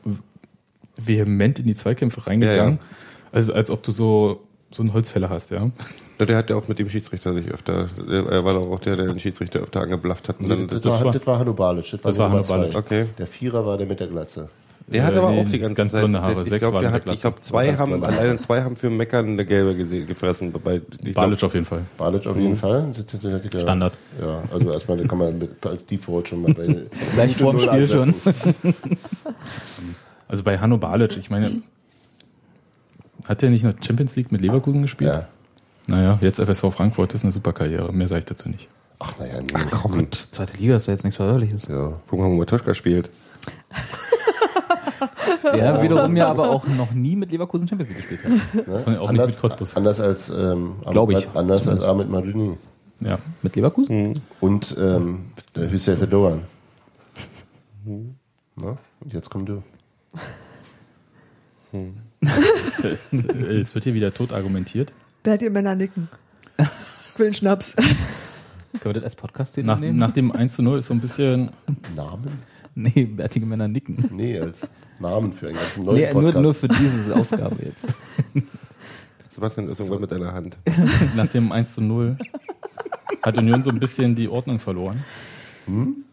vehement 0.96 1.60
in 1.60 1.66
die 1.66 1.76
Zweikämpfe 1.76 2.28
reingegangen, 2.28 2.76
Ja, 2.76 2.86
Also 3.32 3.54
als 3.54 3.70
ob 3.70 3.84
du 3.84 3.92
so, 3.92 4.44
so 4.72 4.84
einen 4.84 4.94
Holzfäller 4.94 5.30
hast, 5.30 5.52
ja. 5.52 5.70
Ja, 6.20 6.26
Der 6.26 6.38
hat 6.38 6.50
ja 6.50 6.56
auch 6.56 6.68
mit 6.68 6.80
dem 6.80 6.90
Schiedsrichter 6.90 7.34
sich 7.34 7.48
öfter, 7.50 7.88
er 8.10 8.44
war 8.44 8.54
doch 8.56 8.70
auch 8.72 8.80
der, 8.80 8.96
der 8.96 9.06
den 9.08 9.20
Schiedsrichter 9.20 9.60
öfter 9.60 9.82
angeblafft 9.82 10.30
hat. 10.30 10.40
Und 10.40 10.48
Nee, 10.50 10.56
dann, 10.56 10.68
das, 10.68 10.82
das, 10.82 11.04
war, 11.04 11.12
das 11.12 11.28
war 11.28 11.40
Hanno 11.40 11.54
Balic. 11.54 11.92
Das 11.92 12.04
war, 12.04 12.12
Das 12.12 12.18
war 12.18 12.30
Nummer 12.30 12.34
Hanno 12.36 12.44
zwei. 12.44 12.58
Balic. 12.58 12.76
Okay. 12.76 13.06
Der 13.20 13.28
Vierer 13.28 13.66
war 13.66 13.78
der 13.78 13.86
mit 13.86 14.00
der 14.00 14.08
Glatze. 14.08 14.50
der 14.88 15.06
hat 15.06 15.14
Äh, 15.14 15.18
aber 15.18 15.30
nee, 15.32 15.42
auch 15.42 15.50
die 15.50 15.60
ganze 15.60 15.76
ganz 15.76 15.92
Zeit. 15.92 16.02
blonde 16.02 16.22
Haare, 16.22 16.44
der, 16.44 16.54
ich 16.54 16.60
glaube, 16.60 16.80
der 16.80 16.92
hat, 16.92 17.06
ich 17.06 17.22
glaube, 17.22 17.40
zwei 17.42 17.68
Ganz 17.68 17.80
haben, 17.80 17.90
blonde 17.92 18.08
Haare. 18.08 18.20
allein 18.20 18.40
zwei 18.40 18.64
haben 18.64 18.76
für 18.76 18.90
Meckern 18.90 19.28
eine 19.28 19.46
gelbe 19.46 19.76
gefressen. 19.76 20.54
Ich 21.04 21.14
Balic 21.14 21.38
glaub, 21.38 21.44
auf 21.50 21.54
jeden 21.54 21.66
Fall. 21.68 21.82
Balic 21.98 22.26
auf 22.26 22.38
jeden 22.38 22.56
Fall. 22.58 22.86
Standard. 23.60 23.94
Ja, 24.20 24.42
also 24.52 24.72
erstmal 24.72 24.98
den 24.98 25.08
kann 25.08 25.18
man 25.20 25.38
mit, 25.38 25.64
als 25.66 25.86
Default 25.86 26.30
schon 26.30 26.42
mal 26.42 26.54
bei 26.54 26.66
Gleich 27.14 27.36
vorm 27.38 27.58
Null 27.58 27.68
Spiel 27.68 27.88
schon. 27.88 28.14
Also 30.30 30.44
bei 30.44 30.58
Hanno 30.58 30.78
Balic, 30.78 31.16
ich 31.18 31.30
meine, 31.30 31.62
hat 33.30 33.42
der 33.42 33.50
nicht 33.50 33.64
noch 33.64 33.74
Champions 33.82 34.16
League 34.18 34.32
mit 34.32 34.42
Leverkusen 34.42 34.82
gespielt? 34.82 35.10
Ja. 35.14 35.28
Naja, 35.88 36.17
jetzt 36.21 36.39
FSV 36.39 36.71
Frankfurt, 36.73 37.13
ist 37.13 37.23
eine 37.23 37.32
super 37.32 37.54
Karriere. 37.54 37.91
Mehr 37.93 38.08
sage 38.08 38.19
ich 38.19 38.26
dazu 38.26 38.50
nicht. 38.50 38.67
Ach, 39.00 39.13
naja, 39.19 39.39
nee. 39.41 39.47
komm, 39.71 40.08
Zweite 40.12 40.58
Liga 40.58 40.76
ist 40.76 40.88
ja 40.88 40.93
jetzt 40.93 41.04
nichts 41.04 41.17
Verhörliches. 41.17 41.67
Ja. 41.67 41.93
guck 42.08 42.19
mal, 42.19 42.26
wo 42.30 42.36
Matuschka 42.36 42.73
spielt. 42.73 43.10
Der 45.54 45.82
wiederum 45.82 46.15
ja 46.17 46.28
aber 46.28 46.50
auch 46.50 46.65
noch 46.67 46.91
nie 46.91 47.15
mit 47.15 47.32
Leverkusen 47.32 47.67
Champions 47.67 47.89
League 47.93 48.10
gespielt 48.10 48.23
hat. 48.56 48.67
Ne? 48.67 48.76
Und 48.86 48.97
auch 48.97 49.12
nicht 49.12 49.21
anders, 49.21 49.28
mit 49.32 49.39
Cottbus. 49.39 49.76
anders 49.76 50.00
als 50.00 50.30
ähm, 50.30 50.76
Glaub 50.89 51.10
ich. 51.12 51.28
anders 51.36 51.67
als 51.67 51.80
Ahmed 51.82 52.10
Marini 52.10 52.58
Ja. 53.00 53.19
Mit 53.41 53.56
Leverkusen? 53.56 54.19
und 54.41 54.76
ähm, 54.80 55.26
Hüseyin 55.56 56.00
Fedogan. 56.00 56.41
Na? 58.56 58.78
Und 59.00 59.13
jetzt 59.13 59.30
komm 59.30 59.45
du. 59.45 59.63
Es 62.21 63.76
wird 63.76 63.84
hier 63.84 63.93
wieder 63.93 64.12
tot 64.13 64.34
argumentiert. 64.34 64.91
Bärtige 65.28 65.52
Männer 65.52 65.76
nicken. 65.76 66.08
Ich 66.58 67.20
will 67.20 67.26
einen 67.26 67.36
Schnaps. 67.36 67.76
Können 67.76 67.92
wir 68.82 68.94
das 68.94 69.04
als 69.04 69.18
podcast 69.18 69.58
Nach, 69.58 69.78
nehmen? 69.78 69.98
nach 69.98 70.12
dem 70.12 70.32
1 70.32 70.56
zu 70.56 70.62
0 70.62 70.80
ist 70.80 70.88
so 70.88 70.94
ein 70.94 71.02
bisschen, 71.02 71.50
Namen? 71.98 72.40
nee, 72.76 73.04
bärtige 73.04 73.46
Männer 73.46 73.68
nicken. 73.68 74.06
Nee, 74.13 74.40
als 74.40 74.70
Namen 75.02 75.34
für 75.34 75.48
einen 75.48 75.58
ganzen 75.58 75.84
neuen 75.84 75.98
Nee, 75.98 76.13
nur, 76.13 76.24
Podcast. 76.32 76.44
nur 76.44 76.54
für 76.54 76.68
diese 76.70 77.13
Ausgabe 77.13 77.58
jetzt. 77.62 77.86
Sebastian 79.36 79.68
ist 79.68 79.80
irgendwann 79.82 80.00
mit 80.00 80.12
deiner 80.12 80.32
Hand. 80.32 80.58
nach 81.18 81.28
dem 81.28 81.52
1 81.52 81.74
zu 81.74 81.82
0 81.82 82.16
hat 83.22 83.38
Union 83.38 83.63
so 83.63 83.70
ein 83.70 83.82
bisschen 83.82 84.16
die 84.16 84.30
Ordnung 84.30 84.60
verloren. 84.60 85.04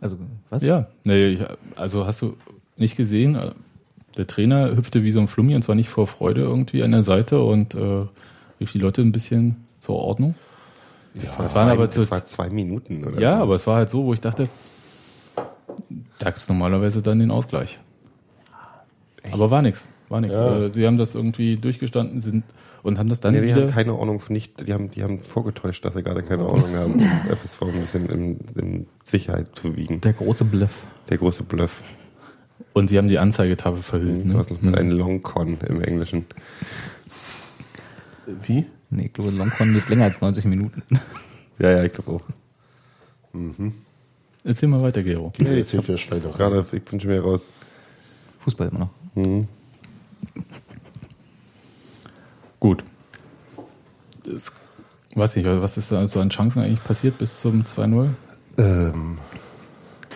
Also, 0.01 0.17
was? 0.51 0.61
Ja, 0.65 0.89
nee, 1.05 1.29
ich, 1.29 1.41
also 1.77 2.05
hast 2.05 2.21
du 2.21 2.37
nicht 2.77 2.97
gesehen, 2.97 3.37
äh, 3.37 3.53
der 4.17 4.27
Trainer 4.27 4.75
hüpfte 4.75 5.05
wie 5.05 5.13
so 5.13 5.21
ein 5.21 5.29
Flummi 5.29 5.55
und 5.55 5.63
zwar 5.63 5.77
nicht 5.77 5.89
vor 5.89 6.09
Freude 6.09 6.41
irgendwie 6.41 6.83
an 6.83 6.91
der 6.91 7.05
Seite 7.05 7.41
und 7.45 7.77
äh, 7.77 8.07
rief 8.61 8.73
die 8.73 8.79
Leute 8.79 9.03
ein 9.03 9.13
bisschen 9.13 9.57
zur 9.81 9.97
Ordnung. 9.97 10.35
Das, 11.15 11.39
waren 11.39 11.47
zwei, 11.47 11.61
aber 11.73 11.87
das 11.87 12.11
war 12.11 12.25
zwei 12.25 12.51
Minuten, 12.51 13.05
oder? 13.05 13.21
Ja, 13.21 13.39
aber 13.41 13.55
es 13.55 13.67
war 13.67 13.77
halt 13.77 13.91
so, 13.91 14.05
wo 14.05 14.15
ich 14.15 14.21
dachte, 14.21 14.49
da 16.19 16.31
gibt 16.31 16.43
es 16.43 16.49
normalerweise 16.49 17.03
dann 17.03 17.19
den 17.21 17.31
Ausgleich. 17.31 17.79
Aber 19.33 19.51
war 19.51 19.63
nichts, 19.63 19.85
war 20.09 20.21
nichts. 20.21 20.37
Ja. 20.37 20.65
Äh, 20.67 20.73
Sie 20.73 20.87
haben 20.87 20.99
das 20.99 21.15
irgendwie 21.15 21.57
durchgestanden 21.57 22.21
sind 22.21 22.45
und 22.83 22.99
haben 22.99 23.09
das 23.09 23.21
dann 23.21 23.33
Nee, 23.33 23.41
die 23.41 23.47
wieder. 23.49 23.63
haben 23.63 23.71
keine 23.71 23.93
Ahnung 23.93 24.21
von 24.21 24.35
nicht, 24.35 24.67
die 24.67 24.73
haben, 24.73 24.91
die 24.91 25.03
haben 25.03 25.21
vorgetäuscht, 25.21 25.85
dass 25.85 25.95
sie 25.95 26.03
gerade 26.03 26.23
keine 26.23 26.43
Ahnung 26.45 26.75
haben, 26.75 26.93
um 26.95 27.01
FSV 27.37 27.63
ein 27.63 27.81
bisschen 27.81 28.09
in, 28.11 28.39
in 28.57 28.87
Sicherheit 29.05 29.47
zu 29.55 29.77
wiegen. 29.77 30.01
Der 30.03 30.13
große 30.13 30.45
Bluff. 30.45 30.79
Der 31.09 31.19
große 31.19 31.45
Bluff. 31.45 31.83
und 32.75 32.91
sie 32.91 32.99
haben 32.99 33.09
die 33.09 33.19
Anzeigetafel 33.19 33.83
verhüllt. 33.83 34.25
Du 34.25 34.29
Ne? 34.29 34.39
hast 34.39 34.51
noch 34.51 34.61
mit 34.61 34.77
einem 34.77 34.91
Long 34.91 35.23
Con 35.23 35.57
im 35.69 35.81
Englischen. 35.81 36.27
Wie? 38.27 38.67
Nee, 38.91 39.07
ich 39.07 39.13
glaube, 39.13 39.31
Longcon 39.33 39.73
geht 39.73 39.89
länger 39.89 40.05
als 40.05 40.21
90 40.21 40.45
Minuten. 40.47 40.83
Ja, 41.61 41.71
ja, 41.71 41.85
ich 41.85 41.93
glaube 41.93 42.11
auch. 42.11 42.23
Erzähl 44.43 44.69
mal 44.69 44.83
weiter, 44.83 45.05
Gero. 45.05 45.33
Nee, 45.39 45.59
jetzt 45.59 45.71
sind 45.71 45.87
wir 45.87 45.97
Schleider. 45.97 46.31
Gerade, 46.31 46.67
ich 46.73 46.83
bin 46.83 46.99
schon 46.99 47.11
wieder 47.13 47.23
raus. 47.23 47.43
Fußball 48.41 48.69
immer 48.69 48.81
noch. 48.81 48.91
Mhm. 49.15 49.47
Gut. 52.59 52.83
Das, 54.25 54.51
weiß 55.15 55.37
nicht, 55.37 55.47
was 55.47 55.77
ist 55.77 55.93
da 55.93 56.07
so 56.09 56.19
an 56.21 56.31
Chancen 56.31 56.61
eigentlich 56.63 56.83
passiert 56.83 57.19
bis 57.19 57.39
zum 57.39 57.63
2-0? 57.65 58.09
Ähm, 58.59 59.19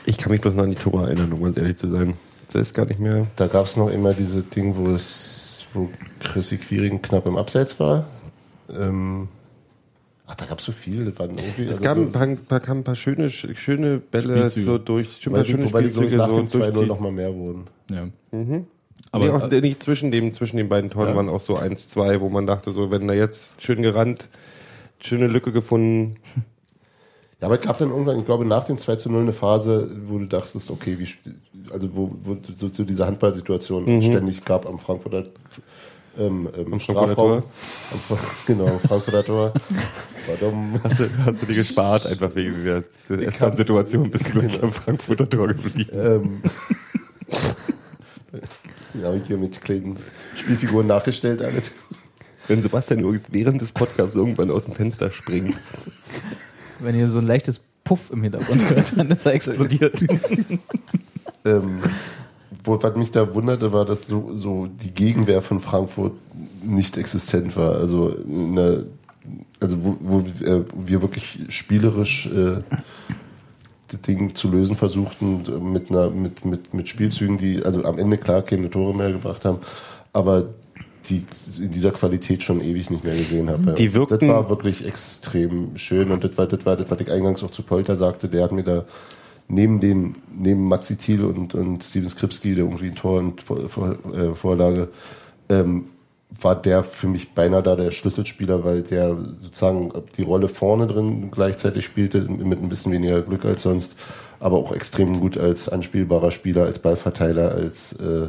Ich 0.06 0.18
kann 0.18 0.32
mich 0.32 0.40
bloß 0.40 0.54
noch 0.54 0.64
an 0.64 0.70
die 0.70 0.76
Tore 0.76 1.06
erinnern, 1.06 1.32
um 1.32 1.42
ganz 1.42 1.56
ehrlich 1.56 1.76
zu 1.78 1.88
sein. 1.88 2.14
Das 2.52 2.62
ist 2.62 2.74
gar 2.74 2.86
nicht 2.86 2.98
mehr. 2.98 3.26
Da 3.36 3.46
gab 3.46 3.66
es 3.66 3.76
noch 3.76 3.90
immer 3.90 4.14
diese 4.14 4.42
Ding, 4.42 4.74
wo 4.76 4.88
es, 4.90 5.37
wo 5.78 5.88
Chrissy 6.20 6.58
Quiring 6.58 7.00
knapp 7.02 7.26
im 7.26 7.36
Abseits 7.36 7.78
war. 7.80 8.06
Ähm, 8.74 9.28
ach, 10.26 10.34
da 10.34 10.44
gab 10.46 10.58
es 10.58 10.64
so 10.66 10.72
viel. 10.72 11.04
Das 11.06 11.18
waren 11.18 11.30
irgendwie. 11.38 11.62
Es 11.64 11.70
also 11.70 11.82
gab 11.82 11.96
so- 11.96 12.02
ein 12.02 12.12
paar, 12.12 12.22
ein 12.22 12.36
paar, 12.38 12.60
kamen 12.60 12.80
ein 12.80 12.84
paar 12.84 12.94
schöne, 12.96 13.30
schöne 13.30 13.98
Bälle 13.98 14.38
Spielzüge. 14.50 14.64
so 14.66 14.78
durch, 14.78 15.26
ein 15.26 15.32
paar 15.32 15.42
die, 15.44 15.50
schöne 15.50 15.64
wobei 15.64 15.82
die, 15.82 15.88
Spielzüge 15.92 16.16
nach 16.16 16.28
so 16.28 16.34
dem 16.36 16.48
durch 16.48 16.64
2-0 16.64 16.80
die, 16.82 16.86
noch 16.86 17.00
mal 17.00 17.12
mehr 17.12 17.34
wurden. 17.34 17.66
Ja. 17.90 18.08
Aber 19.10 19.24
Aber 19.24 19.44
auch 19.44 19.50
nicht 19.50 19.80
zwischen 19.80 20.10
dem, 20.10 20.34
zwischen 20.34 20.56
den 20.58 20.68
beiden 20.68 20.90
Toren 20.90 21.08
Ja. 21.08 21.16
waren 21.16 21.28
auch 21.28 21.40
so 21.40 21.56
1-2, 21.56 22.20
wo 22.20 22.28
man 22.28 22.46
dachte, 22.46 22.72
so, 22.72 22.90
wenn 22.90 23.08
da 23.08 23.14
jetzt 23.14 23.62
schön 23.62 23.80
gerannt, 23.80 24.28
schöne 25.00 25.26
Lücke 25.28 25.52
gefunden. 25.52 26.16
Ja, 27.40 27.46
aber 27.46 27.58
es 27.58 27.64
gab 27.64 27.78
dann 27.78 27.90
irgendwann, 27.90 28.18
ich 28.18 28.24
glaube, 28.24 28.44
nach 28.44 28.64
dem 28.64 28.78
2 28.78 28.96
zu 28.96 29.10
0 29.10 29.22
eine 29.22 29.32
Phase, 29.32 29.90
wo 30.08 30.18
du 30.18 30.26
dachtest, 30.26 30.70
okay, 30.70 30.98
wie, 30.98 31.08
also 31.72 31.88
wo, 31.94 32.10
wo 32.22 32.36
so, 32.58 32.68
so 32.72 32.84
diese 32.84 33.06
Handballsituation 33.06 34.02
ständig 34.02 34.44
gab 34.44 34.66
am 34.66 34.78
Frankfurter 34.78 35.22
ähm, 36.18 36.48
ähm, 36.56 36.72
Am 36.72 36.80
Strafraum. 36.80 37.42
Am, 37.42 38.18
genau, 38.46 38.66
Frankfurter 38.78 39.24
Tor. 39.24 39.52
Warum? 40.40 40.74
Hast 40.82 40.98
du, 40.98 41.08
hast 41.24 41.42
du 41.42 41.46
die 41.46 41.54
gespart, 41.54 42.06
einfach 42.06 42.34
wegen 42.34 42.64
der, 42.64 42.82
S-Bahn-Situation, 43.08 44.10
bist 44.10 44.28
du 44.28 44.34
wirklich 44.34 44.62
am 44.62 44.72
Frankfurter 44.72 45.30
Tor 45.30 45.48
geblieben. 45.48 45.90
ähm, 45.92 46.42
ja, 49.00 49.08
habe 49.08 49.18
ich 49.18 49.26
hier 49.26 49.38
mit 49.38 49.60
kleinen 49.60 49.96
Spielfiguren 50.36 50.88
nachgestellt, 50.88 51.40
alles. 51.40 51.72
Wenn 52.48 52.62
Sebastian 52.62 53.00
übrigens 53.00 53.26
während 53.30 53.60
des 53.60 53.72
Podcasts 53.72 54.16
irgendwann 54.16 54.50
aus 54.50 54.64
dem 54.64 54.74
Fenster 54.74 55.10
springt. 55.10 55.54
Wenn 56.80 56.94
ihr 56.94 57.10
so 57.10 57.18
ein 57.18 57.26
leichtes 57.26 57.60
Puff 57.84 58.10
im 58.10 58.22
Hintergrund 58.22 58.68
hört, 58.70 58.92
dann 58.96 59.10
ist 59.10 59.26
er 59.26 59.34
explodiert. 59.34 60.04
Ähm, 61.44 61.80
wo, 62.64 62.82
was 62.82 62.96
mich 62.96 63.10
da 63.10 63.32
wunderte, 63.32 63.72
war, 63.72 63.84
dass 63.84 64.06
so, 64.06 64.34
so 64.34 64.66
die 64.66 64.90
Gegenwehr 64.90 65.40
von 65.40 65.60
Frankfurt 65.60 66.12
nicht 66.62 66.96
existent 66.98 67.56
war. 67.56 67.76
Also, 67.76 68.16
der, 68.26 68.84
also 69.60 69.84
wo, 69.84 69.96
wo 70.00 70.18
äh, 70.44 70.64
wir 70.74 71.00
wirklich 71.00 71.46
spielerisch 71.48 72.26
äh, 72.26 72.60
das 73.88 74.00
Ding 74.02 74.34
zu 74.34 74.50
lösen 74.50 74.76
versuchten 74.76 75.44
äh, 75.46 75.50
mit, 75.52 75.90
einer, 75.90 76.10
mit, 76.10 76.44
mit, 76.44 76.74
mit 76.74 76.88
Spielzügen, 76.88 77.38
die 77.38 77.62
also 77.64 77.84
am 77.84 77.98
Ende 77.98 78.18
klar 78.18 78.42
keine 78.42 78.68
Tore 78.68 78.94
mehr 78.94 79.12
gebracht 79.12 79.44
haben, 79.44 79.58
aber 80.12 80.48
die 81.08 81.24
in 81.58 81.70
dieser 81.70 81.90
Qualität 81.92 82.42
schon 82.42 82.60
ewig 82.60 82.90
nicht 82.90 83.04
mehr 83.04 83.16
gesehen 83.16 83.48
habe. 83.50 83.72
Die 83.72 83.86
das 83.86 83.94
wirkten- 83.94 84.28
war 84.28 84.48
wirklich 84.48 84.86
extrem 84.86 85.76
schön 85.76 86.10
und 86.10 86.24
das 86.24 86.36
war, 86.36 86.46
das 86.46 86.64
war 86.66 86.76
das, 86.76 86.90
was 86.90 87.00
ich 87.00 87.10
eingangs 87.10 87.42
auch 87.42 87.50
zu 87.50 87.62
Polter 87.62 87.96
sagte, 87.96 88.28
der 88.28 88.44
hat 88.44 88.52
mir 88.52 88.64
da 88.64 88.84
neben 89.48 89.80
den, 89.80 90.16
neben 90.38 90.68
Maxi 90.68 90.96
Thiel 90.96 91.24
und, 91.24 91.54
und 91.54 91.82
Steven 91.82 92.08
Skripski, 92.08 92.54
der 92.54 92.64
irgendwie 92.64 92.88
ein 92.88 92.94
Tor 92.94 93.18
und 93.18 93.42
Vor, 93.42 93.68
Vor, 93.68 93.96
äh, 94.14 94.34
Vorlage, 94.34 94.88
ähm, 95.48 95.86
war 96.42 96.54
der 96.60 96.82
für 96.84 97.06
mich 97.06 97.30
beinahe 97.30 97.62
da 97.62 97.74
der 97.74 97.90
Schlüsselspieler, 97.90 98.62
weil 98.62 98.82
der 98.82 99.16
sozusagen 99.42 99.90
die 100.18 100.22
Rolle 100.22 100.48
vorne 100.48 100.86
drin 100.86 101.30
gleichzeitig 101.30 101.86
spielte, 101.86 102.20
mit 102.20 102.62
ein 102.62 102.68
bisschen 102.68 102.92
weniger 102.92 103.22
Glück 103.22 103.46
als 103.46 103.62
sonst, 103.62 103.96
aber 104.38 104.58
auch 104.58 104.72
extrem 104.72 105.18
gut 105.20 105.38
als 105.38 105.70
anspielbarer 105.70 106.30
Spieler, 106.30 106.64
als 106.64 106.80
Ballverteiler, 106.80 107.52
als 107.52 107.94
äh, 107.94 108.28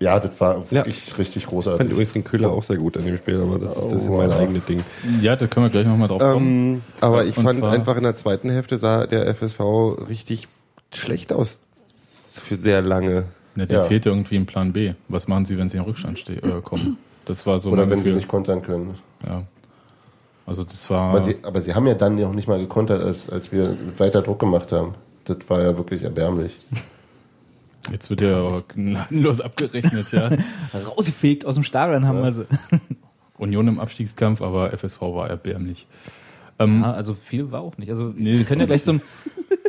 ja, 0.00 0.20
das 0.20 0.40
war 0.40 0.58
Ja. 0.58 0.70
wirklich 0.70 1.18
richtig 1.18 1.36
Ich 1.36 1.42
fand 1.44 1.52
großartig. 1.54 1.90
übrigens 1.90 2.12
den 2.12 2.24
Köhler 2.24 2.50
auch 2.50 2.62
sehr 2.62 2.76
gut 2.76 2.96
an 2.96 3.04
dem 3.04 3.16
Spiel, 3.16 3.40
aber 3.40 3.58
das, 3.58 3.76
ist- 3.76 3.84
das 3.92 4.02
ist 4.02 4.08
Oh, 4.08 4.16
mein 4.18 4.30
ja. 4.30 4.36
eigenes 4.36 4.64
Ding. 4.66 4.84
ja, 5.20 5.36
da 5.36 5.46
können 5.46 5.66
wir 5.66 5.70
gleich 5.70 5.86
nochmal 5.86 6.08
drauf 6.08 6.20
kommen. 6.20 6.74
Ähm, 6.74 6.82
aber 7.00 7.24
ich 7.24 7.36
Und 7.36 7.44
fand 7.44 7.64
einfach 7.64 7.96
in 7.96 8.04
der 8.04 8.14
zweiten 8.14 8.50
Hälfte 8.50 8.78
sah 8.78 9.06
der 9.06 9.26
FSV 9.26 9.60
richtig 10.08 10.46
schlecht 10.94 11.32
aus 11.32 11.60
für 12.42 12.56
sehr 12.56 12.80
lange. 12.82 13.24
Ja, 13.56 13.66
der 13.66 13.78
Ja. 13.80 13.84
fehlte 13.84 14.10
irgendwie 14.10 14.36
ein 14.36 14.46
Plan 14.46 14.72
B. 14.72 14.92
Was 15.08 15.26
machen 15.26 15.44
sie, 15.46 15.58
wenn 15.58 15.68
sie 15.68 15.78
in 15.78 15.82
Rückstand 15.84 16.18
ste 16.18 16.34
äh, 16.34 16.60
kommen? 16.62 16.96
Das 17.24 17.44
war 17.46 17.58
so 17.58 17.70
Oder 17.70 17.82
wenn 17.90 17.98
sie 17.98 18.04
Gefühl. 18.04 18.14
nicht 18.14 18.28
kontern 18.28 18.62
können. 18.62 18.94
Ja. 19.26 19.42
Also 20.46 20.64
das 20.64 20.88
war. 20.88 21.10
Aber 21.10 21.20
sie, 21.20 21.36
aber 21.42 21.60
sie 21.60 21.74
haben 21.74 21.86
ja 21.86 21.94
dann 21.94 22.14
noch 22.16 22.32
nicht 22.32 22.48
mal 22.48 22.58
gekontert, 22.58 23.02
als, 23.02 23.28
als 23.28 23.52
wir 23.52 23.76
weiter 23.98 24.22
Druck 24.22 24.38
gemacht 24.38 24.70
haben. 24.72 24.94
Das 25.24 25.38
war 25.48 25.60
ja 25.60 25.76
wirklich 25.76 26.04
erbärmlich. 26.04 26.56
jetzt 27.92 28.10
wird 28.10 28.20
ja 28.20 28.62
gnadenlos 28.68 29.40
abgerechnet, 29.40 30.12
ja. 30.12 30.30
Rausgefegt 30.86 31.44
aus 31.44 31.54
dem 31.54 31.64
Stadion 31.64 32.06
haben 32.06 32.22
wir 32.22 32.32
sie. 32.32 32.46
Union 33.38 33.68
im 33.68 33.78
Abstiegskampf, 33.78 34.42
aber 34.42 34.76
FSV 34.76 35.00
war 35.00 35.28
erbärmlich. 35.28 35.86
Ähm, 36.58 36.82
Ja, 36.82 36.92
also 36.92 37.14
viel 37.14 37.52
war 37.52 37.60
auch 37.60 37.78
nicht. 37.78 37.90
Also 37.90 38.16
wir 38.16 38.44
können 38.44 38.60
ja 38.60 38.66
gleich 38.66 38.84
zum. 38.84 39.00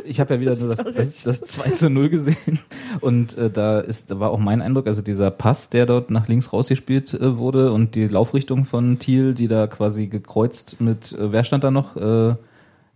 Ich 0.04 0.18
habe 0.18 0.34
ja 0.34 0.40
wieder 0.40 0.56
nur 0.58 0.74
das, 0.74 0.84
das, 0.92 1.22
das 1.22 1.40
2 1.42 1.70
zu 1.70 1.90
0 1.90 2.08
gesehen. 2.08 2.58
Und 3.00 3.38
äh, 3.38 3.50
da 3.50 3.80
ist, 3.80 4.10
da 4.10 4.18
war 4.18 4.30
auch 4.30 4.38
mein 4.38 4.60
Eindruck, 4.60 4.86
also 4.86 5.02
dieser 5.02 5.30
Pass, 5.30 5.70
der 5.70 5.86
dort 5.86 6.10
nach 6.10 6.26
links 6.26 6.52
rausgespielt 6.52 7.14
äh, 7.14 7.36
wurde 7.36 7.72
und 7.72 7.94
die 7.94 8.08
Laufrichtung 8.08 8.64
von 8.64 8.98
Thiel, 8.98 9.34
die 9.34 9.46
da 9.46 9.66
quasi 9.66 10.08
gekreuzt 10.08 10.80
mit, 10.80 11.12
äh, 11.12 11.32
wer 11.32 11.44
stand 11.44 11.62
da 11.64 11.70
noch? 11.70 11.96
Äh, 11.96 12.34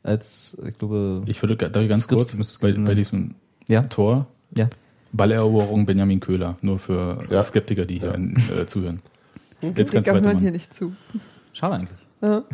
als, 0.03 0.57
ich 0.66 0.79
glaube, 0.79 1.22
ich 1.27 1.40
würde 1.42 1.57
da 1.57 1.87
ganz 1.87 2.03
Skripski 2.03 2.37
kurz 2.37 2.59
bei, 2.59 2.72
bei 2.72 2.94
diesem 2.94 3.37
ja, 3.68 3.83
Tor 3.85 4.27
ja. 4.55 4.68
Balleroberung 5.14 5.87
Benjamin 5.87 6.20
Köhler, 6.20 6.57
nur 6.61 6.79
für 6.79 7.24
Ja. 7.31 7.42
Skeptiker, 7.42 7.87
die 7.87 8.00
hier 8.00 8.14
äh, 8.14 8.66
zuhören. 8.66 9.00
Kritiker 9.61 10.20
hören 10.20 10.40
hier 10.40 10.50
nicht 10.50 10.74
zu. 10.74 10.92
Schade 11.53 11.74
eigentlich. 11.77 11.98
Ja. 12.20 12.42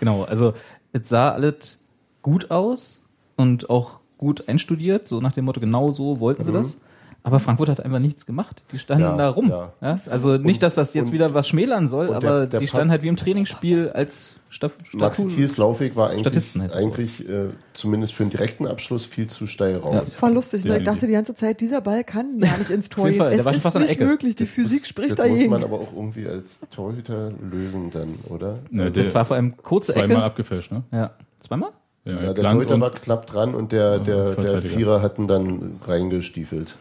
Genau, 0.00 0.22
also 0.22 0.54
es 0.92 1.08
sah 1.08 1.30
alles 1.32 1.80
gut 2.22 2.52
aus 2.52 3.00
und 3.36 3.68
auch 3.68 3.98
gut 4.16 4.48
einstudiert, 4.48 5.08
so 5.08 5.20
nach 5.20 5.32
dem 5.32 5.44
Motto, 5.44 5.58
genau 5.60 5.90
so 5.90 6.20
wollten 6.20 6.44
sie 6.44 6.52
das. 6.52 6.78
Aber 7.24 7.40
Frankfurt 7.40 7.68
hat 7.68 7.80
einfach 7.84 7.98
nichts 7.98 8.24
gemacht. 8.26 8.62
Die 8.72 8.78
standen 8.78 9.02
Ja, 9.02 9.16
da 9.16 9.28
rum. 9.28 9.48
ja. 9.50 9.72
Ja. 9.80 9.96
Also 10.10 10.36
nicht, 10.38 10.62
dass 10.62 10.74
das 10.76 10.94
jetzt 10.94 11.06
und- 11.08 11.12
wieder 11.12 11.34
was 11.34 11.48
schmälern 11.48 11.88
soll, 11.88 12.08
aber 12.14 12.20
der- 12.20 12.46
der 12.46 12.60
die 12.60 12.68
standen 12.68 12.90
halt 12.90 13.02
wie 13.02 13.08
im 13.08 13.16
Trainingsspiel 13.16 13.90
als 13.90 14.30
Staff 14.50 14.72
Maxi 14.94 14.96
Statuen. 14.96 15.28
Thiels 15.28 15.56
Laufweg 15.58 15.94
war 15.94 16.08
eigentlich, 16.08 16.56
eigentlich 16.74 17.28
äh, 17.28 17.48
zumindest 17.74 18.14
für 18.14 18.22
einen 18.22 18.30
direkten 18.30 18.66
Abschluss 18.66 19.04
viel 19.04 19.26
zu 19.26 19.46
steil 19.46 19.76
raus. 19.76 20.16
War 20.22 20.30
lustig, 20.30 20.64
ne? 20.64 20.78
Ich 20.78 20.84
dachte 20.84 21.06
die 21.06 21.12
ganze 21.12 21.34
Zeit, 21.34 21.60
dieser 21.60 21.82
Ball 21.82 22.02
kann 22.02 22.38
ja 22.38 22.56
nicht 22.56 22.70
ins 22.70 22.88
Tor 22.88 23.02
Auf 23.04 23.10
jeden 23.10 23.18
gehen. 23.18 23.18
Fall, 23.24 23.30
der 23.30 23.40
Es 23.40 23.44
war 23.44 23.52
schon 23.52 23.56
ist 23.58 23.62
fast 23.62 23.76
an 23.76 23.82
der 23.82 23.88
nicht 23.90 24.00
Ecke. 24.00 24.08
möglich, 24.10 24.36
die 24.36 24.46
Physik 24.46 24.80
das, 24.80 24.88
spricht 24.88 25.18
das 25.18 25.18
muss 25.18 25.34
dagegen. 25.36 25.50
man 25.50 25.64
aber 25.64 25.76
auch 25.76 25.92
irgendwie 25.94 26.26
als 26.26 26.60
Torhüter 26.70 27.30
lösen 27.50 27.90
dann, 27.90 28.14
oder? 28.30 28.60
Ne, 28.70 28.84
Also, 28.84 29.02
das 29.02 29.14
war 29.14 29.24
vor 29.26 29.36
allem 29.36 29.54
kurze 29.58 29.92
zweimal 29.92 30.12
Ecke. 30.16 30.22
abgefälscht, 30.24 30.72
ne? 30.72 30.82
Ja. 30.92 31.10
Zweimal? 31.40 31.70
Ja, 32.04 32.22
Ja, 32.22 32.32
der 32.32 32.44
Torhüter 32.52 32.80
war 32.80 32.90
knapp 32.90 33.26
dran 33.26 33.54
und 33.54 33.72
der, 33.72 33.98
der, 33.98 34.34
der. 34.34 34.62
Vierer 34.62 35.02
hatten 35.02 35.28
dann 35.28 35.78
reingestiefelt. 35.86 36.76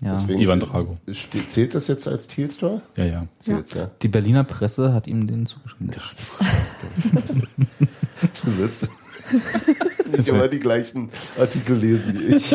Ja. 0.00 0.14
Deswegen 0.14 0.40
Ivan 0.40 0.60
Drago. 0.60 0.98
Zählt 1.46 1.74
das 1.74 1.86
jetzt 1.88 2.06
als 2.08 2.26
Thiels 2.26 2.56
Tor? 2.58 2.80
Ja, 2.96 3.04
ja. 3.04 3.26
Zählt's, 3.40 3.74
ja. 3.74 3.90
Die 4.02 4.08
Berliner 4.08 4.44
Presse 4.44 4.92
hat 4.92 5.06
ihm 5.06 5.26
den 5.26 5.46
zugeschrieben. 5.46 5.90
Du 8.44 8.50
sitzt 8.50 8.88
nicht 10.16 10.28
immer 10.28 10.48
die 10.48 10.60
gleichen 10.60 11.10
Artikel 11.38 11.76
lesen 11.76 12.18
wie 12.18 12.36
ich. 12.36 12.50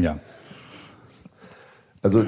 Ja. 0.00 0.18
Also 2.02 2.26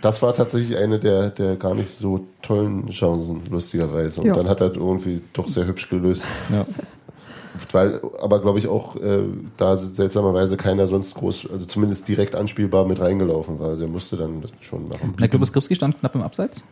das 0.00 0.20
war 0.22 0.34
tatsächlich 0.34 0.76
eine 0.76 0.98
der, 0.98 1.30
der 1.30 1.56
gar 1.56 1.74
nicht 1.74 1.88
so 1.90 2.26
tollen 2.42 2.90
Chancen, 2.90 3.42
lustigerweise. 3.50 4.20
Und 4.20 4.26
Ja. 4.28 4.34
dann 4.34 4.48
hat 4.48 4.60
er 4.60 4.74
irgendwie 4.74 5.22
doch 5.32 5.48
sehr 5.48 5.66
hübsch 5.66 5.88
gelöst. 5.88 6.24
Ja. 6.50 6.66
Weil, 7.72 8.00
aber 8.20 8.40
glaube 8.40 8.58
ich 8.58 8.66
auch, 8.66 8.96
äh, 8.96 9.20
da 9.56 9.76
seltsamerweise 9.76 10.56
keiner 10.56 10.86
sonst 10.88 11.14
groß, 11.14 11.48
also 11.52 11.64
zumindest 11.66 12.08
direkt 12.08 12.34
anspielbar 12.34 12.84
mit 12.84 12.98
reingelaufen 13.00 13.58
war. 13.60 13.76
Der 13.76 13.86
musste 13.88 14.16
dann 14.16 14.42
das 14.42 14.50
schon 14.60 14.84
machen. 14.84 15.14
Ich 15.20 15.30
glaube, 15.30 15.46
Skripski 15.46 15.74
stand 15.76 15.98
knapp 16.00 16.14
im 16.14 16.22
Abseits. 16.22 16.62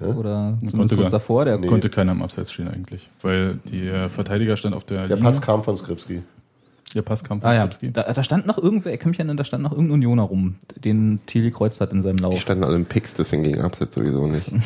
Oder 0.00 0.54
zumindest 0.58 0.76
konnte 0.76 0.96
kurz 0.96 1.04
gar- 1.06 1.10
davor. 1.12 1.44
Der 1.44 1.58
Nee. 1.58 1.66
Konnte 1.66 1.90
keiner 1.90 2.12
im 2.12 2.22
Abseits 2.22 2.52
stehen 2.52 2.68
eigentlich. 2.68 3.08
Weil 3.22 3.58
der 3.70 4.08
Verteidiger 4.10 4.56
stand 4.56 4.74
auf 4.74 4.84
der 4.84 5.06
Der 5.06 5.16
Linie. 5.16 5.22
Pass 5.30 5.40
kam 5.42 5.62
von 5.62 5.76
Skripski. 5.76 6.22
Der 6.94 7.02
Pass 7.02 7.22
kam 7.22 7.40
von 7.40 7.48
Ah 7.50 7.54
ja, 7.54 7.66
Skripski. 7.66 7.92
da, 7.92 8.10
da 8.12 8.24
stand 8.24 8.46
noch 8.46 8.56
irgendwer, 8.58 8.92
ich 8.94 8.98
kann 9.00 9.10
mich 9.10 9.18
erinnern, 9.18 9.36
da 9.36 9.44
stand 9.44 9.62
noch 9.62 9.72
irgendein 9.72 9.94
Unioner 9.96 10.22
rum, 10.22 10.56
den 10.84 11.20
Thiel 11.26 11.42
gekreuzt 11.42 11.80
hat 11.82 11.92
in 11.92 12.02
seinem 12.02 12.16
Die 12.16 12.22
Lauf. 12.22 12.40
standen 12.40 12.64
alle 12.64 12.76
im 12.76 12.84
Picks, 12.86 13.14
deswegen 13.14 13.42
ging 13.42 13.60
Abseits 13.60 13.94
sowieso 13.94 14.26
nicht. 14.26 14.50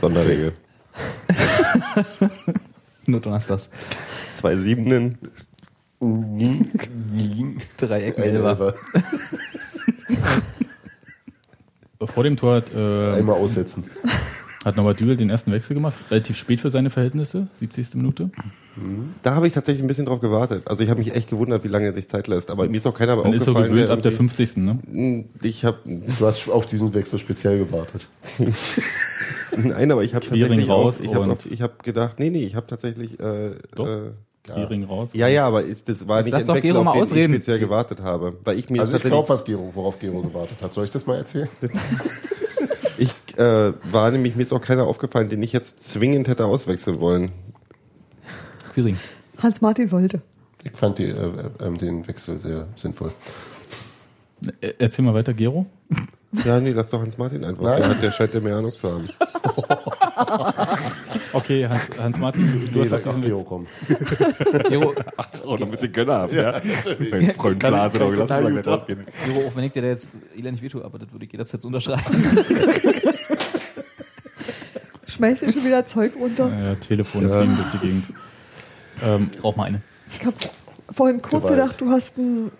Sonderregel. 0.00 0.52
Nur 3.06 3.20
donnerstags. 3.20 3.70
Zwei 4.32 4.56
Siebenen. 4.56 5.18
Dreieck 7.78 8.18
Ein 8.18 8.24
Elfer. 8.24 8.50
Elfer. 8.50 8.74
Vor 12.06 12.24
dem 12.24 12.36
Tor 12.36 12.56
hat, 12.56 12.74
äh, 12.74 13.12
Einmal 13.18 13.36
aussetzen. 13.36 13.84
hat 14.64 14.76
Norbert 14.76 14.98
Dübel 14.98 15.16
den 15.16 15.30
ersten 15.30 15.52
Wechsel 15.52 15.74
gemacht. 15.74 15.94
Relativ 16.10 16.36
spät 16.36 16.60
für 16.60 16.70
seine 16.70 16.90
Verhältnisse, 16.90 17.46
70. 17.60 17.94
Minute. 17.94 18.30
Da 19.22 19.34
habe 19.34 19.46
ich 19.46 19.52
tatsächlich 19.52 19.84
ein 19.84 19.86
bisschen 19.86 20.06
drauf 20.06 20.20
gewartet. 20.20 20.66
Also 20.66 20.82
ich 20.82 20.88
habe 20.90 20.98
mich 20.98 21.14
echt 21.14 21.28
gewundert, 21.28 21.62
wie 21.62 21.68
lange 21.68 21.86
er 21.86 21.94
sich 21.94 22.08
Zeit 22.08 22.26
lässt. 22.26 22.50
Aber 22.50 22.66
mir 22.68 22.76
ist 22.78 22.86
auch 22.86 22.94
keiner 22.94 23.16
Man 23.16 23.32
ist 23.34 23.44
so 23.44 23.52
gewöhnt 23.54 23.90
ab 23.90 24.02
der 24.02 24.10
irgendwie- 24.12 24.34
50. 24.34 24.56
Ne? 24.56 25.24
Ich 25.42 25.64
habe 25.64 25.78
Du 25.86 26.26
hast 26.26 26.48
auf 26.48 26.66
diesen 26.66 26.92
Wechsel 26.94 27.18
speziell 27.18 27.58
gewartet. 27.58 28.08
Nein, 29.56 29.90
aber 29.90 30.02
ich 30.02 30.14
habe 30.14 30.26
tatsächlich 30.26 30.68
raus 30.68 31.00
auch, 31.00 31.04
ich 31.04 31.14
habe 31.14 31.72
habe 31.72 31.82
gedacht, 31.82 32.18
nee, 32.18 32.30
nee, 32.30 32.44
ich 32.44 32.54
habe 32.54 32.66
tatsächlich 32.66 33.20
äh, 33.20 33.56
Doch. 33.74 33.86
äh, 33.86 34.10
Quiring 34.44 34.84
raus. 34.84 35.10
Ja, 35.12 35.28
ja, 35.28 35.46
aber 35.46 35.62
ist, 35.62 35.88
das 35.88 36.08
war 36.08 36.18
Jetzt 36.18 36.26
nicht 36.26 36.32
lass 36.32 36.48
ein 36.48 36.56
Wechsel, 36.56 36.76
auf 36.76 37.12
den 37.12 37.16
ich 37.16 37.24
speziell 37.24 37.58
gewartet 37.60 38.00
habe. 38.00 38.36
Weil 38.42 38.58
ich 38.58 38.68
mir 38.70 38.80
Also 38.80 38.96
ich 38.96 39.02
glaube, 39.02 39.28
was 39.28 39.44
Gero, 39.44 39.70
worauf 39.72 40.00
Gero 40.00 40.20
gewartet 40.20 40.60
hat. 40.60 40.72
Soll 40.72 40.84
ich 40.84 40.90
das 40.90 41.06
mal 41.06 41.16
erzählen? 41.16 41.48
Ich 42.98 43.14
äh, 43.38 43.72
war 43.90 44.10
nämlich, 44.10 44.36
mir 44.36 44.42
ist 44.42 44.52
auch 44.52 44.60
keiner 44.60 44.86
aufgefallen, 44.86 45.28
den 45.28 45.42
ich 45.42 45.52
jetzt 45.52 45.82
zwingend 45.82 46.28
hätte 46.28 46.44
auswechseln 46.44 47.00
wollen. 47.00 47.32
Quiring. 48.74 48.96
Hans-Martin 49.38 49.90
wollte. 49.90 50.20
Ich 50.62 50.72
fand 50.72 50.98
die, 50.98 51.06
äh, 51.06 51.30
äh, 51.58 51.76
den 51.78 52.06
Wechsel 52.06 52.38
sehr 52.38 52.68
sinnvoll. 52.76 53.12
Äh, 54.60 54.74
Erzähl 54.78 55.04
mal 55.04 55.14
weiter, 55.14 55.32
Gero. 55.32 55.66
Ja, 56.46 56.58
nee, 56.60 56.72
lass 56.72 56.88
doch 56.88 57.00
Hans-Martin 57.02 57.44
einfach. 57.44 57.62
Nein. 57.62 57.80
Der, 57.82 57.90
hat, 57.90 58.02
der 58.02 58.10
scheint 58.10 58.32
ja 58.32 58.40
mehr 58.40 58.56
Ahnung 58.56 58.72
zu 58.74 58.90
haben. 58.90 59.08
Okay, 61.34 61.66
Hans, 61.66 61.82
Hans 61.98 62.18
Martin, 62.18 62.70
du, 62.72 62.78
Nee, 62.78 62.84
hast 62.84 62.90
lass 62.90 63.06
auf 63.06 63.16
diesen 63.16 63.38
Witz. 63.38 63.46
kommen. 63.48 63.66
Gero, 64.68 64.94
Oh, 65.44 65.52
noch 65.56 65.62
ein 65.62 65.70
bisschen 65.70 65.92
gönnerhaft, 65.92 66.34
ja. 66.34 66.60
Mein 67.10 67.34
Freund 67.34 67.58
Klaas, 67.60 67.94
aber 67.94 68.14
lass 68.16 68.28
mal 68.28 68.52
gleich 68.52 68.66
rausgehen. 68.66 69.04
Gero, 69.26 69.48
auch 69.48 69.56
wenn 69.56 69.64
ich 69.64 69.72
dir 69.72 69.82
da 69.82 69.88
jetzt 69.88 70.06
elendig 70.36 70.62
wehtue, 70.62 70.84
aber 70.84 70.98
das 70.98 71.10
würde 71.12 71.24
ich 71.24 71.32
jederzeit 71.32 71.64
unterschreiben. 71.64 72.02
Schmeiß 75.06 75.40
dir 75.40 75.52
schon 75.52 75.64
wieder 75.64 75.84
Zeug 75.84 76.12
runter. 76.18 76.50
Ja, 76.64 76.74
Telefone 76.76 77.28
fliegen 77.30 77.56
durch 77.56 77.70
die 77.72 77.78
Gegend. 77.78 78.04
Ähm, 79.02 79.30
Auch 79.42 79.56
mal 79.56 79.64
eine. 79.64 79.82
Ich 80.18 80.24
habe 80.24 80.36
vorhin 80.94 81.20
kurz 81.22 81.44
Gewalt. 81.44 81.60
gedacht, 81.60 81.80
du 81.80 81.90
hast 81.90 82.18
ein 82.18 82.50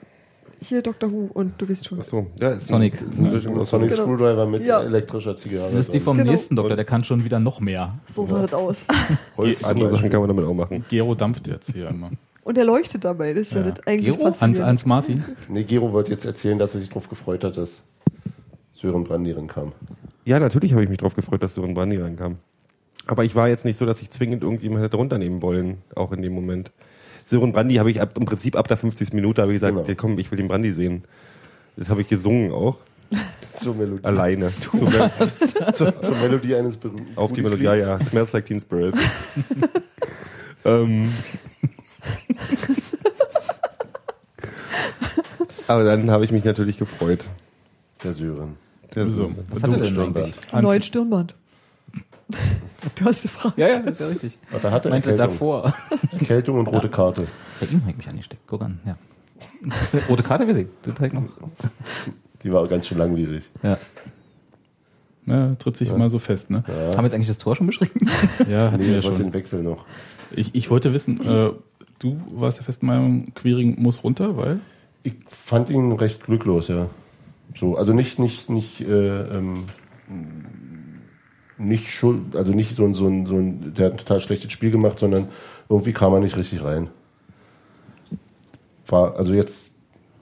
hier 0.63 0.83
Dr. 0.83 1.11
Who 1.11 1.31
und 1.33 1.55
du 1.61 1.67
bist 1.67 1.87
schon. 1.87 1.99
Achso, 2.01 2.27
ja, 2.41 2.51
ist 2.53 2.69
Sonic. 2.69 3.01
Ein, 3.01 3.25
ist 3.27 3.47
ein 3.47 3.59
aus 3.59 3.69
Sonic 3.71 3.91
Genau. 3.91 4.03
Screwdriver 4.05 4.47
mit 4.47 4.65
Ja. 4.65 4.81
elektrischer 4.83 5.37
Zigarre. 5.37 5.71
Das 5.71 5.81
ist 5.81 5.95
die 5.95 6.01
vom 6.01 6.17
Genau. 6.17 6.31
nächsten 6.31 6.57
Doktor, 6.57 6.77
der 6.77 6.85
kann 6.85 7.05
schon 7.05 7.25
wieder 7.25 7.39
noch 7.39 7.61
mehr. 7.61 7.99
So 8.07 8.27
sah 8.27 8.43
das 8.43 8.55
aus. 8.55 8.85
Holz 9.37 9.65
Andere 9.65 9.91
Sachen 9.91 10.09
kann 10.11 10.21
man 10.21 10.29
damit 10.29 10.45
auch 10.45 10.55
machen. 10.55 10.85
Gero 10.89 11.15
dampft 11.15 11.47
jetzt 11.49 11.73
hier 11.73 11.89
immer. 11.89 12.11
Und 12.45 12.59
er 12.59 12.65
leuchtet 12.65 13.05
dabei. 13.05 13.33
Das 13.35 13.43
ist 13.43 13.53
ja, 13.53 13.61
Ja. 13.61 13.71
das 13.71 13.87
eigentlich 13.87 14.17
Gero? 14.19 14.35
Hans. 14.41 14.61
Hans 14.61 14.87
Martin. 14.87 15.25
Nee, 15.49 15.65
Gero 15.65 15.93
wollte 15.93 16.11
jetzt 16.11 16.25
erzählen, 16.25 16.59
dass 16.59 16.75
er 16.75 16.81
sich 16.81 16.89
darauf 16.89 17.09
gefreut 17.09 17.45
hat, 17.45 17.57
dass 17.57 17.83
Sören 18.75 19.05
Brandy 19.05 19.35
kam. 19.47 19.73
Ja, 20.25 20.41
natürlich 20.41 20.73
habe 20.73 20.83
ich 20.83 20.89
mich 20.89 20.99
drauf 20.99 21.15
gefreut, 21.15 21.43
dass 21.43 21.55
Sören 21.55 21.75
Brandy 21.75 21.97
reinkam. 21.97 22.39
Aber 23.07 23.25
ich 23.25 23.35
war 23.35 23.49
jetzt 23.49 23.65
nicht 23.65 23.77
so, 23.77 23.87
dass 23.87 24.01
ich 24.01 24.11
zwingend 24.11 24.43
irgendjemand 24.43 24.83
hätte 24.85 24.97
runternehmen 24.97 25.43
wollen, 25.43 25.79
auch 25.97 26.13
in 26.13 26.23
dem 26.23 26.33
Moment. 26.33 26.71
Sören 27.25 27.53
Brandy 27.53 27.77
habe 27.77 27.91
ich 27.91 28.01
ab, 28.01 28.17
im 28.19 28.25
Prinzip 28.25 28.57
ab 28.57 28.69
der 28.69 28.77
50. 28.77 29.13
Minute 29.13 29.43
habe 29.43 29.53
ich 29.53 29.61
gesagt, 29.61 29.75
Genau. 29.87 29.97
komm, 29.97 30.19
ich 30.19 30.31
will 30.31 30.37
den 30.39 30.49
Brandy 30.49 30.73
sehen. 30.73 31.05
Das 31.77 31.89
habe 31.89 32.03
ich 32.03 32.09
gesungen 32.09 32.53
auch, 32.53 32.77
Zur 33.57 33.75
Melodie. 33.75 34.05
alleine. 34.05 34.53
Zu, 34.61 34.77
Mel- 34.77 35.11
zur, 35.73 36.01
zur 36.01 36.17
Melodie 36.17 36.55
eines 36.55 36.77
berühmten 36.77 37.17
auf 37.17 37.33
die 37.33 37.43
Melodie, 37.43 37.65
ja, 37.65 37.75
ja. 37.75 37.99
Smells 38.07 38.33
like 38.33 38.47
Teen 38.47 38.61
Spirit. 38.61 38.95
ähm. 40.65 41.11
Aber 45.69 45.85
dann 45.85 46.11
habe 46.11 46.25
ich 46.25 46.33
mich 46.33 46.45
natürlich 46.45 46.77
gefreut. 46.79 47.25
Der 48.05 48.13
Sören. 48.13 48.57
Der 48.95 49.09
So, 49.09 49.33
Was 49.51 49.63
hat 49.63 49.71
er 49.71 49.79
denn 49.79 49.99
eigentlich? 49.99 50.35
Ein 50.51 50.65
neues 50.65 50.85
Stirnband. 50.85 51.35
Du 52.97 53.05
hast 53.05 53.23
gefragt. 53.23 53.57
Ja, 53.59 53.69
ja, 53.69 53.79
ist 53.79 54.01
ja 54.01 54.07
richtig. 54.09 54.39
Aber 54.51 54.59
da 54.61 54.71
hat 54.73 54.85
er 54.85 54.91
Meinte 54.91 55.11
Erkältung. 55.13 55.33
davor. 55.39 55.75
Erkältung 56.13 56.59
und 56.59 56.67
rote 56.67 56.89
Karte. 56.89 57.27
Bei 57.61 57.67
ihm 57.67 57.81
ich 57.89 57.97
mich 57.97 58.09
angesteckt. 58.09 58.43
Guck 58.47 58.63
an, 58.63 58.81
ja. 58.85 58.97
Rote 60.09 60.23
Karte, 60.23 60.47
wir 60.47 60.55
sehen. 60.55 60.69
Noch. 61.13 61.23
Die 62.43 62.53
war 62.53 62.67
ganz 62.69 62.87
schön 62.89 62.99
langwierig. 62.99 63.51
Ja. 63.63 63.79
Ne, 65.25 65.57
tritt 65.59 65.77
sich 65.77 65.89
immer 65.91 66.11
so 66.11 66.19
fest, 66.19 66.51
ne? 66.51 66.65
Haben 66.67 66.97
wir 66.97 67.03
jetzt 67.05 67.15
eigentlich 67.15 67.29
das 67.29 67.39
Tor 67.39 67.55
schon 67.55 67.67
beschrieben? 67.67 68.09
Ja, 68.49 68.73
hatten 68.73 68.79
Nee, 68.83 68.89
wir 68.89 68.97
er 68.97 69.05
wollte 69.05 69.19
schon. 69.19 69.27
den 69.29 69.33
Wechsel 69.35 69.63
noch. 69.63 69.85
Ich, 70.33 70.53
ich 70.55 70.69
wollte 70.71 70.93
wissen, 70.93 71.21
äh, 71.21 71.51
du 72.01 72.21
warst 72.33 72.59
der 72.59 72.65
festen 72.65 72.87
Meinung, 72.87 73.33
Queering 73.35 73.81
muss 73.81 74.03
runter, 74.03 74.37
weil? 74.37 74.59
Ich 75.05 75.15
fand 75.29 75.71
ihn 75.71 75.93
recht 75.93 76.25
glücklos, 76.25 76.67
ja. 76.69 76.89
So, 77.57 77.77
also 77.77 77.93
nicht, 77.93 78.19
nicht, 78.19 78.51
nicht, 78.51 78.81
äh, 78.81 79.21
ähm, 79.37 79.65
nicht 81.65 81.89
schuld, 81.89 82.37
also 82.37 82.53
nicht 82.53 82.77
so 82.77 82.85
ein, 82.85 82.95
so 82.95 83.07
ein, 83.07 83.27
so 83.27 83.37
ein, 83.37 83.75
der 83.75 83.87
hat 83.87 83.93
ein 83.93 83.99
total 83.99 84.21
schlechtes 84.21 84.53
Spiel 84.53 84.71
gemacht, 84.71 84.99
sondern 84.99 85.29
irgendwie 85.69 85.93
kam 85.93 86.13
er 86.13 86.21
nicht 86.21 86.37
richtig 86.37 86.65
rein. 86.65 86.89
War, 88.87 89.17
also 89.17 89.33
jetzt 89.33 89.73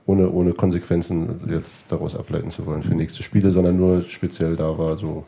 ohne, 0.07 0.31
ohne 0.31 0.53
Konsequenzen 0.53 1.41
jetzt 1.51 1.87
daraus 1.89 2.17
ableiten 2.17 2.51
zu 2.51 2.67
wollen 2.67 2.83
für 2.83 2.95
nächste 2.95 3.23
Spiele, 3.23 3.51
sondern 3.51 3.77
nur 3.77 4.05
speziell 4.05 4.57
da 4.57 4.77
war 4.77 4.99
so. 4.99 5.25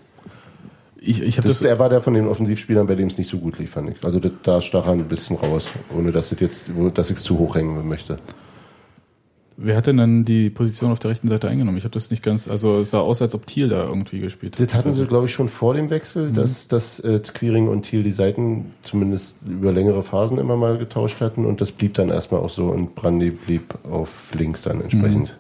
Ich, 0.96 1.20
ich 1.22 1.36
habe 1.38 1.48
Das, 1.48 1.58
das, 1.58 1.68
er 1.68 1.78
war 1.78 1.88
der 1.88 2.00
von 2.00 2.14
den 2.14 2.26
Offensivspielern, 2.28 2.86
bei 2.86 2.94
dem 2.94 3.08
es 3.08 3.18
nicht 3.18 3.28
so 3.28 3.38
gut 3.38 3.58
lief, 3.58 3.72
fand 3.72 3.90
ich. 3.90 4.04
Also 4.04 4.20
das, 4.20 4.32
da 4.42 4.60
stach 4.60 4.86
er 4.86 4.92
ein 4.92 5.04
bisschen 5.04 5.36
raus, 5.36 5.66
ohne 5.96 6.10
jetzt, 6.10 6.70
dass 6.94 7.10
ich 7.10 7.16
es 7.16 7.22
zu 7.22 7.38
hoch 7.38 7.56
hängen 7.56 7.88
möchte. 7.88 8.16
Wer 9.64 9.76
hat 9.76 9.86
denn 9.86 9.96
dann 9.96 10.24
die 10.24 10.50
Position 10.50 10.90
auf 10.92 10.98
der 10.98 11.10
rechten 11.12 11.28
Seite 11.28 11.48
eingenommen? 11.48 11.78
Ich 11.78 11.84
habe 11.84 11.92
das 11.94 12.10
nicht 12.10 12.22
ganz, 12.22 12.48
also 12.48 12.80
es 12.80 12.90
sah 12.90 13.00
aus, 13.00 13.22
als 13.22 13.34
ob 13.34 13.46
Thiel 13.46 13.68
da 13.68 13.84
irgendwie 13.84 14.20
gespielt 14.20 14.58
Das 14.58 14.74
hatten 14.74 14.88
Also, 14.88 15.02
sie, 15.02 15.08
glaube 15.08 15.26
ich, 15.26 15.32
schon 15.32 15.48
vor 15.48 15.74
dem 15.74 15.90
Wechsel, 15.90 16.28
Mhm. 16.30 16.34
dass, 16.34 16.68
dass 16.68 17.00
äh, 17.00 17.20
Queering 17.20 17.68
und 17.68 17.82
Thiel 17.82 18.02
die 18.02 18.10
Seiten 18.12 18.72
zumindest 18.82 19.38
über 19.46 19.72
längere 19.72 20.02
Phasen 20.02 20.38
immer 20.38 20.56
mal 20.56 20.78
getauscht 20.78 21.20
hatten 21.20 21.44
und 21.46 21.60
das 21.60 21.72
blieb 21.72 21.94
dann 21.94 22.08
erstmal 22.08 22.40
auch 22.40 22.50
so 22.50 22.66
und 22.66 22.94
Brandy 22.94 23.30
blieb 23.30 23.74
auf 23.90 24.32
links 24.34 24.62
dann 24.62 24.80
entsprechend. 24.80 25.36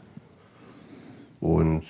Und 1.40 1.82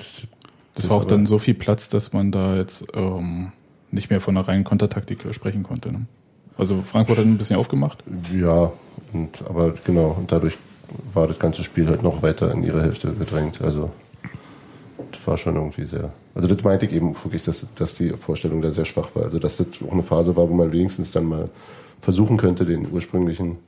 Das 0.74 0.88
war 0.88 0.96
auch 0.98 1.04
dann 1.04 1.26
so 1.26 1.38
viel 1.38 1.54
Platz, 1.54 1.88
dass 1.88 2.12
man 2.12 2.32
da 2.32 2.56
jetzt 2.56 2.86
ähm, 2.94 3.52
nicht 3.90 4.10
mehr 4.10 4.20
von 4.20 4.36
einer 4.36 4.48
reinen 4.48 4.64
Kontertaktik 4.64 5.24
äh, 5.24 5.34
sprechen 5.34 5.62
konnte. 5.62 5.92
Ne? 5.92 6.06
Also 6.56 6.82
Frankfurt 6.82 7.18
hat 7.18 7.26
ein 7.26 7.38
bisschen 7.38 7.56
aufgemacht. 7.56 7.98
Ja, 8.34 8.72
und, 9.12 9.30
aber 9.48 9.74
genau, 9.84 10.16
und 10.18 10.32
dadurch 10.32 10.56
war 11.12 11.26
das 11.28 11.38
ganze 11.38 11.62
Spiel 11.64 11.88
halt 11.88 12.02
noch 12.02 12.22
weiter 12.22 12.52
in 12.52 12.62
ihre 12.64 12.82
Hälfte 12.82 13.12
gedrängt. 13.12 13.60
Also 13.62 13.90
das 15.12 15.26
war 15.26 15.38
schon 15.38 15.56
irgendwie 15.56 15.84
sehr. 15.84 16.12
Also 16.34 16.48
das 16.48 16.62
meinte 16.64 16.86
ich 16.86 16.92
eben 16.92 17.14
wirklich, 17.14 17.44
dass, 17.44 17.66
dass 17.74 17.94
die 17.94 18.10
Vorstellung 18.10 18.62
da 18.62 18.70
sehr 18.70 18.84
schwach 18.84 19.08
war. 19.14 19.24
Also 19.24 19.38
dass 19.38 19.56
das 19.58 19.66
auch 19.86 19.92
eine 19.92 20.02
Phase 20.02 20.36
war, 20.36 20.48
wo 20.48 20.54
man 20.54 20.72
wenigstens 20.72 21.12
dann 21.12 21.26
mal 21.26 21.48
versuchen 22.00 22.36
könnte, 22.36 22.64
den 22.64 22.90
ursprünglichen. 22.90 23.58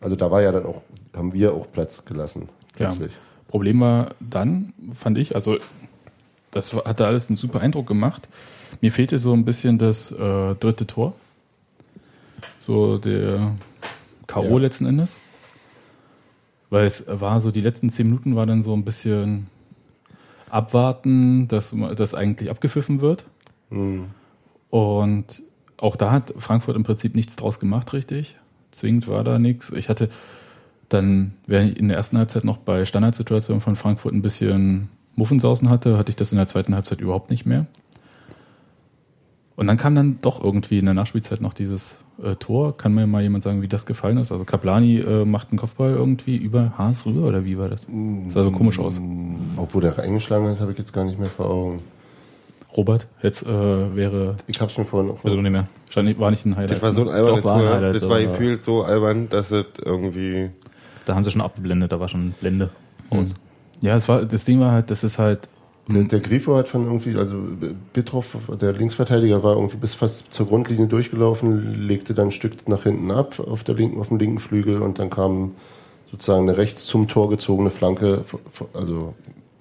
Also 0.00 0.16
da 0.16 0.30
war 0.30 0.42
ja 0.42 0.52
dann 0.52 0.66
auch, 0.66 0.82
haben 1.16 1.32
wir 1.32 1.54
auch 1.54 1.70
Platz 1.72 2.04
gelassen, 2.04 2.48
Ja. 2.78 2.88
plötzlich. 2.88 3.12
Problem 3.48 3.80
war 3.80 4.14
dann, 4.18 4.72
fand 4.94 5.18
ich, 5.18 5.34
also 5.34 5.58
das 6.50 6.72
hat 6.72 7.00
da 7.00 7.06
alles 7.06 7.28
einen 7.28 7.36
super 7.36 7.60
Eindruck 7.60 7.86
gemacht. 7.86 8.28
Mir 8.80 8.90
fehlte 8.90 9.18
so 9.18 9.32
ein 9.32 9.44
bisschen 9.44 9.78
das 9.78 10.10
äh, 10.10 10.54
dritte 10.54 10.86
Tor. 10.86 11.14
So 12.58 12.98
der 12.98 13.52
K.O. 14.26 14.44
Ja. 14.44 14.58
letzten 14.58 14.86
Endes. 14.86 15.14
Weil 16.72 16.86
es 16.86 17.04
war 17.06 17.42
so, 17.42 17.50
die 17.50 17.60
letzten 17.60 17.90
zehn 17.90 18.06
Minuten 18.06 18.34
war 18.34 18.46
dann 18.46 18.62
so 18.62 18.72
ein 18.72 18.82
bisschen 18.82 19.48
abwarten, 20.48 21.46
dass 21.46 21.76
das 21.96 22.14
eigentlich 22.14 22.48
abgepfiffen 22.48 23.02
wird. 23.02 23.26
Und 24.70 25.42
auch 25.76 25.96
da 25.96 26.10
hat 26.10 26.32
Frankfurt 26.38 26.74
im 26.76 26.82
Prinzip 26.82 27.14
nichts 27.14 27.36
draus 27.36 27.60
gemacht, 27.60 27.92
richtig. 27.92 28.38
Zwingend 28.70 29.06
war 29.06 29.22
da 29.22 29.38
nichts. 29.38 29.70
Ich 29.70 29.90
hatte 29.90 30.08
dann, 30.88 31.34
während 31.46 31.72
ich 31.72 31.78
in 31.78 31.88
der 31.88 31.98
ersten 31.98 32.16
Halbzeit 32.16 32.44
noch 32.44 32.56
bei 32.56 32.86
Standardsituationen 32.86 33.60
von 33.60 33.76
Frankfurt 33.76 34.14
ein 34.14 34.22
bisschen 34.22 34.88
Muffensausen 35.14 35.68
hatte, 35.68 35.98
hatte 35.98 36.08
ich 36.08 36.16
das 36.16 36.32
in 36.32 36.38
der 36.38 36.46
zweiten 36.46 36.74
Halbzeit 36.74 37.02
überhaupt 37.02 37.30
nicht 37.30 37.44
mehr. 37.44 37.66
Und 39.56 39.66
dann 39.66 39.76
kam 39.76 39.94
dann 39.94 40.18
doch 40.22 40.42
irgendwie 40.42 40.78
in 40.78 40.86
der 40.86 40.94
Nachspielzeit 40.94 41.40
noch 41.40 41.52
dieses 41.52 41.98
äh, 42.22 42.36
Tor. 42.36 42.76
Kann 42.76 42.94
mir 42.94 43.06
mal 43.06 43.22
jemand 43.22 43.44
sagen, 43.44 43.62
wie 43.62 43.68
das 43.68 43.86
gefallen 43.86 44.16
ist? 44.16 44.32
Also 44.32 44.44
Kaplani 44.44 44.98
äh, 45.00 45.24
macht 45.24 45.50
einen 45.50 45.58
Kopfball 45.58 45.90
irgendwie 45.92 46.36
über 46.36 46.72
Haas 46.78 47.04
rüber 47.06 47.26
oder 47.26 47.44
wie 47.44 47.58
war 47.58 47.68
das? 47.68 47.86
Das 47.86 48.34
sah 48.34 48.44
so 48.44 48.50
komisch 48.50 48.78
aus. 48.78 49.00
Obwohl 49.56 49.82
der 49.82 49.98
eingeschlagen 49.98 50.46
hat, 50.48 50.60
habe 50.60 50.72
ich 50.72 50.78
jetzt 50.78 50.92
gar 50.92 51.04
nicht 51.04 51.18
mehr 51.18 51.28
vor 51.28 51.50
Augen. 51.50 51.82
Robert, 52.76 53.06
jetzt 53.22 53.42
äh, 53.46 53.96
wäre, 53.96 54.36
Ich 54.46 54.60
habe 54.60 54.70
schon 54.70 54.86
vorhin 54.86 55.10
auch. 55.10 55.22
also 55.22 55.36
nicht 55.36 55.52
mehr, 55.52 55.66
stand 55.90 56.18
war 56.18 56.30
nicht 56.30 56.46
ein 56.46 56.56
Highlight. 56.56 56.70
Das 56.70 56.82
war 56.82 56.92
so 56.92 57.02
ein 57.02 57.08
albernes 57.08 57.44
war 57.44 57.56
ein 57.56 57.60
Tor. 57.60 57.74
Highlight, 57.74 58.02
Das 58.02 58.08
war 58.08 58.20
gefühlt 58.22 58.62
so 58.62 58.82
albern, 58.82 59.28
dass 59.28 59.50
es 59.50 59.66
irgendwie. 59.84 60.50
Da 61.04 61.14
haben 61.14 61.24
sie 61.24 61.30
schon 61.30 61.42
abgeblendet, 61.42 61.92
da 61.92 62.00
war 62.00 62.08
schon 62.08 62.32
Blende 62.40 62.70
aus. 63.10 63.34
ja, 63.82 63.94
es 63.96 64.08
war, 64.08 64.24
das 64.24 64.44
Ding 64.46 64.58
war 64.60 64.72
halt, 64.72 64.90
das 64.90 65.04
ist 65.04 65.18
halt, 65.18 65.48
Der, 65.88 66.04
der 66.04 66.20
Grifo 66.20 66.54
hat 66.54 66.68
von 66.68 66.86
irgendwie, 66.86 67.16
also 67.16 67.34
Bitroff, 67.92 68.36
der 68.60 68.72
Linksverteidiger, 68.72 69.42
war 69.42 69.56
irgendwie 69.56 69.78
bis 69.78 69.94
fast 69.94 70.32
zur 70.32 70.46
Grundlinie 70.46 70.86
durchgelaufen, 70.86 71.86
legte 71.86 72.14
dann 72.14 72.28
ein 72.28 72.32
Stück 72.32 72.68
nach 72.68 72.84
hinten 72.84 73.10
ab 73.10 73.40
auf, 73.40 73.64
der 73.64 73.74
linken, 73.74 74.00
auf 74.00 74.08
dem 74.08 74.18
linken 74.18 74.38
Flügel 74.38 74.80
und 74.80 74.98
dann 74.98 75.10
kam 75.10 75.52
sozusagen 76.10 76.48
eine 76.48 76.56
rechts 76.56 76.86
zum 76.86 77.08
Tor 77.08 77.30
gezogene 77.30 77.70
Flanke, 77.70 78.24
also 78.74 79.14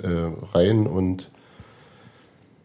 äh, 0.03 0.07
rein 0.53 0.85
und 0.85 1.29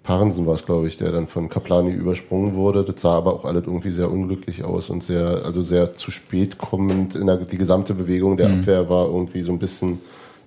Parensen 0.03 0.47
war 0.47 0.55
es, 0.55 0.65
glaube 0.65 0.87
ich, 0.87 0.99
der 0.99 1.11
dann 1.11 1.27
von 1.27 1.49
Kaplani 1.49 1.91
übersprungen 1.91 2.55
wurde. 2.55 2.85
Das 2.85 3.03
sah 3.03 3.17
aber 3.17 3.35
auch 3.35 3.45
alles 3.45 3.65
irgendwie 3.67 3.91
sehr 3.91 4.11
unglücklich 4.11 4.63
aus 4.63 4.89
und 4.89 5.03
sehr, 5.03 5.45
also 5.45 5.63
sehr 5.63 5.95
zu 5.95 6.13
spät 6.13 6.59
kommend. 6.59 7.15
Der, 7.17 7.37
die 7.39 7.59
gesamte 7.59 7.93
Bewegung 7.93 8.37
der 8.37 8.51
Abwehr 8.51 8.89
war 8.89 9.07
irgendwie 9.07 9.41
so 9.41 9.51
ein 9.51 9.59
bisschen 9.59 9.99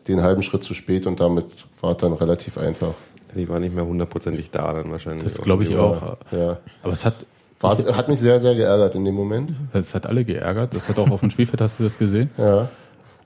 den 0.09 0.21
halben 0.21 0.43
Schritt 0.43 0.63
zu 0.63 0.73
spät 0.73 1.07
und 1.07 1.19
damit 1.19 1.45
war 1.81 1.91
es 1.91 1.97
dann 1.97 2.13
relativ 2.13 2.57
einfach. 2.57 2.93
Die 3.35 3.47
war 3.47 3.59
nicht 3.59 3.75
mehr 3.75 3.85
hundertprozentig 3.85 4.49
da 4.51 4.73
dann 4.73 4.91
wahrscheinlich. 4.91 5.23
das 5.23 5.41
glaube 5.41 5.63
ich 5.63 5.75
auch. 5.77 6.17
Ja. 6.31 6.57
Aber 6.81 6.93
es 6.93 7.05
hat 7.05 7.13
War's, 7.61 7.91
hat 7.91 8.07
mich 8.07 8.19
sehr, 8.19 8.39
sehr 8.39 8.55
geärgert 8.55 8.95
in 8.95 9.03
dem 9.03 9.15
Moment. 9.15 9.51
Das 9.73 9.93
hat 9.93 10.07
alle 10.07 10.23
geärgert. 10.23 10.73
Das 10.75 10.87
hat 10.87 10.97
auch 10.97 11.11
auf 11.11 11.19
dem 11.19 11.29
Spielfeld, 11.29 11.61
hast 11.61 11.79
du 11.79 11.83
das 11.83 11.97
gesehen? 11.97 12.29
Ja. 12.37 12.69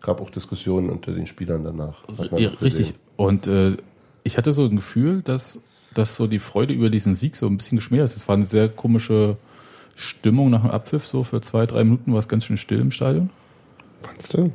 Gab 0.02 0.22
auch 0.22 0.30
Diskussionen 0.30 0.90
unter 0.90 1.12
den 1.12 1.28
Spielern 1.28 1.64
danach. 1.64 2.02
Ja, 2.36 2.50
richtig. 2.62 2.94
Und 3.16 3.48
äh, 3.48 3.78
ich 4.24 4.38
hatte 4.38 4.52
so 4.52 4.66
ein 4.66 4.76
Gefühl, 4.76 5.22
dass, 5.22 5.64
dass 5.94 6.16
so 6.16 6.28
die 6.28 6.40
Freude 6.40 6.74
über 6.74 6.90
diesen 6.90 7.14
Sieg 7.14 7.36
so 7.36 7.46
ein 7.46 7.58
bisschen 7.58 7.78
geschmälert 7.78 8.10
ist. 8.10 8.18
Es 8.18 8.28
war 8.28 8.36
eine 8.36 8.48
sehr 8.48 8.70
komische 8.70 9.38
Stimmung 9.96 10.50
nach 10.50 10.62
dem 10.62 10.72
Abpfiff. 10.72 11.08
So 11.08 11.24
für 11.24 11.40
zwei, 11.42 11.68
drei 11.68 11.84
Minuten 11.84 12.12
war 12.12 12.20
es 12.20 12.28
ganz 12.28 12.46
schön 12.46 12.58
still 12.58 12.80
im 12.80 12.92
Stadion. 12.92 13.30
Fandst 14.02 14.34
du? 14.34 14.52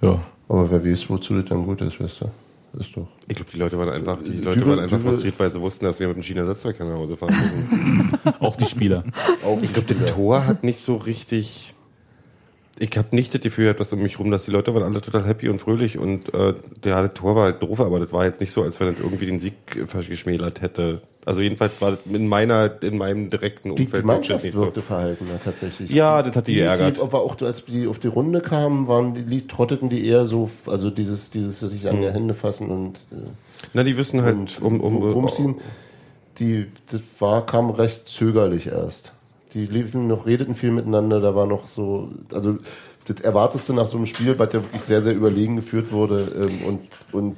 Ja. 0.00 0.20
Aber 0.48 0.70
wer 0.70 0.84
weiß, 0.84 1.08
wozu 1.10 1.34
das 1.34 1.46
dann 1.46 1.64
gut 1.64 1.80
ist, 1.80 2.00
weißt 2.00 2.20
du? 2.22 2.30
Ist 2.78 2.96
doch. 2.96 3.06
Ich 3.28 3.36
glaube, 3.36 3.50
die 3.52 3.58
Leute 3.58 3.78
waren 3.78 3.88
einfach, 3.90 4.18
die 4.22 4.32
Leute 4.40 4.58
Dübel- 4.58 4.70
waren 4.76 4.80
einfach 4.84 4.98
Dübel- 4.98 5.12
frustriert, 5.12 5.38
weil 5.38 5.50
sie 5.50 5.60
wussten, 5.60 5.84
dass 5.84 6.00
wir 6.00 6.08
mit 6.08 6.16
dem 6.16 6.22
China-Setzwerk 6.22 6.80
nach 6.80 6.86
Hause 6.96 7.16
fahren 7.16 7.34
müssen. 7.34 8.18
Auch 8.40 8.56
die 8.56 8.64
Spieler. 8.66 9.04
Auch 9.44 9.62
Ich 9.62 9.72
glaube, 9.72 9.94
das 9.94 10.12
Tor 10.12 10.46
hat 10.46 10.64
nicht 10.64 10.80
so 10.80 10.96
richtig. 10.96 11.73
Ich 12.78 12.96
habe 12.98 13.14
nicht 13.14 13.32
das 13.32 13.40
Gefühl 13.40 13.66
gehabt, 13.66 13.78
dass 13.78 13.92
um 13.92 14.02
mich 14.02 14.18
rum, 14.18 14.32
dass 14.32 14.46
die 14.46 14.50
Leute 14.50 14.74
waren 14.74 14.82
alle 14.82 15.00
total 15.00 15.24
happy 15.24 15.48
und 15.48 15.60
fröhlich 15.60 15.96
und 15.96 16.34
äh, 16.34 16.54
der 16.82 17.02
das 17.02 17.14
Tor 17.14 17.36
war 17.36 17.44
halt 17.44 17.62
doof, 17.62 17.80
aber 17.80 18.00
das 18.00 18.12
war 18.12 18.24
jetzt 18.24 18.40
nicht 18.40 18.50
so, 18.50 18.64
als 18.64 18.80
wenn 18.80 18.88
das 18.88 18.96
irgendwie 18.98 19.26
den 19.26 19.38
Sieg 19.38 19.54
verschmälert 19.86 20.60
hätte. 20.60 21.00
Also 21.24 21.40
jedenfalls 21.40 21.80
war 21.80 21.92
das 21.92 22.00
in 22.06 22.26
meiner, 22.26 22.82
in 22.82 22.98
meinem 22.98 23.30
direkten 23.30 23.76
die, 23.76 23.84
Umfeld 23.84 24.02
die 24.02 24.06
Mannschaft 24.06 24.44
nicht 24.44 24.54
so. 24.54 24.62
wirkte 24.62 24.82
verhalten 24.82 25.26
ja, 25.30 25.38
tatsächlich. 25.38 25.90
Ja, 25.90 26.22
das 26.22 26.34
hat 26.34 26.48
die 26.48 26.54
die, 26.54 26.58
geärgert. 26.58 26.96
Die, 26.96 27.00
aber 27.00 27.22
auch 27.22 27.40
als 27.42 27.64
die 27.64 27.86
auf 27.86 28.00
die 28.00 28.08
Runde 28.08 28.40
kamen, 28.40 28.88
waren 28.88 29.14
die, 29.14 29.22
die 29.22 29.46
trotteten 29.46 29.88
die 29.88 30.06
eher 30.06 30.26
so, 30.26 30.50
also 30.66 30.90
dieses, 30.90 31.30
dieses 31.30 31.60
sich 31.60 31.88
an 31.88 32.00
die 32.00 32.10
Hände 32.10 32.34
fassen 32.34 32.70
und, 32.70 32.96
äh, 33.12 33.30
Na, 33.72 33.84
die 33.84 33.96
wissen 33.96 34.22
halt, 34.22 34.36
und 34.36 34.60
um, 34.60 34.80
um, 34.80 34.96
rumziehen. 34.96 35.56
Die, 36.40 36.66
das 36.90 37.00
war, 37.20 37.46
kam 37.46 37.70
recht 37.70 38.08
zögerlich 38.08 38.66
erst. 38.66 39.13
Die 39.54 39.66
liefen 39.66 40.08
noch, 40.08 40.26
redeten 40.26 40.54
viel 40.54 40.72
miteinander, 40.72 41.20
da 41.20 41.34
war 41.34 41.46
noch 41.46 41.68
so, 41.68 42.10
also 42.32 42.58
das 43.06 43.20
erwartest 43.20 43.68
du 43.68 43.74
nach 43.74 43.86
so 43.86 43.96
einem 43.96 44.06
Spiel, 44.06 44.38
was 44.38 44.52
ja 44.52 44.62
wirklich 44.62 44.82
sehr, 44.82 45.02
sehr 45.02 45.14
überlegen 45.14 45.56
geführt 45.56 45.92
wurde 45.92 46.28
ähm, 46.36 46.66
und, 46.66 46.80
und 47.12 47.36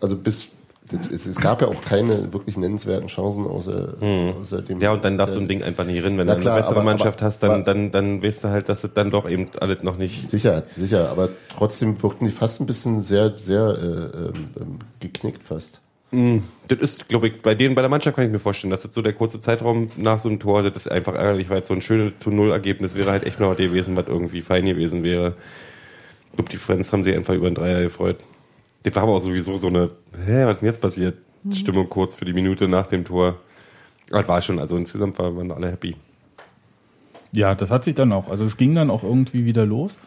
also 0.00 0.16
bis 0.16 0.50
das, 0.90 1.26
es, 1.26 1.36
gab 1.36 1.60
ja 1.60 1.68
auch 1.68 1.80
keine 1.82 2.32
wirklich 2.32 2.56
nennenswerten 2.56 3.08
Chancen 3.08 3.46
außer, 3.46 3.94
außer 4.40 4.62
dem. 4.62 4.76
Hm. 4.76 4.82
Ja, 4.82 4.92
und 4.92 5.04
dann 5.04 5.18
darf 5.18 5.30
so 5.30 5.38
äh, 5.38 5.42
ein 5.42 5.48
Ding 5.48 5.62
einfach 5.62 5.84
nicht 5.84 6.02
rennen. 6.02 6.16
Wenn 6.18 6.26
du 6.26 6.32
eine 6.32 6.42
bessere 6.42 6.76
aber- 6.76 6.82
Mannschaft 6.82 7.20
aber- 7.20 7.26
hast, 7.26 7.42
dann, 7.42 7.50
aber- 7.50 7.62
dann, 7.64 7.90
dann 7.90 8.22
weißt 8.22 8.44
du 8.44 8.48
halt, 8.48 8.68
dass 8.68 8.84
es 8.84 8.94
dann 8.94 9.10
doch 9.10 9.28
eben 9.28 9.48
alles 9.60 9.82
noch 9.82 9.98
nicht. 9.98 10.28
Sicher, 10.28 10.62
sicher, 10.72 11.10
aber 11.10 11.28
trotzdem 11.54 12.02
wirkten 12.02 12.24
die 12.26 12.32
fast 12.32 12.60
ein 12.60 12.66
bisschen 12.66 13.02
sehr, 13.02 13.36
sehr 13.36 13.68
äh, 13.68 14.60
ähm, 14.60 14.78
geknickt 15.00 15.44
fast. 15.44 15.80
Das 16.10 16.78
ist, 16.78 17.08
glaube 17.08 17.28
ich, 17.28 17.42
bei 17.42 17.54
denen, 17.54 17.74
bei 17.74 17.82
der 17.82 17.90
Mannschaft 17.90 18.16
kann 18.16 18.24
ich 18.24 18.32
mir 18.32 18.38
vorstellen, 18.38 18.70
dass 18.70 18.82
das 18.82 18.94
so 18.94 19.02
der 19.02 19.12
kurze 19.12 19.40
Zeitraum 19.40 19.90
nach 19.96 20.20
so 20.20 20.30
einem 20.30 20.40
Tor, 20.40 20.62
das 20.62 20.86
ist 20.86 20.90
einfach 20.90 21.14
ärgerlich, 21.14 21.50
weil 21.50 21.64
so 21.64 21.74
ein 21.74 21.82
schönes 21.82 22.14
zu 22.20 22.30
Null 22.30 22.50
Ergebnis 22.50 22.94
wäre 22.94 23.10
halt 23.10 23.24
echt 23.24 23.40
noch 23.40 23.50
was 23.50 23.58
gewesen, 23.58 23.94
was 23.94 24.06
irgendwie 24.06 24.40
fein 24.40 24.64
gewesen 24.64 25.02
wäre. 25.02 25.34
Ich 26.26 26.32
glaube, 26.36 26.50
die 26.50 26.56
Friends 26.56 26.92
haben 26.92 27.02
sich 27.02 27.14
einfach 27.14 27.34
über 27.34 27.50
den 27.50 27.54
Dreier 27.54 27.82
gefreut. 27.82 28.16
Das 28.84 28.94
war 28.94 29.02
aber 29.02 29.12
auch 29.12 29.20
sowieso 29.20 29.58
so 29.58 29.66
eine, 29.66 29.90
hä, 30.24 30.44
was 30.44 30.56
ist 30.56 30.60
denn 30.60 30.68
jetzt 30.68 30.80
passiert? 30.80 31.18
Stimmung 31.52 31.88
kurz 31.88 32.14
für 32.14 32.24
die 32.24 32.32
Minute 32.32 32.68
nach 32.68 32.86
dem 32.86 33.04
Tor. 33.04 33.36
Aber 34.10 34.20
das 34.20 34.28
war 34.28 34.42
schon, 34.42 34.58
also 34.58 34.76
insgesamt 34.76 35.18
waren, 35.18 35.36
waren 35.36 35.50
alle 35.52 35.70
happy. 35.70 35.94
Ja, 37.32 37.54
das 37.54 37.70
hat 37.70 37.84
sich 37.84 37.94
dann 37.94 38.12
auch. 38.12 38.28
Also 38.28 38.44
es 38.44 38.56
ging 38.56 38.74
dann 38.74 38.90
auch 38.90 39.02
irgendwie 39.02 39.44
wieder 39.44 39.66
los. 39.66 39.98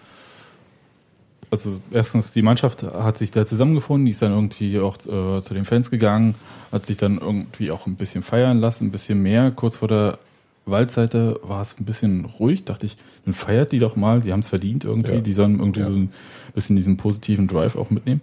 Also 1.51 1.81
erstens, 1.91 2.31
die 2.31 2.41
Mannschaft 2.41 2.81
hat 2.83 3.17
sich 3.17 3.29
da 3.31 3.45
zusammengefunden, 3.45 4.05
die 4.05 4.11
ist 4.13 4.21
dann 4.21 4.31
irgendwie 4.31 4.79
auch 4.79 4.97
äh, 4.99 5.41
zu 5.41 5.53
den 5.53 5.65
Fans 5.65 5.91
gegangen, 5.91 6.35
hat 6.71 6.85
sich 6.85 6.95
dann 6.97 7.17
irgendwie 7.17 7.71
auch 7.71 7.87
ein 7.87 7.95
bisschen 7.95 8.23
feiern 8.23 8.59
lassen, 8.61 8.85
ein 8.87 8.91
bisschen 8.91 9.21
mehr. 9.21 9.51
Kurz 9.51 9.75
vor 9.77 9.89
der 9.89 10.17
Waldseite 10.65 11.39
war 11.43 11.61
es 11.61 11.77
ein 11.77 11.83
bisschen 11.83 12.23
ruhig, 12.23 12.63
dachte 12.63 12.85
ich, 12.85 12.95
dann 13.25 13.33
feiert 13.33 13.73
die 13.73 13.79
doch 13.79 13.97
mal, 13.97 14.21
die 14.21 14.31
haben 14.31 14.39
es 14.39 14.47
verdient 14.49 14.85
irgendwie, 14.85 15.11
Ja. 15.15 15.19
die 15.19 15.33
sollen 15.33 15.59
irgendwie 15.59 15.81
Ja. 15.81 15.87
so 15.87 15.93
ein 15.93 16.11
bisschen 16.55 16.77
diesen 16.77 16.95
positiven 16.95 17.47
Drive 17.47 17.75
auch 17.75 17.89
mitnehmen. 17.89 18.21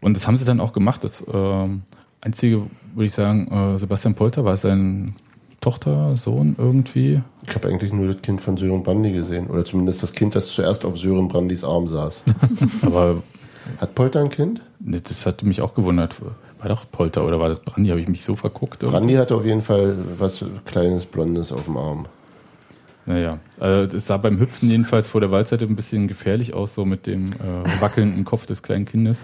Und 0.00 0.16
das 0.16 0.26
haben 0.26 0.36
sie 0.38 0.44
dann 0.46 0.60
auch 0.60 0.72
gemacht. 0.72 1.04
Das 1.04 1.22
ähm, 1.30 1.82
Einzige, 2.22 2.62
würde 2.94 3.06
ich 3.06 3.12
sagen, 3.14 3.48
äh, 3.48 3.78
Sebastian 3.78 4.14
Polter 4.14 4.44
war 4.44 4.56
sein 4.56 5.14
Tochter, 5.60 6.16
Sohn 6.16 6.54
irgendwie. 6.56 7.20
Ich 7.46 7.54
habe 7.54 7.68
eigentlich 7.68 7.92
nur 7.92 8.12
das 8.12 8.22
Kind 8.22 8.40
von 8.40 8.56
Sören 8.56 8.82
Brandy 8.82 9.12
gesehen. 9.12 9.48
Oder 9.48 9.64
zumindest 9.64 10.02
das 10.02 10.12
Kind, 10.12 10.34
das 10.34 10.46
zuerst 10.48 10.84
auf 10.84 10.96
Sören 10.98 11.28
Brandys 11.28 11.64
Arm 11.64 11.88
saß. 11.88 12.22
Aber 12.82 13.22
Hat 13.80 13.94
Polter 13.94 14.20
ein 14.20 14.30
Kind? 14.30 14.62
ne, 14.80 15.00
das 15.00 15.26
hat 15.26 15.42
mich 15.42 15.60
auch 15.60 15.74
gewundert. 15.74 16.16
War 16.60 16.68
doch 16.68 16.84
Polter 16.90 17.24
oder 17.26 17.40
war 17.40 17.48
das 17.48 17.60
Brandi? 17.60 17.90
Habe 17.90 18.00
ich 18.00 18.08
mich 18.08 18.24
so 18.24 18.36
verguckt? 18.36 18.82
irgendwie? 18.82 18.98
Brandy 18.98 19.14
hatte 19.14 19.34
auf 19.34 19.44
jeden 19.44 19.62
Fall 19.62 19.96
was 20.18 20.44
kleines 20.64 21.06
Blondes 21.06 21.52
auf 21.52 21.64
dem 21.64 21.76
Arm. 21.76 22.06
Naja, 23.06 23.38
also 23.58 23.96
es 23.96 24.06
sah 24.06 24.18
beim 24.18 24.38
Hüpfen 24.38 24.68
jedenfalls 24.68 25.08
vor 25.08 25.20
der 25.20 25.30
Waldseite 25.30 25.64
ein 25.64 25.76
bisschen 25.76 26.08
gefährlich 26.08 26.54
aus, 26.54 26.74
so 26.74 26.84
mit 26.84 27.06
dem 27.06 27.32
äh, 27.32 27.80
wackelnden 27.80 28.24
Kopf 28.24 28.44
des 28.46 28.62
kleinen 28.62 28.84
Kindes. 28.84 29.20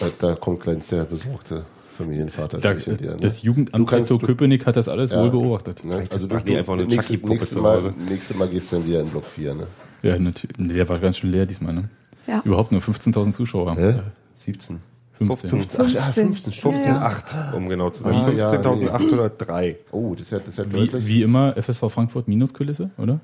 Da, 0.00 0.06
da 0.18 0.34
kommt 0.34 0.60
gleich 0.60 0.88
der 0.88 1.04
besorgte 1.04 1.64
Familienvater. 1.98 2.58
Da, 2.58 2.74
ich 2.74 2.86
ja 2.86 2.94
dir, 2.94 3.10
ne? 3.10 3.16
das 3.20 3.42
Jugendamt 3.42 3.88
Köpenick 3.88 4.66
hat 4.66 4.76
das 4.76 4.88
alles 4.88 5.10
Ja. 5.10 5.22
wohl 5.22 5.30
beobachtet. 5.30 5.84
Ne? 5.84 6.06
Also 6.10 6.28
du, 6.28 6.36
du 6.38 6.56
einfach 6.56 6.74
eine 6.74 6.84
nächste, 6.84 7.16
nächste, 7.26 7.58
Mal, 7.58 7.92
nächste 8.08 8.34
Mal 8.36 8.48
gehst 8.48 8.72
du 8.72 8.76
dann 8.76 8.86
wieder 8.86 9.00
in 9.00 9.08
Block 9.08 9.24
4, 9.24 9.54
ne? 9.54 9.66
Ja, 10.02 10.16
natürlich. 10.18 10.56
Nee, 10.58 10.74
der 10.74 10.88
war 10.88 11.00
ganz 11.00 11.18
schön 11.18 11.32
leer 11.32 11.44
diesmal, 11.44 11.74
ne? 11.74 11.88
Ja. 12.28 12.40
Überhaupt 12.44 12.70
nur 12.70 12.80
15.000 12.80 13.32
Zuschauer. 13.32 13.74
Hä? 13.76 13.96
17. 14.34 14.80
15. 15.18 15.50
15. 15.50 15.80
Ach, 15.82 15.90
ja, 15.90 16.02
15. 16.02 16.52
15. 16.52 16.84
Ja, 16.84 16.94
ja. 16.94 17.08
15,8, 17.52 17.54
um 17.54 17.68
genau 17.68 17.90
zu 17.90 18.04
sein. 18.04 18.14
Ah, 18.14 18.30
ja, 18.30 18.52
15.803. 18.52 19.76
Oh, 19.90 20.12
das 20.12 20.22
ist 20.22 20.30
ja, 20.30 20.38
das 20.38 20.48
ist 20.50 20.58
ja 20.58 20.64
Wie, 20.72 21.06
wie 21.06 21.22
immer 21.22 21.56
FSV 21.60 21.90
Frankfurt 21.90 22.28
Minuskulisse, 22.28 22.90
oder? 22.96 23.18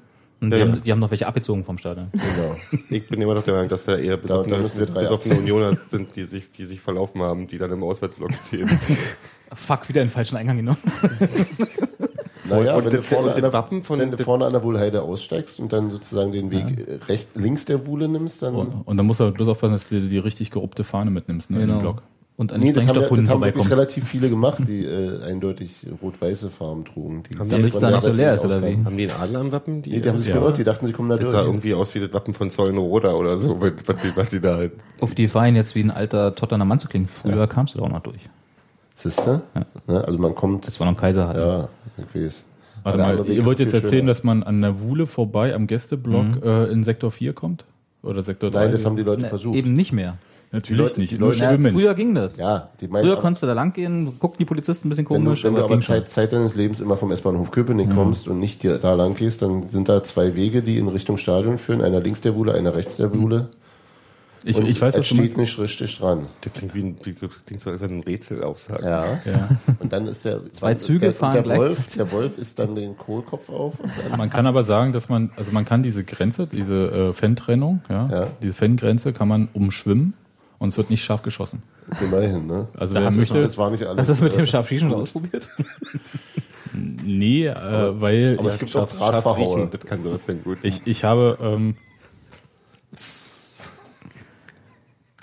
Und 0.45 0.51
Ja, 0.53 0.57
die, 0.59 0.65
ja. 0.65 0.73
haben, 0.73 0.83
die 0.85 0.93
haben 0.93 0.99
noch 1.01 1.11
welche 1.11 1.27
abgezogen 1.27 1.65
vom 1.65 1.79
Stadion. 1.79 2.09
Genau. 2.13 2.57
Ich 2.91 3.09
bin 3.09 3.21
immer 3.21 3.35
noch 3.35 3.43
der 3.45 3.55
Meinung, 3.55 3.69
dass 3.69 3.85
da 3.85 3.97
eher 3.97 4.17
Da- 4.17 4.43
da 4.43 4.59
müssen 4.59 4.79
wir 4.79 4.87
drei 4.87 5.01
besoffene. 5.03 5.39
Unioner 5.39 5.77
sind, 5.87 6.15
die 6.17 6.23
sich, 6.25 6.51
die 6.53 6.65
sich 6.65 6.81
verlaufen 6.81 7.21
haben, 7.23 7.47
die 7.47 7.59
dann 7.59 7.71
im 7.73 7.83
Auswärtsblock 7.83 8.33
stehen. 8.49 8.69
Fuck, 9.55 9.89
wieder 9.89 10.03
den 10.05 10.11
falschen 10.11 10.37
Eingang 10.37 10.57
genommen. 10.57 10.79
Naja, 12.47 12.75
Und 12.77 12.85
wenn, 12.85 12.91
du 12.93 13.03
vorne, 13.03 13.33
an 13.35 13.41
der, 13.41 13.53
Wappen 13.55 13.83
von- 13.83 13.99
wenn 13.99 14.11
du 14.11 14.19
vorne 14.19 14.45
an 14.45 14.53
der 14.53 14.63
Wohlheide 14.63 15.01
aussteigst 15.01 15.59
und 15.61 15.73
dann 15.73 15.91
sozusagen 15.91 16.31
den 16.31 16.51
Weg 16.51 16.79
äh, 16.87 16.99
recht, 17.09 17.29
links 17.37 17.65
der 17.65 17.87
Wuhle 17.87 18.07
nimmst, 18.07 18.43
dann. 18.43 18.55
Und, 18.55 18.69
und 18.87 18.97
dann 18.99 19.07
musst 19.07 19.21
du 19.21 19.31
bloß 19.31 19.49
aufpassen, 19.49 19.73
dass 19.73 19.89
du 19.89 19.99
dir 19.99 20.09
die 20.11 20.19
richtig 20.19 20.51
gerupte 20.51 20.85
Fahne 20.85 21.11
mitnimmst, 21.11 21.51
ne, 21.51 21.63
in 21.63 21.69
den 21.69 21.79
Block. 21.79 22.03
Und 22.37 22.53
an 22.53 22.61
die 22.61 22.67
Nee, 22.67 22.73
das 22.73 22.81
haben, 22.89 22.97
ja, 22.97 23.03
Sprengstoffhunden 23.03 23.25
das 23.27 23.33
haben 23.35 23.41
wirklich 23.43 23.55
vorbeikommst. 23.65 23.79
relativ 23.79 24.09
viele 24.09 24.29
gemacht, 24.29 24.59
die 24.67 24.85
äh, 24.85 25.23
eindeutig 25.23 25.87
rot-weiße 26.03 26.51
Farben 26.51 26.85
trugen. 26.85 27.23
Die 27.31 27.39
Haben 27.39 27.49
Damit 27.49 27.71
von 27.71 27.77
es 27.77 27.81
da 27.81 27.87
der 27.87 27.97
nicht 27.97 28.05
so 28.07 28.13
leer 28.13 28.35
ist, 28.35 28.45
oder 28.45 28.61
wie? 28.63 28.85
haben 28.85 28.97
die 28.97 29.09
einen 29.11 29.21
Adler 29.23 29.39
am 29.39 29.53
Wappen? 29.53 29.83
Nee, 29.87 30.01
die 30.01 30.09
haben 30.09 30.19
sich 30.19 30.35
Ja. 30.35 30.41
geirrt, 30.41 30.59
die 30.59 30.65
dachten, 30.65 30.87
sie 30.89 30.93
kommen 30.93 31.09
da 31.11 31.15
Das 31.17 31.27
durch. 31.31 31.33
sah 31.33 31.43
irgendwie 31.47 31.75
aus 31.75 31.95
wie 31.95 32.01
das 32.01 32.13
Wappen 32.13 32.35
von 32.35 32.51
Zollenroda 32.51 33.13
oder 33.13 33.39
so, 33.39 33.61
was 33.61 33.73
die, 34.03 34.17
was 34.17 34.31
die 34.31 34.41
da 34.41 34.57
halt. 34.57 34.73
Auf 35.01 35.15
die 35.15 35.29
Verein 35.29 35.55
jetzt 35.55 35.77
wie 35.77 35.83
ein 35.85 35.93
alter 35.93 36.35
Tottener 36.35 36.65
Mann 36.65 36.81
zu 36.81 36.89
klingen. 36.89 37.07
Früher 37.09 37.47
kamst 37.47 37.75
du 37.75 37.79
da 37.79 37.85
auch 37.85 37.89
noch 37.91 38.01
durch. 38.03 38.29
Siehste? 38.95 39.43
Ne? 39.87 40.05
Also 40.05 40.19
man 40.19 40.35
kommt. 40.35 40.67
Das 40.67 40.79
war 40.81 40.91
noch 40.91 40.99
Kaiser 40.99 41.29
halt. 41.29 41.37
Ja, 41.37 41.69
ich 41.99 42.15
weiß. 42.25 42.45
Warte 42.83 42.99
mal, 42.99 43.27
ihr 43.29 43.39
ist 43.39 43.45
wollt 43.45 43.61
jetzt 43.61 43.73
erzählen, 43.75 43.91
schöner. 44.03 44.07
dass 44.09 44.25
man 44.25 44.43
an 44.43 44.61
der 44.61 44.81
Wuhle 44.81 45.07
vorbei 45.07 45.55
am 45.55 45.67
Gästeblock 45.67 46.45
äh, 46.45 46.65
in 46.71 46.85
Sektor 46.85 47.11
4 47.11 47.33
kommt? 47.33 47.65
Oder 48.03 48.23
Sektor 48.23 48.51
3? 48.51 48.59
Nein, 48.65 48.73
das 48.73 48.85
haben 48.85 48.97
die 48.97 49.03
Leute 49.03 49.23
Ne, 49.23 49.29
versucht. 49.29 49.57
Eben 49.57 49.73
nicht 49.73 49.93
mehr. 49.93 50.19
Natürlich 50.55 50.83
Leute- 50.83 51.01
nicht. 51.01 51.19
Nur 51.19 51.29
Leute- 51.31 51.41
Na, 51.43 51.49
schwimmend. 51.51 51.73
früher 51.73 51.95
ging 51.95 52.15
das. 52.15 52.37
Ja, 52.37 52.69
die 52.81 52.89
meinen, 52.89 53.05
Früher 53.05 53.17
konntest 53.17 53.43
du 53.43 53.47
da 53.47 53.53
lang 53.53 53.73
gehen, 53.73 54.19
guckten 54.19 54.39
die 54.39 54.45
Polizisten 54.45 54.87
ein 54.87 54.91
bisschen 54.91 55.09
wenn, 55.11 55.25
komisch, 55.25 55.43
du, 55.43 55.49
wenn 55.49 55.55
du 55.55 55.61
aber 55.65 55.69
ging 55.75 55.83
schon. 55.83 55.97
Zeit, 55.97 56.09
Zeit 56.09 56.33
deines 56.33 56.55
Lebens 56.55 56.81
immer 56.81 56.97
vom 56.97 57.11
S-Bahnhof 57.11 57.51
Köpenick 57.51 57.95
kommst 57.95 58.29
und 58.29 58.39
nicht 58.41 58.63
dir 58.63 58.79
da 58.79 58.95
lang 58.95 59.15
gehst, 59.15 59.43
dann 59.43 59.65
sind 59.65 59.89
da 59.89 60.03
zwei 60.03 60.37
Wege, 60.37 60.63
die 60.63 60.79
in 60.79 60.89
Richtung 60.89 61.19
Stadion 61.19 61.59
führen. 61.59 61.81
Einer 61.83 62.01
links 62.01 62.21
der 62.21 62.35
Wuhle, 62.35 62.55
einer 62.55 62.75
rechts 62.75 62.97
der 62.97 63.13
Wuhle. 63.13 63.49
Ich, 64.47 64.57
Und 64.59 64.67
ich 64.69 64.79
weiß, 64.79 64.95
es 64.95 65.09
du 65.09 65.15
steht 65.15 65.39
nicht 65.39 65.59
richtig 65.59 65.97
dran. 65.99 66.27
Das 66.43 66.53
klingt 66.53 66.75
wie 66.75 66.81
ein, 66.83 66.97
wie, 67.03 67.15
klingt 67.15 67.61
so, 67.63 67.71
als 67.71 67.81
wenn 67.81 67.97
ein 67.97 68.03
Rätsel 68.03 68.45
aufsagt. 68.45 68.83
Ja. 68.83 69.05
Ja. 69.25 69.49
Und 69.79 69.91
dann 69.91 70.07
ist 70.07 70.23
der 70.27 70.43
Zwei 70.53 70.75
Züge 70.75 70.99
der, 70.99 71.13
fahren 71.15 71.43
der 71.43 71.57
Wolf, 71.57 71.97
der 71.97 72.13
Wolf 72.13 72.37
ist 72.37 72.59
dann 72.59 72.75
den 72.75 72.95
Kohlkopf 72.99 73.49
auf. 73.49 73.73
Man 74.19 74.29
kann 74.29 74.47
aber 74.47 74.63
sagen, 74.63 74.93
dass 74.93 75.09
man, 75.09 75.31
also 75.39 75.51
man 75.53 75.65
kann 75.65 75.83
diese 75.83 76.05
Grenze, 76.05 76.47
diese 76.47 76.75
äh, 76.75 77.13
Fan-Trennung, 77.15 77.81
ja, 77.89 78.09
Ja. 78.13 78.27
diese 78.43 78.53
Fan-Grenze 78.53 79.15
kann 79.15 79.29
man 79.29 79.49
umschwimmen 79.55 80.13
und 80.65 80.71
es 80.71 80.77
wird 80.77 80.91
nicht 80.91 81.05
scharf 81.05 81.23
geschossen. 81.23 81.63
immerhin, 82.01 82.47
ne? 82.49 82.67
Also 82.77 82.95
Da 82.95 83.03
wer 83.03 83.11
möchte, 83.13 83.41
Das 83.41 83.57
war 83.57 83.71
nicht 83.71 83.85
alles. 83.85 84.01
Hast 84.01 84.09
du 84.09 84.13
das 84.15 84.21
mit 84.23 84.33
äh, 84.33 84.37
dem 84.37 84.47
Scharfschießen 84.47 84.91
schon 84.91 84.99
ausprobiert? 85.01 85.49
nee, 86.73 87.47
äh, 87.47 87.55
weil 88.01 88.37
aber 88.39 88.49
ich, 88.49 88.55
es 88.55 88.59
gibt 88.61 88.77
auch 88.77 88.91
Scharf 88.91 89.37
riechen, 89.37 89.71
das 89.71 89.81
kann 89.83 90.03
sowas 90.03 90.25
denn 90.27 90.43
gut. 90.43 90.59
ich, 90.63 90.83
ich 90.87 91.05
habe, 91.05 91.39
ähm, 91.41 91.77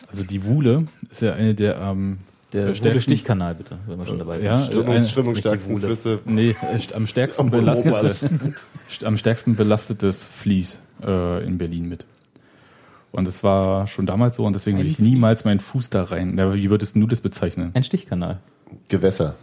also 0.07 0.23
die 0.23 0.43
Wuhle 0.45 0.85
ist 1.09 1.21
ja 1.21 1.33
eine 1.33 1.53
der 1.55 1.77
ähm, 1.79 2.19
Der 2.53 2.75
stärksten- 2.75 2.85
Wuhle 2.91 3.01
Stichkanal, 3.01 3.55
bitte, 3.55 3.77
wenn 3.87 3.97
wir 3.99 4.05
schon 4.05 4.17
dabei 4.17 4.35
sind. 4.35 4.45
ja, 4.45 4.61
Strömung, 4.63 5.05
strömungsstärksten 5.05 5.79
Flüsse. 5.79 6.19
Nee, 6.25 6.55
am 6.95 7.07
stärksten 7.07 7.49
belastetes, 7.49 8.29
am 9.05 9.17
stärksten 9.17 9.55
belastetes 9.55 10.23
Fließ 10.25 10.79
äh, 11.05 11.45
in 11.45 11.57
Berlin 11.57 11.87
mit. 11.89 12.05
Und 13.11 13.27
es 13.27 13.43
war 13.43 13.87
schon 13.87 14.05
damals 14.05 14.37
so 14.37 14.45
und 14.45 14.53
deswegen 14.53 14.77
würde 14.77 14.89
ich 14.89 14.99
niemals 14.99 15.43
meinen 15.43 15.59
Fuß 15.59 15.89
da 15.89 16.03
rein. 16.03 16.37
Wie 16.37 16.69
würdest 16.69 16.95
du 16.95 17.07
das 17.07 17.19
bezeichnen? 17.21 17.71
Ein 17.73 17.83
Stichkanal. 17.83 18.39
Gewässer. 18.87 19.35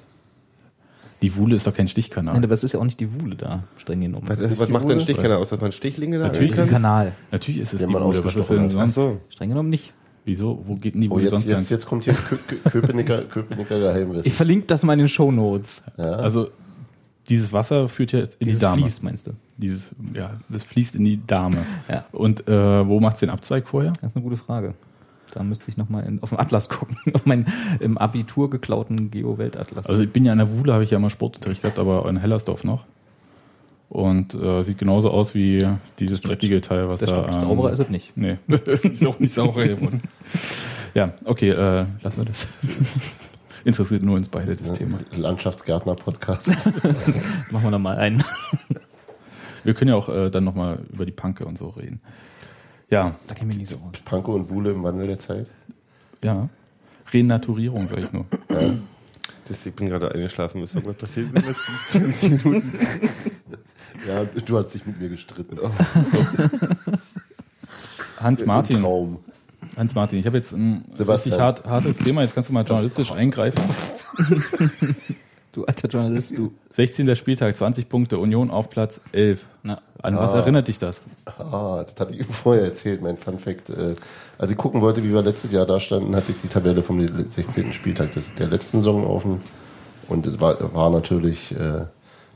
Die 1.20 1.34
Wuhle 1.36 1.56
ist 1.56 1.66
doch 1.66 1.74
kein 1.74 1.84
Nein, 1.86 1.88
Stichkanal. 1.90 2.36
aber 2.36 2.54
es 2.54 2.62
ist 2.62 2.72
ja 2.72 2.80
auch 2.80 2.84
nicht 2.84 3.00
die 3.00 3.08
Wuhle 3.20 3.34
da, 3.34 3.64
streng 3.76 4.00
genommen. 4.00 4.24
Was, 4.28 4.38
was 4.58 4.66
die 4.68 4.72
macht 4.72 4.84
denn 4.84 4.92
ein? 4.98 5.00
Stichkanal 5.00 5.38
aus, 5.38 5.48
dass 5.48 5.60
man 5.60 5.72
Stichlinge 5.72 6.18
da 6.18 6.26
Natürlich 6.28 6.50
Das 6.50 6.60
ist 6.60 6.64
ein 6.66 6.70
kann? 6.74 6.82
Kanal. 6.82 7.12
Natürlich 7.32 7.60
ist 7.60 7.72
es 7.74 7.80
die 7.80 7.86
man 7.92 8.04
Wuhle. 8.04 8.24
Was 8.24 8.36
ist 8.36 8.50
denn 8.50 8.64
hat. 8.64 8.70
Sonst? 8.70 8.94
so. 8.94 9.20
Streng 9.28 9.48
genommen 9.50 9.68
nicht. 9.70 9.92
Wieso? 10.24 10.62
Wo 10.66 10.74
geht 10.76 10.94
denn 10.94 11.00
die 11.00 11.08
Oh, 11.08 11.12
Wuhle 11.14 11.22
jetzt, 11.24 11.30
sonst 11.32 11.46
jetzt, 11.48 11.70
lang? 11.70 11.76
jetzt 11.78 11.86
kommt 11.86 12.04
hier 12.04 12.14
Kö 12.14 12.36
Kö 12.36 12.56
Köpenicker, 12.70 13.22
Köpenicker 13.22 13.78
Geheimwissen. 13.80 14.26
Ich 14.28 14.34
verlinke 14.34 14.66
das 14.66 14.84
mal 14.84 14.92
in 14.92 15.00
den 15.00 15.08
Shownotes. 15.08 15.84
Ja. 15.96 16.04
Also, 16.12 16.50
dieses 17.28 17.52
Wasser 17.52 17.88
führt 17.88 18.12
ja 18.12 18.20
in 18.20 18.28
Dieses 18.40 18.58
die 18.58 18.62
Dame. 18.62 18.82
Fließ, 18.82 19.02
meinst 19.02 19.26
du? 19.26 19.32
Dieses, 19.56 19.94
ja, 20.14 20.30
das 20.48 20.62
fließt 20.62 20.94
in 20.94 21.04
die 21.04 21.20
Dame. 21.26 21.58
Ja. 21.88 22.04
Und 22.12 22.48
äh, 22.48 22.86
wo 22.86 23.00
macht's 23.00 23.20
den 23.20 23.30
Abzweig 23.30 23.66
vorher? 23.68 23.92
Das 24.00 24.10
ist 24.10 24.16
eine 24.16 24.22
gute 24.22 24.36
Frage. 24.36 24.74
Da 25.34 25.42
müsste 25.42 25.70
ich 25.70 25.76
nochmal 25.76 26.10
auf 26.22 26.30
den 26.30 26.38
Atlas 26.38 26.68
gucken, 26.68 26.96
auf 27.12 27.26
meinen 27.26 27.46
im 27.80 27.98
Abitur 27.98 28.48
geklauten 28.48 29.10
Geo-Weltatlas. 29.10 29.86
Also 29.86 30.02
ich 30.02 30.10
bin 30.10 30.24
ja 30.24 30.32
an 30.32 30.38
der 30.38 30.50
Wuhle, 30.50 30.72
habe 30.72 30.84
ich 30.84 30.90
ja 30.90 30.98
mal 30.98 31.10
Sportunterricht 31.10 31.62
gehabt, 31.62 31.78
aber 31.78 32.08
in 32.08 32.16
Hellersdorf 32.16 32.64
noch. 32.64 32.86
Und 33.90 34.34
äh, 34.34 34.62
sieht 34.62 34.78
genauso 34.78 35.10
aus 35.10 35.34
wie 35.34 35.66
dieses 35.98 36.20
dreckige 36.20 36.60
Teil, 36.60 36.90
was 36.90 37.00
Das 37.00 37.08
da. 37.10 37.22
stimmt. 37.24 37.40
Sauberer 37.40 37.72
ist 37.72 37.78
es 37.78 37.88
nicht. 37.88 38.16
Nee, 38.16 38.36
es 38.66 38.84
ist 38.84 39.06
auch 39.06 39.18
nicht 39.18 39.34
sauber 39.34 39.66
geworden. 39.66 40.02
Ja, 40.94 41.12
okay, 41.26 41.50
äh, 41.50 41.84
lassen 42.02 42.16
wir 42.16 42.24
das. 42.24 42.48
Interessiert 43.64 44.02
nur 44.02 44.16
uns 44.16 44.28
beide 44.28 44.54
das 44.56 44.72
Thema. 44.78 45.00
Landschaftsgärtner-Podcast. 45.16 46.66
Machen 47.50 47.64
wir 47.64 47.70
da 47.70 47.78
mal 47.78 47.96
einen. 47.96 48.22
Wir 49.64 49.74
können 49.74 49.90
ja 49.90 49.96
auch 49.96 50.08
äh, 50.08 50.30
dann 50.30 50.44
nochmal 50.44 50.80
über 50.92 51.04
die 51.04 51.12
Panke 51.12 51.44
und 51.44 51.58
so 51.58 51.68
reden. 51.70 52.00
Ja, 52.90 53.14
Da 53.26 53.34
ich 53.36 53.42
mich 53.42 53.58
nicht 53.58 53.68
so 53.70 53.76
aus. 53.76 54.00
Pankow 54.04 54.34
und 54.34 54.48
Wuhle 54.50 54.70
im 54.70 54.82
Wandel 54.82 55.06
der 55.06 55.18
Zeit. 55.18 55.50
ja. 56.22 56.48
Renaturierung, 57.10 57.88
sag 57.88 58.00
ich 58.00 58.12
nur. 58.12 58.26
Das, 59.46 59.64
ich 59.64 59.74
bin 59.74 59.88
gerade 59.88 60.12
eingeschlafen. 60.14 60.60
Was 60.62 60.74
was 60.74 60.82
passiert 60.94 61.28
in 61.28 61.34
den 61.36 61.44
letzten 61.46 61.72
20 62.12 62.44
Minuten? 62.44 62.72
Ja, 64.06 64.24
du 64.24 64.56
hast 64.58 64.74
dich 64.74 64.84
mit 64.86 65.00
mir 65.00 65.08
gestritten. 65.08 65.58
Hans 68.20 68.44
Martin. 68.46 68.80
Traum. 68.80 69.18
Hans 69.78 69.94
Martin, 69.94 70.18
ich 70.18 70.26
habe 70.26 70.36
jetzt 70.36 70.52
ein 70.52 70.84
Sebastian. 70.92 71.34
richtig 71.40 71.40
hart, 71.40 71.64
hartes 71.66 71.96
Thema. 71.98 72.22
Jetzt 72.22 72.34
kannst 72.34 72.50
du 72.50 72.54
mal 72.54 72.64
journalistisch 72.64 73.12
eingreifen. 73.12 73.62
Du 75.52 75.64
alter 75.64 75.88
Journalist, 75.88 76.36
du. 76.36 76.52
16. 76.74 77.16
Spieltag, 77.16 77.56
20 77.56 77.88
Punkte, 77.88 78.18
Union 78.18 78.50
auf 78.50 78.68
Platz 78.68 79.00
11. 79.12 79.46
Na, 79.62 79.80
An 80.02 80.16
was 80.16 80.32
erinnert 80.34 80.68
dich 80.68 80.78
das? 80.78 81.00
Ah, 81.38 81.82
das 81.84 81.98
hatte 81.98 82.12
ich 82.12 82.20
ihm 82.20 82.32
vorher 82.32 82.64
erzählt, 82.64 83.00
mein 83.02 83.16
Fun 83.16 83.38
Fact. 83.38 83.70
Äh, 83.70 83.96
Als 84.36 84.50
ich 84.50 84.56
gucken 84.58 84.82
wollte, 84.82 85.02
wie 85.02 85.12
wir 85.12 85.22
letztes 85.22 85.50
Jahr 85.50 85.64
da 85.66 85.80
standen, 85.80 86.14
hatte 86.14 86.32
ich 86.32 86.40
die 86.42 86.48
Tabelle 86.48 86.82
vom 86.82 87.00
16. 87.00 87.72
Spieltag 87.72 88.12
des, 88.12 88.32
der 88.34 88.48
letzten 88.48 88.78
Saison 88.78 89.04
offen. 89.06 89.40
Und 90.06 90.26
es 90.26 90.38
war, 90.38 90.74
war 90.74 90.90
natürlich 90.90 91.50
äh, 91.52 91.86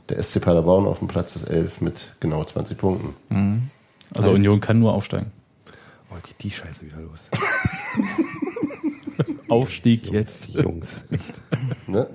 der 0.09 0.21
SC 0.21 0.41
Paderborn 0.41 0.85
auf 0.87 0.99
dem 0.99 1.07
Platz 1.07 1.33
des 1.33 1.43
11 1.43 1.81
mit 1.81 2.15
genau 2.19 2.43
20 2.43 2.77
Punkten. 2.77 3.69
Also 4.15 4.31
Union 4.31 4.59
kann 4.59 4.79
nur 4.79 4.93
aufsteigen. 4.93 5.31
Oh, 6.13 6.17
geht 6.25 6.41
die 6.43 6.51
Scheiße 6.51 6.85
wieder 6.85 6.99
los. 7.01 7.27
Aufstieg 9.49 10.11
jetzt. 10.11 10.49
Die 10.53 10.61
Jungs. 10.61 11.05
Echt. 11.11 11.41
Ne? 11.87 12.07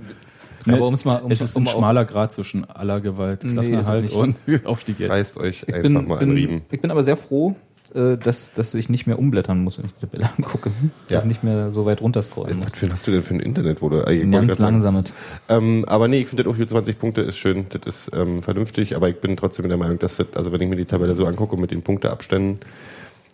Aber 0.66 0.86
um's 0.86 1.04
mal, 1.04 1.16
um's, 1.22 1.40
es 1.40 1.50
ist 1.50 1.56
um 1.56 1.66
ein 1.66 1.72
schmaler 1.72 2.04
Grad 2.04 2.32
zwischen 2.32 2.68
aller 2.68 3.00
Gewalt, 3.00 3.44
Nee, 3.44 3.52
Klassenerhalt 3.52 4.06
es 4.06 4.12
und 4.12 4.36
Aufstieg 4.64 4.98
jetzt. 5.00 5.10
Reißt 5.10 5.36
euch 5.38 5.62
ich 5.66 5.74
einfach 5.74 5.82
bin, 5.82 6.08
mal 6.08 6.18
Riemen. 6.18 6.60
bin, 6.60 6.62
ich 6.70 6.80
bin 6.80 6.90
aber 6.90 7.02
sehr 7.04 7.16
froh, 7.16 7.54
äh, 7.94 8.18
dass, 8.18 8.52
dass 8.52 8.74
ich 8.74 8.90
nicht 8.90 9.06
mehr 9.06 9.18
umblättern 9.18 9.62
muss, 9.64 9.78
wenn 9.78 9.86
ich 9.86 9.94
die 9.94 10.00
Tabelle 10.06 10.28
angucke. 10.36 10.70
Dass 11.06 11.12
Ja. 11.14 11.18
ich 11.20 11.24
nicht 11.24 11.44
mehr 11.44 11.72
so 11.72 11.86
weit 11.86 12.02
runterscrollen 12.02 12.56
muss. 12.58 12.66
Was 12.66 12.74
für, 12.78 12.92
hast 12.92 13.06
du 13.06 13.12
denn 13.12 13.22
für 13.22 13.34
ein 13.34 13.40
Internet, 13.40 13.80
wo 13.80 13.88
du 13.88 14.06
eigentlich 14.06 14.30
ganz 14.30 14.58
langsames. 14.58 15.06
Ähm, 15.48 15.84
aber 15.86 16.08
nee, 16.08 16.20
ich 16.20 16.28
finde 16.28 16.42
das 16.44 16.52
auch 16.52 16.56
hier 16.56 16.68
20 16.68 16.98
Punkte 16.98 17.22
ist 17.22 17.38
schön, 17.38 17.66
das 17.70 17.82
ist 17.86 18.10
ähm, 18.14 18.42
vernünftig, 18.42 18.94
aber 18.94 19.08
ich 19.08 19.20
bin 19.20 19.36
trotzdem 19.36 19.68
der 19.68 19.78
Meinung, 19.78 19.98
dass 19.98 20.16
das, 20.16 20.26
also 20.34 20.52
wenn 20.52 20.60
ich 20.60 20.68
mir 20.68 20.76
die 20.76 20.84
Tabelle 20.86 21.14
so 21.14 21.24
angucke 21.24 21.56
mit 21.56 21.70
den 21.70 21.82
Punkteabständen, 21.82 22.58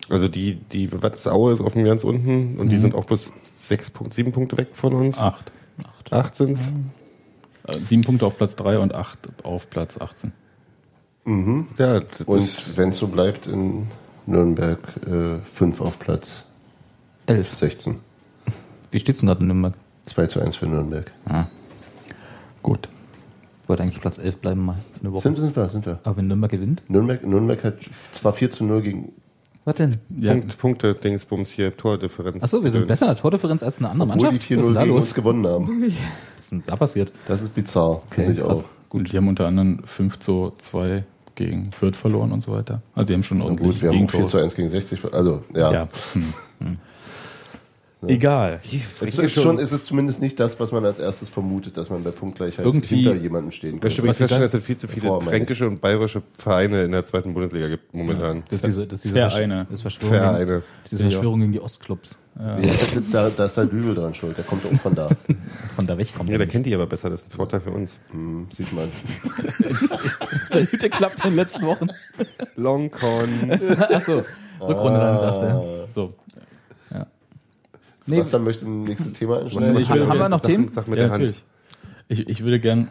also 0.09 0.27
die, 0.27 0.55
die, 0.55 0.91
was 0.91 1.15
ist 1.15 1.27
Aue 1.27 1.51
ist 1.53 1.61
auf 1.61 1.73
dem 1.73 1.83
ganz 1.83 2.03
unten 2.03 2.59
und 2.59 2.69
die 2.69 2.79
sind 2.79 2.95
auch 2.95 3.05
bis 3.05 3.33
sechs 3.43 3.89
Punkte, 3.89 4.15
sieben 4.15 4.31
Punkte 4.31 4.57
weg 4.57 4.69
von 4.73 4.93
uns. 4.93 5.17
Acht. 5.17 5.51
Acht 6.11 6.35
sind's. 6.35 6.71
Äh, 7.67 7.73
Sieben 7.79 8.03
Punkte 8.03 8.25
auf 8.27 8.37
Platz 8.37 8.55
3 8.55 8.77
und 8.79 8.93
acht 8.93 9.29
auf 9.43 9.69
Platz 9.69 9.97
18. 9.99 10.31
Ja, 11.79 11.99
das 12.01 12.19
ist, 12.19 12.27
Und 12.27 12.77
wenn 12.77 12.89
es 12.89 12.97
so 12.99 13.07
bleibt, 13.07 13.47
in 13.47 13.87
Nürnberg 14.27 14.79
äh, 15.07 15.39
5 15.39 15.81
auf 15.81 15.97
Platz 15.97 16.45
Elf. 17.25 17.51
16. 17.55 17.97
Wie 18.91 18.99
steht's 18.99 19.19
denn 19.19 19.27
gerade 19.27 19.41
in 19.41 19.47
Nürnberg? 19.47 19.73
2 20.05 20.27
zu 20.27 20.39
1 20.41 20.55
für 20.55 20.67
Nürnberg. 20.67 21.11
Ah, 21.25 21.45
Gut. 22.61 22.87
ich 23.63 23.69
wollte 23.69 23.81
eigentlich 23.81 23.99
Platz 23.99 24.19
11 24.19 24.37
bleiben 24.37 24.63
mal 24.65 24.75
eine 25.01 25.11
Woche. 25.11 25.23
Sind, 25.23 25.37
sind 25.37 25.55
wir, 25.55 25.67
sind 25.67 25.85
wir. 25.87 25.99
Aber 26.03 26.17
wenn 26.17 26.27
Nürnberg 26.27 26.51
gewinnt? 26.51 26.83
Nürnberg, 26.87 27.25
Nürnberg 27.25 27.63
hat 27.63 27.77
zwar 28.11 28.33
4 28.33 28.51
zu 28.51 28.63
0 28.63 28.81
gegen 28.83 29.11
Was 29.65 29.77
denn? 29.77 29.97
Ja, 30.17 30.33
Punkt, 30.33 30.57
Punkte, 30.59 30.93
Dingsbums 30.93 31.49
hier, 31.49 31.75
Tordifferenz. 31.75 32.43
Achso, 32.43 32.63
wir 32.63 32.69
sind 32.71 32.85
besser 32.87 33.05
in 33.07 33.13
der 33.13 33.21
Tordifferenz 33.21 33.63
als 33.63 33.79
eine 33.79 33.89
andere 33.89 34.09
obwohl 34.09 34.29
die 34.29 34.35
Mannschaft. 34.35 34.51
Was 34.51 34.57
ist 34.57 34.63
4-0 34.63 34.65
denn 34.67 34.73
da 34.75 34.81
gegen 34.83 34.93
los? 34.95 35.03
uns 35.03 35.13
gewonnen 35.15 35.47
haben. 35.47 35.67
Was 36.37 36.43
ist 36.43 36.51
denn 36.51 36.63
da 36.67 36.75
passiert? 36.75 37.11
Das 37.27 37.41
ist 37.41 37.55
bizarr, 37.55 38.01
finde 38.11 38.31
ich 38.31 38.39
krass. 38.39 38.65
auch. 38.65 38.89
gut. 38.89 39.11
Die 39.11 39.17
haben 39.17 39.27
unter 39.27 39.47
anderem 39.47 39.79
5 39.83 40.19
zu 40.19 40.53
2 40.59 41.03
gegen 41.33 41.71
Fürth 41.71 41.95
verloren 41.97 42.31
und 42.31 42.41
so 42.43 42.51
weiter. 42.51 42.81
Also 42.93 43.07
die 43.07 43.13
haben 43.15 43.23
schon 43.23 43.39
Na 43.39 43.45
ordentlich 43.45 43.71
gut, 43.71 43.81
wir 43.81 43.89
haben 43.89 43.95
4 43.97 44.05
Gegentore. 44.07 44.25
zu 44.27 44.37
1 44.37 44.55
gegen 44.55 44.69
60. 44.69 44.99
ver- 44.99 45.13
Also, 45.15 45.43
ja. 45.55 45.73
Ja. 45.73 45.87
Hm. 46.59 46.77
Egal. 48.07 48.59
Es 49.01 49.17
ist, 49.17 49.33
schon, 49.41 49.59
es 49.59 49.71
ist 49.71 49.85
zumindest 49.85 50.21
nicht 50.21 50.39
das, 50.39 50.59
was 50.59 50.71
man 50.71 50.85
als 50.85 50.99
erstes 50.99 51.29
vermutet, 51.29 51.77
dass 51.77 51.89
man 51.89 52.03
bei 52.03 52.11
Punktgleichheit 52.11 52.65
Irgendwie- 52.65 52.95
hinter 53.03 53.15
jemandem 53.15 53.51
stehen 53.51 53.75
Ich 53.77 53.83
möchte 53.83 53.87
könnte. 53.87 54.01
übrigens 54.01 54.17
feststellen, 54.17 54.43
dass 54.43 54.53
es 54.53 54.63
viel 54.63 54.77
zu 54.77 54.87
viele 54.87 55.21
fränkische 55.21 55.67
und 55.67 55.81
bayerische 55.81 56.21
Vereine 56.37 56.83
in 56.83 56.91
der 56.91 57.05
zweiten 57.05 57.33
Bundesliga 57.33 57.67
gibt 57.67 57.93
momentan. 57.93 58.43
Das 58.49 58.59
ist 58.59 58.65
diese, 58.67 58.87
das 58.87 58.97
ist 58.99 59.03
diese 59.05 59.15
Vereine. 59.15 59.55
Versch- 59.55 59.65
das 59.65 59.73
ist 59.73 59.81
Verschwörung, 59.81 60.17
Vereine. 60.17 60.63
Diese 60.89 61.01
Verschwörung 61.03 61.39
gegen 61.41 61.51
die 61.53 61.61
Ostclubs. 61.61 62.15
Ja, 62.37 62.57
da, 63.13 63.29
da 63.29 63.45
ist 63.45 63.55
der 63.55 63.65
Dübel 63.65 63.95
dran 63.95 64.13
schuld, 64.13 64.37
der 64.37 64.43
kommt 64.43 64.65
auch 64.65 64.81
von 64.81 64.93
da. 64.93 65.07
Von 65.77 65.87
da 65.87 65.97
wegkommt. 65.97 66.29
Ja, 66.29 66.37
der 66.37 66.47
kennt 66.47 66.65
die 66.65 66.75
aber 66.75 66.85
besser, 66.85 67.09
das 67.09 67.21
ist 67.21 67.27
ein 67.29 67.31
Vorteil 67.35 67.61
für 67.61 67.71
uns. 67.71 67.97
Hm, 68.11 68.47
sieht 68.53 68.73
man. 68.73 68.89
der 70.53 70.65
Hüte 70.65 70.89
klappt 70.89 71.23
in 71.23 71.31
den 71.31 71.35
letzten 71.37 71.65
Wochen. 71.65 71.87
Longcon. 72.55 73.51
Achso, 73.91 74.23
Rückrunde 74.61 74.99
dann 74.99 75.19
sagst 75.19 75.41
du. 75.41 75.45
Ah. 75.47 75.87
So. 78.05 78.11
Nee, 78.11 78.17
Sebastian 78.17 78.43
möchte 78.43 78.65
ein 78.65 78.83
nächstes 78.83 79.13
Thema 79.13 79.37
Nee, 79.39 79.43
einschneiden. 79.45 79.77
ich 79.77 79.89
will- 79.89 80.07
haben 80.07 80.19
wir 80.19 80.29
noch 80.29 80.39
sag, 80.41 80.47
Themen? 80.49 80.71
Sag 80.71 80.87
mit 80.87 80.99
ja, 80.99 81.05
der 81.05 81.11
Hand. 81.13 81.23
natürlich. 81.23 81.43
Ich, 82.07 82.27
ich 82.29 82.43
würde 82.43 82.59
gern 82.59 82.87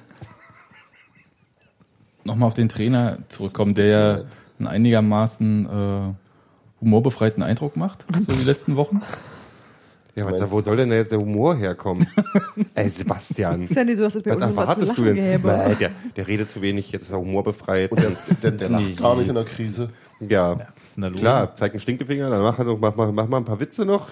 nochmal 2.24 2.48
auf 2.48 2.54
den 2.54 2.68
Trainer 2.68 3.18
zurückkommen, 3.28 3.74
der 3.74 3.86
ja 3.86 4.20
einen 4.58 4.68
einigermaßen 4.68 5.66
äh, 5.66 6.14
humorbefreiten 6.80 7.42
Eindruck 7.42 7.76
macht, 7.76 8.04
so 8.26 8.32
die 8.32 8.44
letzten 8.44 8.76
Wochen. 8.76 9.02
Ja, 10.16 10.30
was, 10.30 10.48
wo 10.52 10.60
soll 10.62 10.76
denn 10.76 10.92
jetzt 10.92 11.10
der 11.10 11.18
Humor 11.18 11.56
herkommen? 11.56 12.06
Ey, 12.74 12.88
Sebastian. 12.88 13.62
Ist 13.64 13.74
ja 13.74 13.82
nicht 13.82 13.96
so, 13.96 14.02
dass 14.04 14.14
es 14.14 14.22
bei 14.22 14.30
Was 14.30 14.36
uns 14.36 14.44
was 14.44 14.54
zu 14.54 14.60
erwartest 14.60 14.98
du 14.98 15.04
denn? 15.04 15.14
gäbe. 15.16 15.64
Nee, 15.68 15.74
der, 15.74 15.90
der 16.14 16.26
redet 16.28 16.48
zu 16.50 16.62
wenig, 16.62 16.92
jetzt 16.92 17.04
ist 17.04 17.10
er 17.10 17.18
humorbefreit. 17.18 17.90
Und 17.90 18.00
der, 18.00 18.12
der, 18.42 18.50
der 18.52 18.68
lacht 18.68 18.96
gar 18.96 19.16
nicht 19.16 19.28
in 19.28 19.34
der 19.34 19.44
Krise. 19.44 19.90
ja, 20.20 20.56
los? 20.96 21.12
klar, 21.18 21.52
zeig 21.56 21.72
einen 21.72 21.80
Stinkefinger, 21.80 22.30
dann 22.30 22.42
mach, 22.42 22.56
er 22.60 22.64
doch- 22.64 22.78
mach, 22.78 22.94
mach, 22.94 23.10
mach 23.10 23.26
mal 23.26 23.38
ein 23.38 23.44
paar 23.44 23.58
Witze 23.58 23.84
noch. 23.84 24.08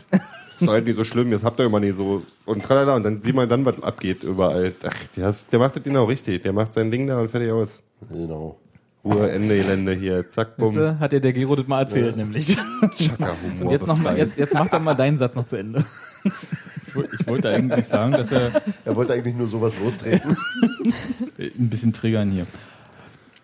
Ist 0.63 0.69
doch 0.69 0.73
halt 0.73 0.87
nicht 0.87 0.97
so 0.97 1.05
schlimm, 1.05 1.31
jetzt 1.33 1.45
habt 1.45 1.59
ihr 1.61 1.67
immer 1.67 1.81
nicht 1.81 1.97
so. 1.97 2.23
Und 2.47 2.63
tralala, 2.63 2.97
und 2.97 3.03
dann 3.03 3.21
sieht 3.23 3.35
man 3.35 3.49
dann, 3.49 3.65
was 3.65 3.83
abgeht 3.83 4.23
überall. 4.23 4.73
Ach, 4.85 4.91
der, 5.17 5.29
ist, 5.31 5.53
der 5.53 5.59
macht 5.59 5.77
das 5.77 5.83
genau 5.83 6.05
richtig. 6.05 6.43
Der 6.43 6.53
macht 6.53 6.75
sein 6.75 6.91
Ding 6.91 7.07
da 7.07 7.19
und 7.21 7.31
fertig 7.31 7.51
aus. 7.53 7.83
Genau. 8.09 8.57
Ruhe, 9.05 9.31
Ende, 9.33 9.57
Gelände 9.57 9.93
hier, 9.95 10.29
zack, 10.29 10.57
bumm. 10.57 10.69
Siehste, 10.71 10.99
Hat 11.01 11.11
dir 11.13 11.21
der 11.21 11.33
Gero 11.33 11.57
das 11.57 11.67
mal 11.67 11.81
erzählt, 11.81 12.17
nämlich. 12.17 12.57
Chaka, 12.97 13.35
Humor. 13.43 13.67
Und 13.67 13.71
jetzt, 13.73 13.87
noch 13.89 13.99
mal, 13.99 14.17
jetzt, 14.17 14.39
jetzt 14.39 14.55
macht 14.55 14.73
er 14.73 14.79
mal 14.79 14.95
deinen 14.95 15.19
Satz 15.19 15.35
noch 15.35 15.47
zu 15.47 15.57
Ende. 15.57 15.85
Ich, 16.87 16.95
woll- 16.95 17.09
ich 17.19 17.27
wollte 17.27 17.49
eigentlich 17.49 17.87
sagen, 17.87 18.13
dass 18.13 18.31
er 18.31 18.53
Er 18.85 18.95
wollte 18.95 19.13
eigentlich 19.15 19.35
nur 19.35 19.49
sowas 19.49 19.75
lostreten. 19.83 20.37
ein 21.39 21.69
bisschen 21.69 21.93
triggern 21.93 22.31
hier. 22.31 22.47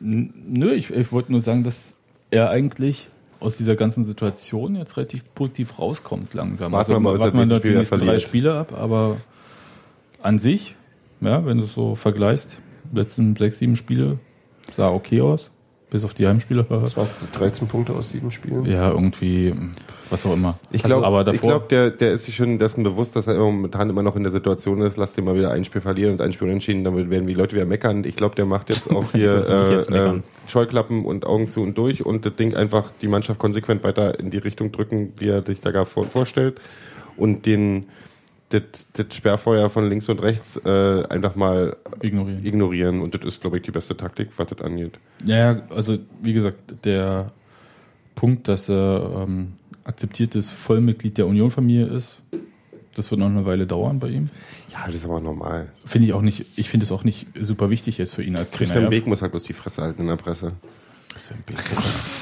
Nö, 0.00 0.72
ich, 0.74 0.90
ich 0.92 1.10
wollte 1.10 1.32
nur 1.32 1.40
sagen, 1.40 1.64
dass 1.64 1.96
er 2.30 2.50
eigentlich 2.50 3.08
aus 3.40 3.56
dieser 3.56 3.76
ganzen 3.76 4.04
Situation 4.04 4.74
jetzt 4.76 4.96
relativ 4.96 5.34
positiv 5.34 5.78
rauskommt 5.78 6.34
langsam. 6.34 6.72
Warten 6.72 6.92
wir 6.92 7.00
mal, 7.00 7.18
warten 7.18 7.36
noch 7.36 7.46
die 7.46 7.68
Spiel 7.68 7.78
nächsten 7.78 7.98
drei. 8.00 8.18
Spiele 8.18 8.54
ab, 8.54 8.72
aber 8.72 9.16
an 10.22 10.38
sich, 10.38 10.74
ja, 11.20 11.44
wenn 11.46 11.58
du 11.58 11.64
es 11.64 11.72
so 11.72 11.94
vergleichst, 11.94 12.58
die 12.92 12.96
letzten 12.96 13.36
sechs, 13.36 13.58
sieben 13.58 13.76
Spiele 13.76 14.18
sah 14.76 14.90
okay 14.90 15.20
aus, 15.20 15.50
bis 15.90 16.04
auf 16.04 16.14
die 16.14 16.26
Heimspiele. 16.26 16.66
Das 16.78 16.96
war's, 16.96 17.10
13 17.32 17.68
Punkte 17.68 17.92
aus 17.92 18.10
sieben 18.10 18.30
Spielen. 18.30 18.64
Ja, 18.64 18.90
irgendwie, 18.90 19.52
was 20.10 20.24
auch 20.26 20.34
immer. 20.34 20.58
Ich 20.70 20.84
Also, 20.84 20.96
glaube, 20.96 21.06
aber 21.06 21.20
ich 21.32 21.40
davor, 21.40 21.50
glaub, 21.50 21.68
der, 21.68 21.90
der 21.90 22.12
ist 22.12 22.24
sich 22.24 22.36
schon 22.36 22.58
dessen 22.58 22.82
bewusst, 22.82 23.16
dass 23.16 23.26
er 23.26 23.34
immer 23.34 23.46
momentan 23.46 23.90
immer 23.90 24.02
noch 24.02 24.16
in 24.16 24.22
der 24.22 24.32
Situation 24.32 24.80
ist, 24.82 24.96
lass 24.96 25.12
den 25.12 25.24
mal 25.24 25.34
wieder 25.34 25.50
ein 25.50 25.64
Spiel 25.64 25.80
verlieren 25.80 26.12
und 26.12 26.20
ein 26.20 26.32
Spiel 26.32 26.48
unentschieden, 26.48 26.84
damit 26.84 27.10
werden 27.10 27.26
die 27.26 27.34
Leute 27.34 27.56
wieder 27.56 27.66
meckern. 27.66 28.04
Ich 28.04 28.16
glaube, 28.16 28.34
der 28.34 28.46
macht 28.46 28.68
jetzt 28.68 28.90
auch 28.94 29.10
hier 29.12 29.40
ich 29.40 29.48
jetzt 29.70 29.90
äh, 29.90 30.08
äh. 30.08 30.20
Scheuklappen 30.46 31.04
und 31.04 31.26
Augen 31.26 31.48
zu 31.48 31.62
und 31.62 31.76
durch 31.76 32.04
und 32.04 32.24
das 32.24 32.36
Ding 32.36 32.54
einfach 32.54 32.90
die 33.02 33.08
Mannschaft 33.08 33.38
konsequent 33.38 33.82
weiter 33.84 34.18
in 34.18 34.30
die 34.30 34.38
Richtung 34.38 34.72
drücken, 34.72 35.14
die 35.16 35.28
er 35.28 35.42
sich 35.42 35.60
da 35.60 35.70
gar 35.70 35.86
vor, 35.86 36.04
vorstellt 36.04 36.60
und 37.16 37.46
den 37.46 37.86
das, 38.48 38.62
Sperrfeuer 39.14 39.68
von 39.68 39.88
links 39.88 40.08
und 40.08 40.20
rechts 40.20 40.56
äh, 40.64 41.04
einfach 41.08 41.34
mal 41.36 41.76
Ignorieren. 42.00 42.44
ignorieren. 42.44 43.00
Und 43.02 43.14
das 43.14 43.24
ist, 43.24 43.40
glaube 43.40 43.58
ich, 43.58 43.62
die 43.62 43.70
beste 43.70 43.96
Taktik, 43.96 44.30
was 44.36 44.48
das 44.48 44.60
angeht. 44.60 44.98
Ja, 45.24 45.62
also 45.70 45.98
wie 46.22 46.32
gesagt, 46.32 46.84
der 46.84 47.32
Punkt, 48.14 48.48
dass 48.48 48.68
er 48.68 49.24
ähm, 49.26 49.52
akzeptiertes 49.84 50.50
Vollmitglied 50.50 51.18
der 51.18 51.26
Union-Familie 51.26 51.86
ist, 51.86 52.18
das 52.94 53.10
wird 53.10 53.20
noch 53.20 53.28
eine 53.28 53.46
Weile 53.46 53.66
dauern 53.66 54.00
bei 54.00 54.08
ihm. 54.08 54.28
Ja, 54.72 54.86
das 54.86 54.96
ist 54.96 55.04
aber 55.04 55.20
normal. 55.20 55.68
Finde 55.84 56.08
ich 56.08 56.14
auch 56.14 56.22
nicht, 56.22 56.44
ich 56.56 56.68
finde 56.68 56.84
es 56.84 56.92
auch 56.92 57.04
nicht 57.04 57.26
super 57.40 57.70
wichtig 57.70 57.98
jetzt 57.98 58.14
für 58.14 58.22
ihn 58.22 58.36
als 58.36 58.50
Trainer. 58.50 58.72
Christian 58.72 58.90
Beek 58.90 59.06
muss 59.06 59.22
halt 59.22 59.32
bloß 59.32 59.44
die 59.44 59.52
Fresse 59.52 59.82
halten 59.82 60.02
in 60.02 60.08
der 60.08 60.16
Presse. 60.16 60.52
Christian 61.12 61.40
Beek. 61.46 61.58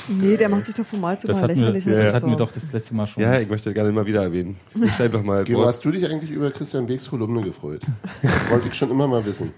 Nee, 0.08 0.36
der 0.36 0.48
macht 0.48 0.64
sich 0.64 0.74
doch 0.74 0.84
von 0.86 1.00
Mal 1.00 1.18
zu 1.18 1.26
Das 1.26 1.40
Mal 1.40 1.48
wir, 1.48 1.70
lächerlich. 1.70 1.84
das 1.84 2.14
hatten 2.14 2.30
wir 2.30 2.36
doch 2.36 2.52
das 2.52 2.72
letzte 2.72 2.94
Mal 2.94 3.06
schon. 3.06 3.22
Ja, 3.22 3.38
ich 3.40 3.48
möchte 3.48 3.72
gerne 3.74 3.88
immer 3.88 4.06
wieder 4.06 4.22
erwähnen. 4.22 4.56
Ich 4.74 5.10
doch 5.10 5.22
mal 5.22 5.44
Gero, 5.44 5.66
hast 5.66 5.84
du 5.84 5.90
dich 5.90 6.08
eigentlich 6.08 6.30
über 6.30 6.50
Christian 6.50 6.86
Beeks 6.86 7.10
Kolumne 7.10 7.42
gefreut? 7.42 7.82
Das 8.22 8.50
wollte 8.50 8.68
ich 8.68 8.74
schon 8.74 8.90
immer 8.90 9.06
mal 9.06 9.24
wissen. 9.24 9.52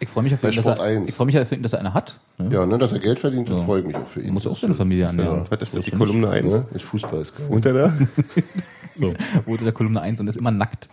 Ich 0.00 0.08
freue 0.08 0.24
mich, 0.24 0.34
auf 0.34 0.42
ihn, 0.42 0.50
dass 0.50 0.66
er, 0.66 0.80
1. 0.80 1.08
ich 1.08 1.14
freu 1.14 1.26
mich 1.26 1.38
auf 1.38 1.52
ihn, 1.52 1.62
dass 1.62 1.74
er 1.74 1.78
eine 1.78 1.94
hat. 1.94 2.18
Ne? 2.36 2.48
Ja, 2.52 2.66
ne, 2.66 2.76
dass 2.76 2.90
er 2.92 2.98
Geld 2.98 3.20
verdient, 3.20 3.48
das 3.48 3.60
Ja. 3.60 3.66
freue 3.66 3.80
ich 3.82 3.86
mich 3.86 3.94
auch 3.94 4.08
für 4.08 4.20
ihn. 4.20 4.26
Er 4.26 4.32
muss 4.32 4.42
ja 4.44 4.50
auch 4.50 4.58
seine 4.58 4.74
Familie 4.74 5.04
ernähren. 5.04 5.44
Was 5.48 5.60
ist 5.62 5.76
das, 5.76 5.84
die 5.84 5.92
Kolumne 5.92 6.28
1? 6.28 6.44
Ne? 6.52 6.66
Mit 6.72 6.82
Fußball 6.82 7.20
ist 7.22 7.36
geil. 7.36 7.46
Unter 7.48 7.72
da? 7.72 7.96
So. 8.94 9.14
Wurde 9.46 9.64
der 9.64 9.72
Kolumne 9.72 10.00
1 10.02 10.20
und 10.20 10.28
ist 10.28 10.36
immer 10.36 10.50
nackt. 10.50 10.88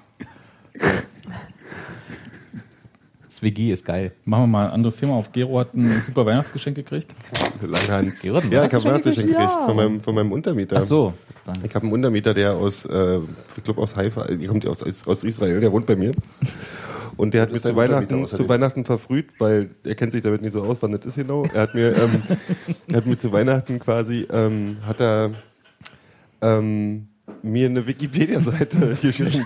WG 3.42 3.72
ist 3.72 3.86
geil. 3.86 4.12
Machen 4.26 4.44
wir 4.44 4.48
mal 4.48 4.66
ein 4.68 4.72
anderes 4.74 4.98
Thema 4.98 5.14
auf. 5.14 5.32
Gero 5.32 5.60
hat 5.60 5.74
ein 5.74 6.02
super 6.06 6.26
Weihnachtsgeschenk 6.26 6.76
gekriegt. 6.76 7.14
Langhans. 7.62 8.22
Gero 8.22 8.38
hat 8.38 8.44
einen 8.44 8.52
Ja, 8.52 8.66
ich 8.66 8.74
habe 8.74 8.84
Weihnachtsgeschenk 8.84 9.30
Weihnachtsgeschenk 9.30 9.30
gekriegt? 9.30 9.52
Ja. 9.52 9.66
von 9.66 9.76
meinem, 9.76 10.02
von 10.02 10.16
meinem 10.16 10.32
Untermieter. 10.32 10.78
Ach 10.78 10.82
so. 10.82 11.14
Ich 11.64 11.74
habe 11.74 11.84
einen 11.84 11.94
Untermieter, 11.94 12.34
der 12.34 12.54
aus, 12.54 12.86
äh, 12.86 13.20
ich 13.58 13.64
glaube 13.64 13.82
aus 13.82 13.96
Haifa, 13.96 14.26
der 14.26 14.48
kommt 14.48 14.64
ja 14.64 14.70
aus, 14.70 15.08
aus 15.08 15.24
Israel, 15.24 15.60
der 15.60 15.72
wohnt 15.72 15.86
bei 15.86 15.96
mir. 15.96 16.12
Und 17.18 17.34
der 17.34 17.42
hat 17.42 17.52
mir 17.52 17.62
zu 17.62 17.76
Weihnachten, 17.76 18.28
zu 18.28 18.48
Weihnachten 18.48 18.86
verfrüht, 18.86 19.32
weil 19.40 19.72
er 19.84 19.96
kennt 19.96 20.14
sich 20.14 20.22
damit 20.22 20.42
nicht 20.42 20.54
so 20.54 20.62
aus, 20.62 20.78
wann 20.80 20.94
das 20.94 21.06
ist 21.06 21.16
genau. 21.16 21.44
Er 21.54 21.64
hat 21.64 21.76
mir, 21.76 21.94
ähm, 21.98 22.24
er 22.92 22.98
hat 22.98 23.06
mir 23.06 23.18
zu 23.18 23.34
Weihnachten 23.34 23.78
quasi, 23.80 24.26
ähm, 24.32 24.78
hat 24.88 25.02
er 25.02 25.32
ähm, 26.42 27.09
mir 27.42 27.68
eine 27.68 27.86
Wikipedia-Seite 27.86 28.98
geschenkt. 29.02 29.40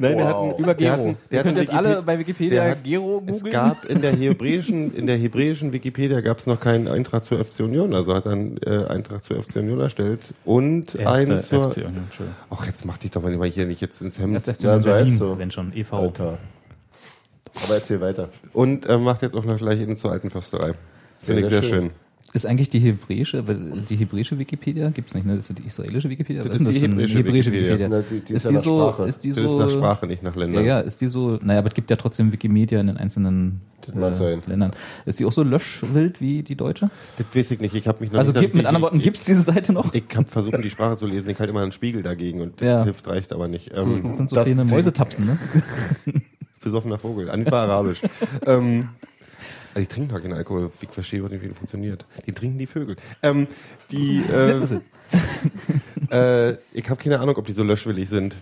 Nein, 0.00 0.16
der 0.18 0.26
hat 0.28 0.36
einen, 0.36 0.54
Über 0.56 0.74
der 0.74 0.92
hat 0.92 0.98
Gero. 0.98 1.08
einen- 1.08 1.16
Der 1.30 1.38
hat 1.40 1.46
könnt 1.46 1.58
einen 1.58 1.66
jetzt 1.66 1.72
alle 1.74 2.02
bei 2.02 2.18
Wikipedia 2.18 2.62
der 2.62 2.70
hat- 2.72 2.84
Gero 2.84 3.22
es 3.26 3.36
googeln. 3.38 3.52
gab 3.52 3.84
in 3.86 4.00
der 4.00 4.12
hebräischen, 4.16 4.94
in 4.94 5.06
der 5.06 5.16
hebräischen 5.16 5.72
Wikipedia 5.72 6.20
gab 6.20 6.38
es 6.38 6.46
noch 6.46 6.60
keinen 6.60 6.88
Eintrag 6.88 7.24
zur 7.24 7.44
FC 7.44 7.60
Union, 7.60 7.94
also 7.94 8.14
hat 8.14 8.26
er 8.26 8.32
einen 8.32 8.56
äh, 8.62 8.86
Eintrag 8.88 9.24
zur 9.24 9.42
FC 9.42 9.56
Union 9.56 9.80
erstellt 9.80 10.20
und 10.44 10.98
einen 11.04 11.40
zur. 11.40 11.70
FC 11.70 11.78
Union, 11.78 12.04
Entschuldigung. 12.04 12.36
Ach, 12.50 12.66
jetzt 12.66 12.84
mach 12.84 12.98
dich 12.98 13.10
doch 13.10 13.22
mal 13.22 13.44
hier 13.48 13.66
nicht 13.66 13.80
jetzt 13.80 14.00
ins 14.02 14.18
Hemd. 14.18 14.36
Das 14.36 14.48
ist 14.48 14.62
Ja, 14.62 14.78
so 14.78 14.84
Berlin, 14.84 15.06
heißt 15.06 15.18
so. 15.18 15.38
wenn 15.38 15.50
schon, 15.50 15.72
e.V. 15.76 15.96
Alter. 15.96 16.38
Aber 17.64 17.74
erzähl 17.74 18.00
weiter. 18.00 18.28
Und 18.52 18.86
äh, 18.86 18.98
macht 18.98 19.22
jetzt 19.22 19.34
auch 19.36 19.44
noch 19.44 19.56
gleich 19.58 19.80
in 19.80 19.96
zur 19.96 20.10
alten 20.12 20.30
Försterei. 20.30 20.72
Finde 21.16 21.42
ich 21.42 21.48
sehr 21.48 21.62
sehr 21.62 21.70
schön. 21.70 21.90
Ist 22.32 22.46
eigentlich 22.46 22.68
die 22.68 22.80
hebräische, 22.80 23.42
die 23.88 23.94
hebräische 23.94 24.36
Wikipedia 24.36 24.88
gibt's 24.90 25.14
nicht, 25.14 25.24
ne? 25.24 25.36
Das 25.36 25.48
ist 25.50 25.56
die 25.56 25.62
israelische 25.66 26.10
Wikipedia. 26.10 26.42
Das 26.42 26.56
ist 26.56 26.66
denn 26.66 26.74
die 26.74 26.82
eine 26.82 27.06
hebräische 27.06 27.52
Wikipedia. 27.52 27.88
Na, 27.88 28.00
die- 28.02 28.20
die 28.20 28.32
ist 28.32 28.38
ist 28.38 28.44
ja 28.44 28.50
die 28.50 28.56
nach 28.56 28.62
so, 28.64 28.78
Sprache. 28.90 29.08
ist 29.08 29.22
die 29.22 29.28
Das 29.28 29.36
so, 29.38 29.44
ist 29.44 29.54
nach 29.56 29.70
Sprache, 29.70 30.06
nicht 30.08 30.22
nach 30.24 30.34
ja, 30.34 30.40
Ländern. 30.42 30.64
ja, 30.64 30.80
ist 30.80 31.00
die 31.00 31.06
so, 31.06 31.38
naja, 31.42 31.60
aber 31.60 31.68
es 31.68 31.74
gibt 31.74 31.90
ja 31.90 31.96
trotzdem 31.96 32.32
Wikimedia 32.32 32.80
in 32.80 32.88
den 32.88 32.96
einzelnen 32.96 33.60
Das 33.86 34.20
äh. 34.20 34.38
Ländern. 34.48 34.72
Ist 35.06 35.20
die 35.20 35.26
auch 35.26 35.32
so 35.32 35.44
löschwild 35.44 36.20
wie 36.20 36.42
die 36.42 36.56
deutsche? 36.56 36.90
Das 37.18 37.26
weiß 37.36 37.52
ich 37.52 37.60
nicht. 37.60 37.74
Ich 37.76 37.86
habe 37.86 37.98
mich 38.02 38.10
noch 38.10 38.18
Also 38.18 38.32
nicht 38.32 38.40
gibt, 38.40 38.54
mit 38.56 38.66
anderen 38.66 38.82
Worten, 38.82 38.98
gibt's 38.98 39.22
diese 39.22 39.42
Seite 39.42 39.72
noch? 39.72 39.94
Ich 39.94 40.02
habe 40.16 40.26
versucht, 40.26 40.58
die 40.64 40.70
Sprache 40.70 40.96
zu 40.96 41.06
lesen. 41.06 41.30
Ich 41.30 41.38
halte 41.38 41.50
immer 41.50 41.62
einen 41.62 41.70
Spiegel 41.72 42.02
dagegen 42.02 42.40
und 42.40 42.60
das 42.60 42.66
Ja. 42.66 42.82
hilft 42.82 43.06
reicht 43.06 43.32
aber 43.32 43.46
nicht. 43.46 43.70
So, 43.76 43.82
Ähm, 43.82 44.02
das 44.08 44.16
sind 44.16 44.28
so 44.30 44.34
das 44.34 44.46
kleine. 44.46 44.64
Mäusetapsen, 44.64 45.26
ne? 45.26 45.38
besoffener 46.60 46.98
Vogel. 46.98 47.30
Anni 47.30 47.48
war 47.50 47.68
arabisch. 47.68 48.00
ähm, 48.46 48.88
also 49.74 49.80
die 49.80 49.86
trinken 49.86 50.10
gar 50.10 50.20
keinen 50.20 50.34
Alkohol. 50.34 50.70
Ich 50.80 50.88
verstehe 50.90 51.18
überhaupt 51.18 51.32
nicht, 51.34 51.42
wie 51.42 51.48
das 51.48 51.58
funktioniert. 51.58 52.06
Die 52.26 52.32
trinken 52.32 52.58
die 52.58 52.66
Vögel. 52.66 52.96
Ähm, 53.22 53.48
die, 53.90 54.22
äh, 54.22 54.56
äh, 56.52 56.56
ich 56.72 56.88
habe 56.88 57.02
keine 57.02 57.18
Ahnung, 57.20 57.36
ob 57.36 57.46
die 57.46 57.52
so 57.52 57.64
löschwillig 57.64 58.08
sind. 58.08 58.36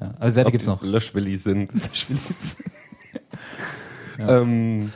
Ja, 0.00 0.14
also 0.18 0.34
Seite 0.34 0.46
Ob 0.46 0.52
gibt's 0.52 0.66
die 0.66 0.70
noch. 0.70 0.80
so 0.80 0.86
Löschwillig 0.86 1.42
sind. 1.42 1.70
ähm, 4.18 4.92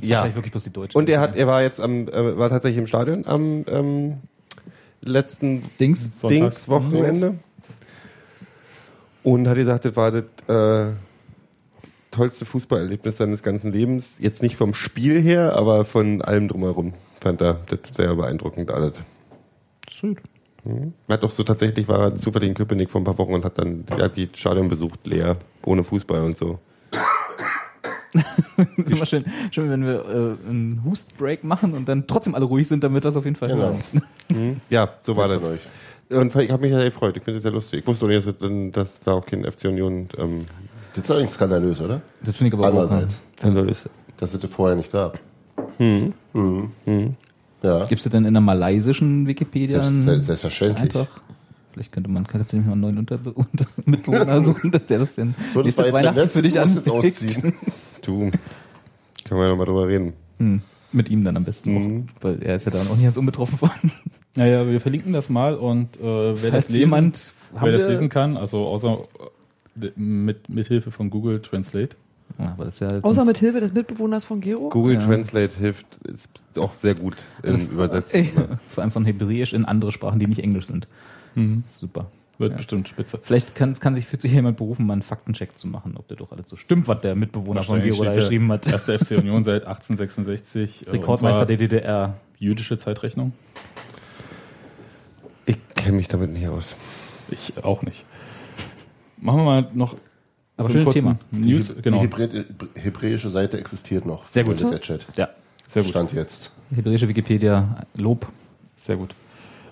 ja. 0.00 0.16
Wahrscheinlich 0.16 0.36
wirklich 0.36 0.52
bloß 0.52 0.64
die 0.64 0.72
deutsche. 0.72 0.98
Und 0.98 1.08
er 1.08 1.20
hat, 1.20 1.36
er 1.36 1.46
war 1.46 1.62
jetzt 1.62 1.80
am, 1.80 2.08
äh, 2.08 2.38
war 2.38 2.48
tatsächlich 2.48 2.78
im 2.78 2.86
Stadion 2.86 3.26
am 3.26 3.64
ähm, 3.68 4.14
letzten 5.04 5.62
Dings. 5.78 6.10
Dings 6.22 6.68
Wochenende 6.68 7.34
und 9.22 9.48
hat 9.48 9.56
gesagt, 9.56 9.84
das 9.84 9.96
war 9.96 10.10
das 10.10 10.24
äh, 10.48 10.92
tollste 12.12 12.44
Fußballerlebnis 12.44 13.16
seines 13.16 13.42
ganzen 13.42 13.72
Lebens. 13.72 14.16
Jetzt 14.20 14.42
nicht 14.42 14.56
vom 14.56 14.74
Spiel 14.74 15.20
her, 15.20 15.56
aber 15.56 15.84
von 15.84 16.22
allem 16.22 16.46
drumherum. 16.46 16.94
Fand 17.20 17.40
er 17.40 17.60
das 17.66 17.80
sehr 17.96 18.14
beeindruckend 18.14 18.70
alles. 18.70 18.94
Mhm. 20.64 20.92
Er 21.08 21.14
hat 21.14 21.22
doch 21.24 21.30
so 21.32 21.42
tatsächlich 21.42 21.88
war 21.88 22.00
er 22.00 22.16
zufällig 22.16 22.48
in 22.50 22.54
Köpenick 22.54 22.90
vor 22.90 23.00
ein 23.00 23.04
paar 23.04 23.18
Wochen 23.18 23.34
und 23.34 23.44
hat 23.44 23.58
dann 23.58 23.84
hat 23.90 24.16
die 24.16 24.28
Stadion 24.34 24.68
besucht, 24.68 25.06
leer, 25.06 25.36
ohne 25.64 25.82
Fußball 25.82 26.22
und 26.22 26.36
so. 26.36 26.58
Das 28.12 28.66
ist 28.76 28.92
immer 28.92 29.06
schön, 29.06 29.24
schön, 29.50 29.70
wenn 29.70 29.86
wir 29.86 30.04
äh, 30.44 30.48
einen 30.48 30.82
Hustbreak 30.84 31.44
machen 31.44 31.72
und 31.74 31.88
dann 31.88 32.06
trotzdem 32.06 32.34
alle 32.34 32.44
ruhig 32.44 32.68
sind, 32.68 32.84
damit 32.84 33.04
das 33.04 33.16
auf 33.16 33.24
jeden 33.24 33.36
Fall 33.36 33.48
Genau. 33.48 33.74
hören. 34.30 34.60
Ja, 34.70 34.94
so 35.00 35.16
war 35.16 35.28
das. 35.28 35.42
euch. 35.42 35.60
Und 36.10 36.34
ich 36.36 36.50
habe 36.50 36.62
mich 36.62 36.72
ja 36.72 36.82
gefreut. 36.84 37.16
Ich 37.16 37.22
finde 37.22 37.38
es 37.38 37.42
sehr 37.42 37.52
lustig. 37.52 37.80
Ich 37.80 37.86
wusste 37.86 38.06
doch 38.06 38.08
nicht, 38.12 38.26
dass, 38.26 38.34
dass 38.72 39.00
da 39.04 39.12
auch 39.14 39.24
kein 39.26 39.44
FC 39.50 39.64
Union 39.66 40.08
ähm, 40.18 40.44
Das 40.94 41.04
ist 41.04 41.10
eigentlich 41.10 41.30
skandalös, 41.30 41.80
oder? 41.80 42.02
Das 42.24 42.36
finde 42.36 42.48
ich 42.48 42.54
aber 42.54 42.66
Andererseits. 42.68 43.20
Dass 44.16 44.34
es 44.34 44.40
das 44.40 44.50
vorher 44.50 44.76
nicht 44.76 44.92
gab. 44.92 45.18
Hm. 45.78 46.12
Mhm. 46.34 46.70
Ja. 47.62 47.84
Gibt 47.86 48.04
es 48.04 48.10
denn 48.10 48.24
in 48.24 48.34
der 48.34 48.40
malaysischen 48.40 49.26
Wikipedia 49.26 49.82
Selbst, 49.84 50.26
selbstverständlich. 50.26 50.82
Eintrag? 50.82 51.08
Vielleicht 51.72 51.92
könnte 51.92 52.10
man 52.10 52.26
kannst 52.26 52.52
du 52.52 52.56
nämlich 52.56 52.66
mal 52.68 52.72
einen 52.72 52.80
neuen 52.82 52.98
Unter 52.98 53.18
Unter 53.34 53.66
Mitbewohner 53.86 54.44
suchen, 54.44 54.70
dass 54.72 54.86
der 54.86 54.98
das 54.98 55.14
denn 55.14 55.34
So, 55.54 55.62
das 55.62 55.64
nächste 55.76 55.82
war 55.82 55.86
jetzt 55.88 55.94
Weihnachten 55.98 56.28
für 56.30 56.42
dich 56.42 56.54
letzte, 56.54 56.80
du 56.82 56.94
musst 56.94 57.22
jetzt 57.22 57.36
anlegt. 57.36 57.36
ausziehen. 57.44 57.72
Du, 58.02 58.18
können 59.24 59.40
wir 59.40 59.44
ja 59.44 59.48
nochmal 59.50 59.66
drüber 59.66 59.86
reden. 59.86 60.12
Hm. 60.38 60.60
Mit 60.90 61.08
ihm 61.08 61.24
dann 61.24 61.36
am 61.36 61.44
besten 61.44 61.72
Mhm. 61.72 62.06
auch, 62.18 62.24
weil 62.24 62.42
er 62.42 62.56
ist 62.56 62.66
ja 62.66 62.72
dann 62.72 62.86
auch 62.88 62.94
nicht 62.96 63.04
ganz 63.04 63.16
unbetroffen 63.16 63.56
von. 63.58 63.70
Naja, 64.36 64.66
wir 64.68 64.80
verlinken 64.80 65.12
das 65.12 65.30
mal 65.30 65.54
und 65.54 65.96
äh, 65.98 66.02
wer 66.02 66.36
Falls 66.36 66.52
das 66.52 66.68
lesen, 66.68 66.80
jemand 66.80 67.32
wer 67.58 67.72
das 67.72 67.88
lesen 67.88 68.08
kann, 68.08 68.36
also 68.36 68.66
außer 68.66 68.98
äh, 68.98 69.26
mit, 69.96 70.48
mit 70.48 70.68
Hilfe 70.68 70.90
von 70.90 71.10
Google 71.10 71.40
Translate. 71.40 71.96
Ja, 72.38 72.52
aber 72.52 72.64
das 72.66 72.80
ist 72.80 72.80
ja 72.80 73.00
Außer 73.02 73.24
mit 73.24 73.38
Hilfe 73.38 73.60
des 73.60 73.72
Mitbewohners 73.74 74.24
von 74.24 74.40
Gero. 74.40 74.70
Google 74.70 74.94
Ja. 74.94 75.00
Translate 75.00 75.54
hilft, 75.58 75.86
ist 76.04 76.30
auch 76.56 76.72
sehr 76.72 76.94
gut 76.94 77.16
im 77.42 77.68
Übersetzen. 77.68 78.20
Ey, 78.20 78.32
vor 78.68 78.82
allem 78.82 78.90
von 78.90 79.04
Hebräisch 79.04 79.52
in 79.52 79.64
andere 79.66 79.92
Sprachen, 79.92 80.18
die 80.18 80.26
nicht 80.26 80.38
Englisch 80.40 80.66
sind. 80.66 80.86
Mhm. 81.34 81.64
Super. 81.66 82.06
Wird 82.38 82.52
Ja. 82.52 82.56
bestimmt 82.56 82.88
spitze. 82.88 83.18
Vielleicht 83.22 83.54
kann, 83.54 83.78
kann 83.78 83.94
sich 83.94 84.06
für 84.06 84.18
sich 84.18 84.32
jemand 84.32 84.56
berufen, 84.56 84.86
mal 84.86 84.94
einen 84.94 85.02
Faktencheck 85.02 85.58
zu 85.58 85.66
machen, 85.68 85.94
ob 85.98 86.08
der 86.08 86.16
doch 86.16 86.32
alles 86.32 86.48
so 86.48 86.56
stimmt, 86.56 86.88
was 86.88 87.00
der 87.02 87.14
Mitbewohner 87.14 87.62
von 87.62 87.82
Gero 87.82 88.02
da 88.04 88.14
geschrieben 88.14 88.48
der 88.48 88.54
hat. 88.56 88.66
Erste 88.72 88.98
FC 89.04 89.18
Union 89.18 89.44
seit 89.44 89.64
1866. 89.66 90.86
äh, 90.86 90.90
Rekordmeister 90.90 91.44
der 91.44 91.58
DDR. 91.58 92.16
Jüdische 92.38 92.78
Zeitrechnung. 92.78 93.32
Ich 95.46 95.56
kenne 95.74 95.96
mich 95.96 96.08
damit 96.08 96.30
nicht 96.32 96.48
aus. 96.48 96.76
Ich 97.30 97.62
auch 97.64 97.82
nicht. 97.82 98.04
Machen 99.22 99.38
wir 99.38 99.44
mal 99.44 99.68
noch 99.72 99.96
Aber 100.56 100.66
so 100.66 100.72
schönes 100.74 100.94
Thema. 100.94 101.16
News. 101.30 101.72
Die 101.76 101.82
genau. 101.82 102.00
Hebrä 102.00 102.44
hebräische 102.74 103.30
Seite 103.30 103.56
existiert 103.56 104.04
noch. 104.04 104.26
Sehr 104.28 104.42
gut. 104.42 104.60
Der 104.60 104.80
Chat. 104.80 105.06
Ja, 105.16 105.28
Sehr 105.68 105.82
gut. 105.82 105.90
Stand 105.90 106.12
jetzt. 106.12 106.50
hebräische 106.74 107.06
Wikipedia, 107.08 107.84
Lob. 107.96 108.26
Sehr 108.76 108.96
gut. 108.96 109.14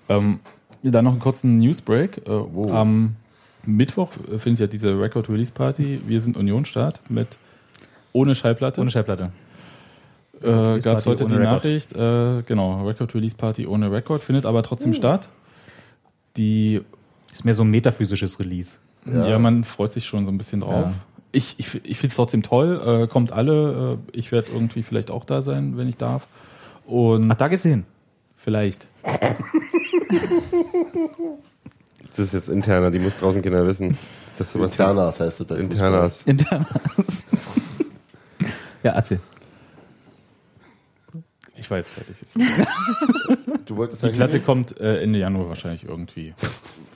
Ähm, 0.09 0.39
dann 0.85 1.05
noch 1.05 1.11
einen 1.11 1.21
kurzen 1.21 1.59
Newsbreak. 1.59 2.23
Äh, 2.29 2.71
Am 2.71 3.17
Mittwoch 3.67 4.13
äh, 4.33 4.39
findet 4.39 4.61
ja 4.61 4.67
diese 4.69 4.99
Record 5.01 5.29
Release 5.29 5.51
Party. 5.53 6.01
Wir 6.07 6.21
sind 6.21 6.37
Union 6.37 6.65
Start 6.65 7.01
mit 7.11 7.37
ohne 8.13 8.37
Schallplatte. 8.37 8.81
Ohne 8.81 8.93
Schallplatte. 8.93 9.33
äh, 10.43 10.79
gab 10.79 10.99
es 10.99 11.07
heute 11.07 11.27
die 11.27 11.35
Record. 11.35 11.53
Nachricht. 11.57 11.93
Äh, 11.97 12.43
genau, 12.47 12.87
Record 12.87 13.13
Release 13.17 13.35
Party 13.37 13.67
ohne 13.67 13.91
Record 13.91 14.23
findet 14.23 14.47
aber 14.47 14.63
trotzdem 14.63 14.95
statt. 14.95 15.29
Die, 16.37 16.81
Ist 17.33 17.45
mehr 17.45 17.55
so 17.55 17.65
ein 17.65 17.71
metaphysisches 17.71 18.39
Release. 18.39 18.79
Ja. 19.07 19.39
man 19.39 19.65
freut 19.65 19.93
sich 19.93 20.07
schon 20.07 20.27
so 20.27 20.33
ein 20.33 20.39
bisschen 20.39 20.61
drauf. 20.61 20.87
Ja. 20.87 20.93
Ich, 21.33 21.55
ich, 21.59 21.75
ich 21.85 21.99
finde 21.99 22.11
es 22.11 22.17
trotzdem 22.17 22.43
toll. 22.43 23.05
Äh, 23.05 23.07
kommt 23.07 23.33
alle. 23.33 23.99
Äh, 24.13 24.19
ich 24.19 24.33
werde 24.33 24.49
irgendwie 24.53 24.83
vielleicht 24.83 25.11
auch 25.11 25.25
da 25.25 25.43
sein, 25.43 25.77
wenn 25.77 25.89
ich 25.89 25.97
darf. 25.97 26.27
Und 26.87 27.31
Ach, 27.31 27.37
da 27.37 27.49
geht's 27.49 27.63
hin. 27.63 27.85
vielleicht. 28.37 28.87
Das 32.11 32.27
ist 32.27 32.33
jetzt 32.33 32.49
interner, 32.49 32.91
die 32.91 32.99
muss 32.99 33.17
draußen 33.19 33.41
keiner 33.41 33.65
wissen. 33.67 33.97
Das 34.37 34.49
ist 34.49 34.55
sowas 34.55 34.73
Internas 34.73 35.21
heißt 35.21 35.41
es 35.41 35.47
bei 35.47 35.57
Internas. 35.57 36.23
Internas. 36.23 36.67
ja, 38.83 38.93
erzähl. 38.93 39.21
Ich 41.61 41.71
war 41.71 41.79
jetzt 41.79 41.91
fertig. 41.91 42.17
Du 43.67 43.77
wolltest 43.77 44.03
Die 44.03 44.09
Platte 44.09 44.41
kommt 44.41 44.81
äh, 44.81 45.01
Ende 45.03 45.19
Januar 45.21 45.49
wahrscheinlich 45.49 45.85
irgendwie. 45.85 46.35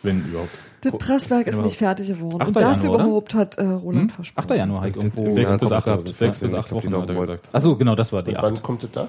wenn 0.02 0.24
überhaupt. 0.26 0.50
Das 0.80 0.92
Presswerk 0.98 1.46
ist 1.46 1.52
Genau. 1.56 1.64
nicht 1.66 1.76
fertig 1.76 2.08
geworden. 2.08 2.40
8. 2.42 2.48
Und 2.48 2.56
das 2.60 2.82
Januar, 2.82 2.94
oder? 2.96 3.04
überhaupt 3.04 3.34
hat 3.34 3.54
äh, 3.58 3.62
Roland 3.64 4.10
versprochen. 4.12 4.50
8. 4.50 4.58
Januar, 4.58 4.80
Heik, 4.82 4.96
irgendwo. 4.96 5.24
Ja, 5.24 5.32
Sechs 5.34 5.52
bis 5.52 5.60
kommt 5.60 5.72
acht, 5.72 5.86
raus, 5.86 6.02
sechs 6.04 6.18
das 6.18 6.38
bis 6.40 6.52
weiß 6.52 6.58
acht 6.58 6.66
ich, 6.66 6.72
ich 6.72 6.76
Wochen, 6.76 6.88
glaub, 6.88 7.02
hat 7.02 7.10
er 7.10 7.14
gesagt. 7.20 7.48
Achso, 7.52 7.76
genau, 7.76 7.94
das 7.94 8.12
war 8.12 8.22
die 8.24 8.30
Und 8.30 8.36
8. 8.38 8.42
wann 8.42 8.62
kommt 8.62 8.82
das 8.82 8.90
Dach? 8.90 9.08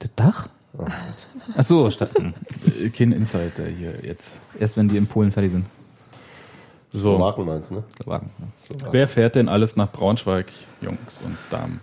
Das 0.00 0.10
Dach? 0.16 0.48
Achso, 1.56 1.90
statt. 1.90 2.10
hm. 2.18 2.34
Äh, 2.84 2.88
Kein 2.90 3.12
Insider 3.12 3.66
hier 3.66 3.92
jetzt. 4.02 4.32
Erst 4.58 4.76
wenn 4.76 4.88
die 4.88 4.96
in 4.96 5.06
Polen 5.06 5.30
fertig 5.30 5.52
sind. 5.52 5.66
So, 6.92 7.16
Slowaken 7.16 7.44
meinst 7.46 7.70
ne? 7.70 7.84
Slowaken. 8.02 8.30
wer 8.90 9.06
fährt 9.06 9.36
denn 9.36 9.48
alles 9.48 9.76
nach 9.76 9.92
Braunschweig, 9.92 10.46
Jungs 10.80 11.22
und 11.22 11.36
Damen? 11.50 11.80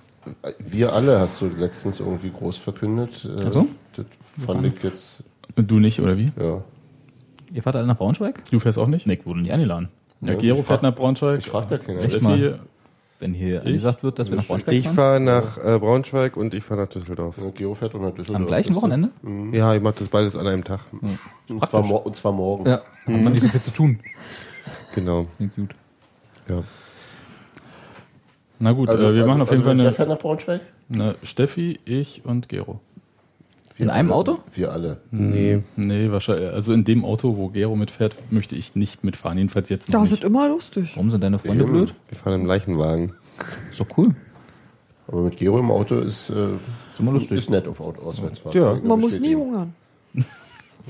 Wir 0.59 0.93
alle 0.93 1.19
hast 1.19 1.41
du 1.41 1.47
letztens 1.47 1.99
irgendwie 1.99 2.29
groß 2.31 2.57
verkündet. 2.57 3.25
Äh, 3.25 3.43
Ach 3.47 3.51
so? 3.51 3.67
Das 3.95 4.05
fand 4.45 4.65
ich 4.65 4.83
jetzt, 4.83 5.23
Und 5.55 5.69
du 5.71 5.79
nicht, 5.79 5.99
oder 6.01 6.17
wie? 6.17 6.31
ja. 6.39 6.61
Ihr 7.53 7.63
fahrt 7.63 7.75
alle 7.77 7.87
nach 7.87 7.97
Braunschweig? 7.97 8.43
Du 8.51 8.59
fährst 8.59 8.77
auch 8.77 8.87
nicht? 8.87 9.07
Nee, 9.07 9.13
ich 9.13 9.25
wurde 9.25 9.39
nicht 9.41 9.51
eingeladen. 9.53 9.87
Ja, 10.19 10.33
Ja, 10.33 10.39
Gero 10.39 10.59
ich 10.59 10.65
fährt 10.65 10.81
nach 10.83 10.93
Braunschweig. 10.95 11.39
Ich 11.39 11.47
frag 11.47 11.69
da 11.69 11.77
keiner. 11.77 12.01
Jesse, 12.01 12.21
mal. 12.23 12.59
Wenn 13.19 13.33
hier 13.33 13.61
gesagt 13.61 14.03
wird, 14.03 14.19
dass 14.19 14.29
wir 14.29 14.35
nach 14.35 14.45
Braunschweig 14.45 14.73
Ich 14.75 14.83
fahren? 14.85 14.95
fahre 14.95 15.19
nach 15.21 15.57
äh, 15.57 15.79
Braunschweig 15.79 16.35
und 16.35 16.53
ich 16.53 16.63
fahre 16.65 16.81
nach 16.81 16.87
Düsseldorf. 16.89 17.37
Ja, 17.37 17.49
Gero 17.51 17.73
fährt 17.75 17.95
auch 17.95 18.01
nach 18.01 18.11
Düsseldorf. 18.11 18.41
Am 18.41 18.45
gleichen 18.47 18.75
Wochenende? 18.75 19.09
Ja, 19.53 19.73
ich 19.73 19.81
mache 19.81 19.95
das 19.99 20.09
beides 20.09 20.35
an 20.35 20.47
einem 20.47 20.65
Tag. 20.65 20.81
Und 21.47 21.65
zwar, 21.65 22.05
und 22.05 22.15
zwar 22.15 22.31
morgen. 22.33 22.65
Ja, 22.65 22.77
hat 22.79 23.07
man 23.07 23.31
nicht 23.31 23.43
so 23.43 23.47
viel 23.47 23.61
zu 23.61 23.71
tun. 23.71 23.99
Genau. 24.93 25.27
Klingt 25.37 25.55
gut. 25.55 25.75
Ja. 26.49 26.63
Na 28.59 28.71
gut, 28.71 28.89
Also, 28.89 29.03
äh, 29.05 29.13
wir 29.13 29.21
also, 29.21 29.27
machen 29.27 29.41
auf 29.41 29.49
jeden 29.51 29.61
also, 29.61 29.69
Fall 29.69 29.77
Wer 29.77 29.85
eine, 29.87 29.93
fährt 29.95 30.09
nach 30.09 30.17
Braunschweig? 30.19 30.61
eine 30.91 31.15
Steffi, 31.23 31.79
ich 31.85 32.21
und 32.25 32.47
Gero. 32.49 32.79
In 33.77 33.89
einem 33.89 34.09
alle. 34.09 34.17
Auto? 34.19 34.39
Wir 34.53 34.71
alle. 34.71 35.01
Nee. 35.11 35.61
Nee, 35.75 36.09
wahrscheinlich. 36.09 36.49
Also 36.49 36.71
in 36.71 36.85
dem 36.85 37.03
Auto, 37.03 37.35
wo 37.35 37.49
Gero 37.49 37.75
mitfährt, 37.75 38.15
möchte 38.31 38.55
ich 38.55 38.73
nicht 38.75 39.03
mitfahren. 39.03 39.37
Jedenfalls 39.37 39.67
jetzt 39.67 39.89
noch 39.91 40.01
Das 40.01 40.11
ist 40.11 40.19
nicht. 40.19 40.23
immer 40.23 40.47
lustig. 40.47 40.91
Warum 40.95 41.09
sind 41.11 41.21
deine 41.21 41.39
Freunde 41.39 41.63
Eben. 41.65 41.73
blöd? 41.73 41.93
Wir 42.07 42.17
fahren 42.17 42.39
im 42.41 42.45
Leichenwagen. 42.45 43.13
Ist 43.69 43.81
doch 43.81 43.87
cool. 43.97 44.15
Aber 45.09 45.21
mit 45.23 45.35
Gero 45.37 45.59
im 45.59 45.71
Auto 45.71 45.95
ist, 45.99 46.29
äh, 46.29 46.53
Ist 46.91 46.99
immer 47.01 47.11
lustig. 47.11 47.37
ist 47.37 47.49
nett 47.49 47.67
auf 47.67 47.81
Auto 47.81 48.01
Auswärtsfahrt. 48.01 48.55
Ja. 48.55 48.75
Man 48.81 48.99
muss 49.01 49.19
nie 49.19 49.35
hungern. 49.35 49.73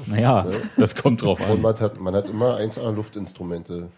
Naja, 0.08 0.46
Das 0.78 0.96
kommt 0.96 1.22
drauf 1.22 1.40
Und 1.40 1.52
an. 1.58 1.62
man 1.62 1.80
hat, 1.80 2.00
man 2.00 2.14
hat 2.16 2.30
immer 2.30 2.58
1A 2.58 2.92
Luftinstrumente. 2.94 3.90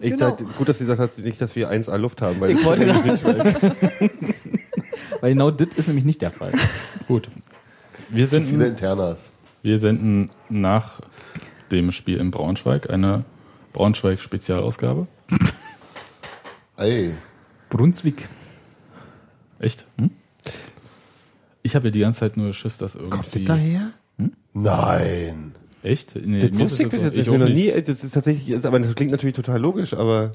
Ich 0.00 0.12
Genau. 0.12 0.30
dachte, 0.30 0.44
gut, 0.44 0.68
dass 0.68 0.78
sie 0.78 0.84
gesagt 0.86 1.00
hat, 1.00 1.18
nicht, 1.18 1.40
dass 1.40 1.54
wir 1.54 1.70
1A 1.70 1.96
Luft 1.98 2.20
haben. 2.22 2.40
Weil 2.40 2.50
ich 2.52 2.64
wollte 2.64 2.86
Weil 5.20 5.32
genau 5.34 5.50
das 5.50 5.68
ist 5.76 5.86
nämlich 5.88 6.04
nicht 6.04 6.22
der 6.22 6.30
Fall. 6.30 6.52
Gut. 7.06 7.28
Wir 8.08 8.28
Zu 8.28 8.36
viele 8.40 8.46
senden, 8.46 8.66
Internas. 8.68 9.30
wir 9.62 9.78
senden 9.78 10.30
nach 10.48 11.00
dem 11.70 11.92
Spiel 11.92 12.16
in 12.18 12.30
Braunschweig 12.30 12.88
eine 12.90 13.24
Braunschweig-Spezialausgabe. 13.74 15.06
Ey, 16.76 17.14
Brunswick. 17.70 18.28
Echt? 19.58 19.84
Ich 21.62 21.76
habe 21.76 21.88
ja 21.88 21.90
die 21.92 22.00
ganze 22.00 22.20
Zeit 22.20 22.36
nur 22.36 22.52
Schiss, 22.54 22.78
dass 22.78 22.94
irgendwie. 22.94 23.44
daher? 23.44 23.90
Nein. 24.62 25.54
Echt? 25.82 26.16
Nee, 26.16 26.40
Das 26.48 26.58
wusste 26.58 26.82
ich 26.84 26.88
bis 26.88 27.02
jetzt 27.02 27.26
Mir 27.28 27.38
noch 27.38 27.46
nicht. 27.46 27.74
nie, 27.74 27.82
das 27.82 28.02
ist 28.02 28.12
tatsächlich, 28.12 28.50
ist, 28.50 28.66
aber 28.66 28.80
das 28.80 28.94
klingt 28.94 29.12
natürlich 29.12 29.36
total 29.36 29.60
logisch, 29.60 29.94
aber 29.94 30.32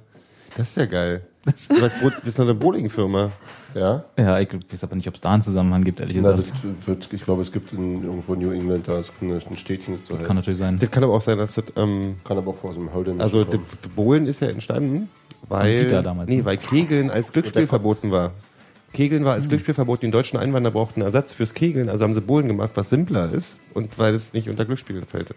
das 0.57 0.69
ist 0.69 0.78
ja 0.78 0.86
geil. 0.86 1.21
Das 1.45 2.24
ist 2.26 2.38
noch 2.38 2.45
eine 2.45 2.53
Bowling-Firma. 2.53 3.32
Ja? 3.76 4.05
Ja, 4.17 4.39
ich 4.39 4.49
weiß 4.71 4.86
aber 4.86 4.95
nicht, 4.95 5.07
ob 5.09 5.15
es 5.15 5.21
da 5.21 5.32
einen 5.32 5.43
Zusammenhang 5.43 5.84
gibt, 5.84 5.99
ehrlich 5.99 6.17
Na, 6.21 6.32
gesagt. 6.32 6.53
das 6.63 6.88
wird, 6.88 7.09
ich 7.11 7.24
glaube, 7.26 7.41
es 7.41 7.51
gibt 7.51 7.74
in, 7.74 8.03
irgendwo 8.03 8.34
in 8.36 8.39
New 8.39 8.51
England 8.51 8.88
da 8.88 8.99
ist 8.99 9.11
ein 9.21 9.57
Städtchen, 9.57 9.97
das 9.99 10.07
so 10.07 10.17
heißt. 10.17 10.26
Kann 10.26 10.36
natürlich 10.38 10.59
sein. 10.59 10.78
Das 10.80 10.89
kann 10.89 11.03
aber 11.03 11.13
auch 11.13 11.21
sein, 11.21 11.38
dass 11.38 11.55
das, 11.55 11.65
ähm, 11.76 12.15
Kann 12.24 12.38
aber 12.38 12.51
auch 12.51 12.55
vor 12.55 12.74
so 12.74 12.80
einem 12.80 12.93
Holden. 12.93 13.19
also 13.19 13.45
Bowlen 13.95 14.26
ist 14.28 14.39
ja 14.39 14.47
entstanden, 14.47 15.09
weil, 15.49 15.80
Dieter 15.84 16.01
damals, 16.01 16.30
nee, 16.30 16.38
ne? 16.38 16.45
weil 16.45 16.57
Kegeln 16.57 17.09
als 17.09 17.32
Glücksspiel 17.34 17.67
verboten 17.67 18.11
war. 18.11 18.32
Kegeln 18.93 19.25
war 19.25 19.33
als 19.33 19.49
Glücksspiel 19.49 19.73
verboten. 19.73 20.05
Die 20.05 20.11
deutschen 20.11 20.37
Einwanderer 20.37 20.73
brauchten 20.73 21.01
einen 21.01 21.07
Ersatz 21.07 21.33
fürs 21.33 21.53
Kegeln, 21.53 21.89
also 21.89 22.03
haben 22.03 22.13
sie 22.13 22.21
Bowlen 22.21 22.47
gemacht, 22.47 22.71
was 22.75 22.89
simpler 22.89 23.31
ist 23.31 23.59
und 23.73 23.97
weil 23.97 24.13
es 24.13 24.33
nicht 24.33 24.49
unter 24.49 24.65
Glücksspiel 24.65 25.03
fällt. 25.05 25.33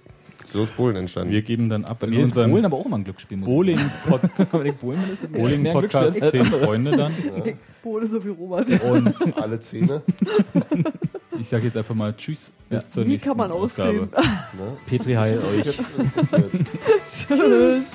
So 0.52 0.62
ist 0.62 0.76
Bowlen 0.76 0.96
entstanden. 0.96 1.32
Wir 1.32 1.42
geben 1.42 1.68
dann 1.68 1.84
ab 1.84 1.98
Bei 2.00 2.06
in 2.06 2.14
mir 2.14 2.24
ist 2.24 2.34
Bowlen 2.34 2.64
aber 2.64 2.76
auch 2.76 2.86
immer 2.86 2.98
ein 2.98 3.04
Glücksspiel. 3.04 3.38
Bowling, 3.38 3.78
Pod 4.08 4.20
Glücksspiel 4.52 6.00
als 6.00 6.18
Zehn. 6.30 6.44
Freunde 6.44 6.90
dann. 6.92 7.12
Bohle 7.82 8.06
so 8.06 8.24
wie 8.24 8.28
Robert. 8.28 8.68
Und 8.82 9.14
alle 9.42 9.58
Zähne. 9.60 10.02
ich 11.40 11.48
sage 11.48 11.64
jetzt 11.64 11.76
einfach 11.76 11.94
mal 11.94 12.14
Tschüss. 12.16 12.38
Bis 12.68 12.90
zur 12.90 13.04
Wie 13.06 13.10
nächsten 13.10 13.28
kann 13.28 13.36
man 13.38 13.52
Ausgabe. 13.52 14.08
ausreden? 14.12 14.76
Petri 14.86 15.14
heil 15.14 15.38
euch. 15.38 15.76
Tschüss. 17.10 17.92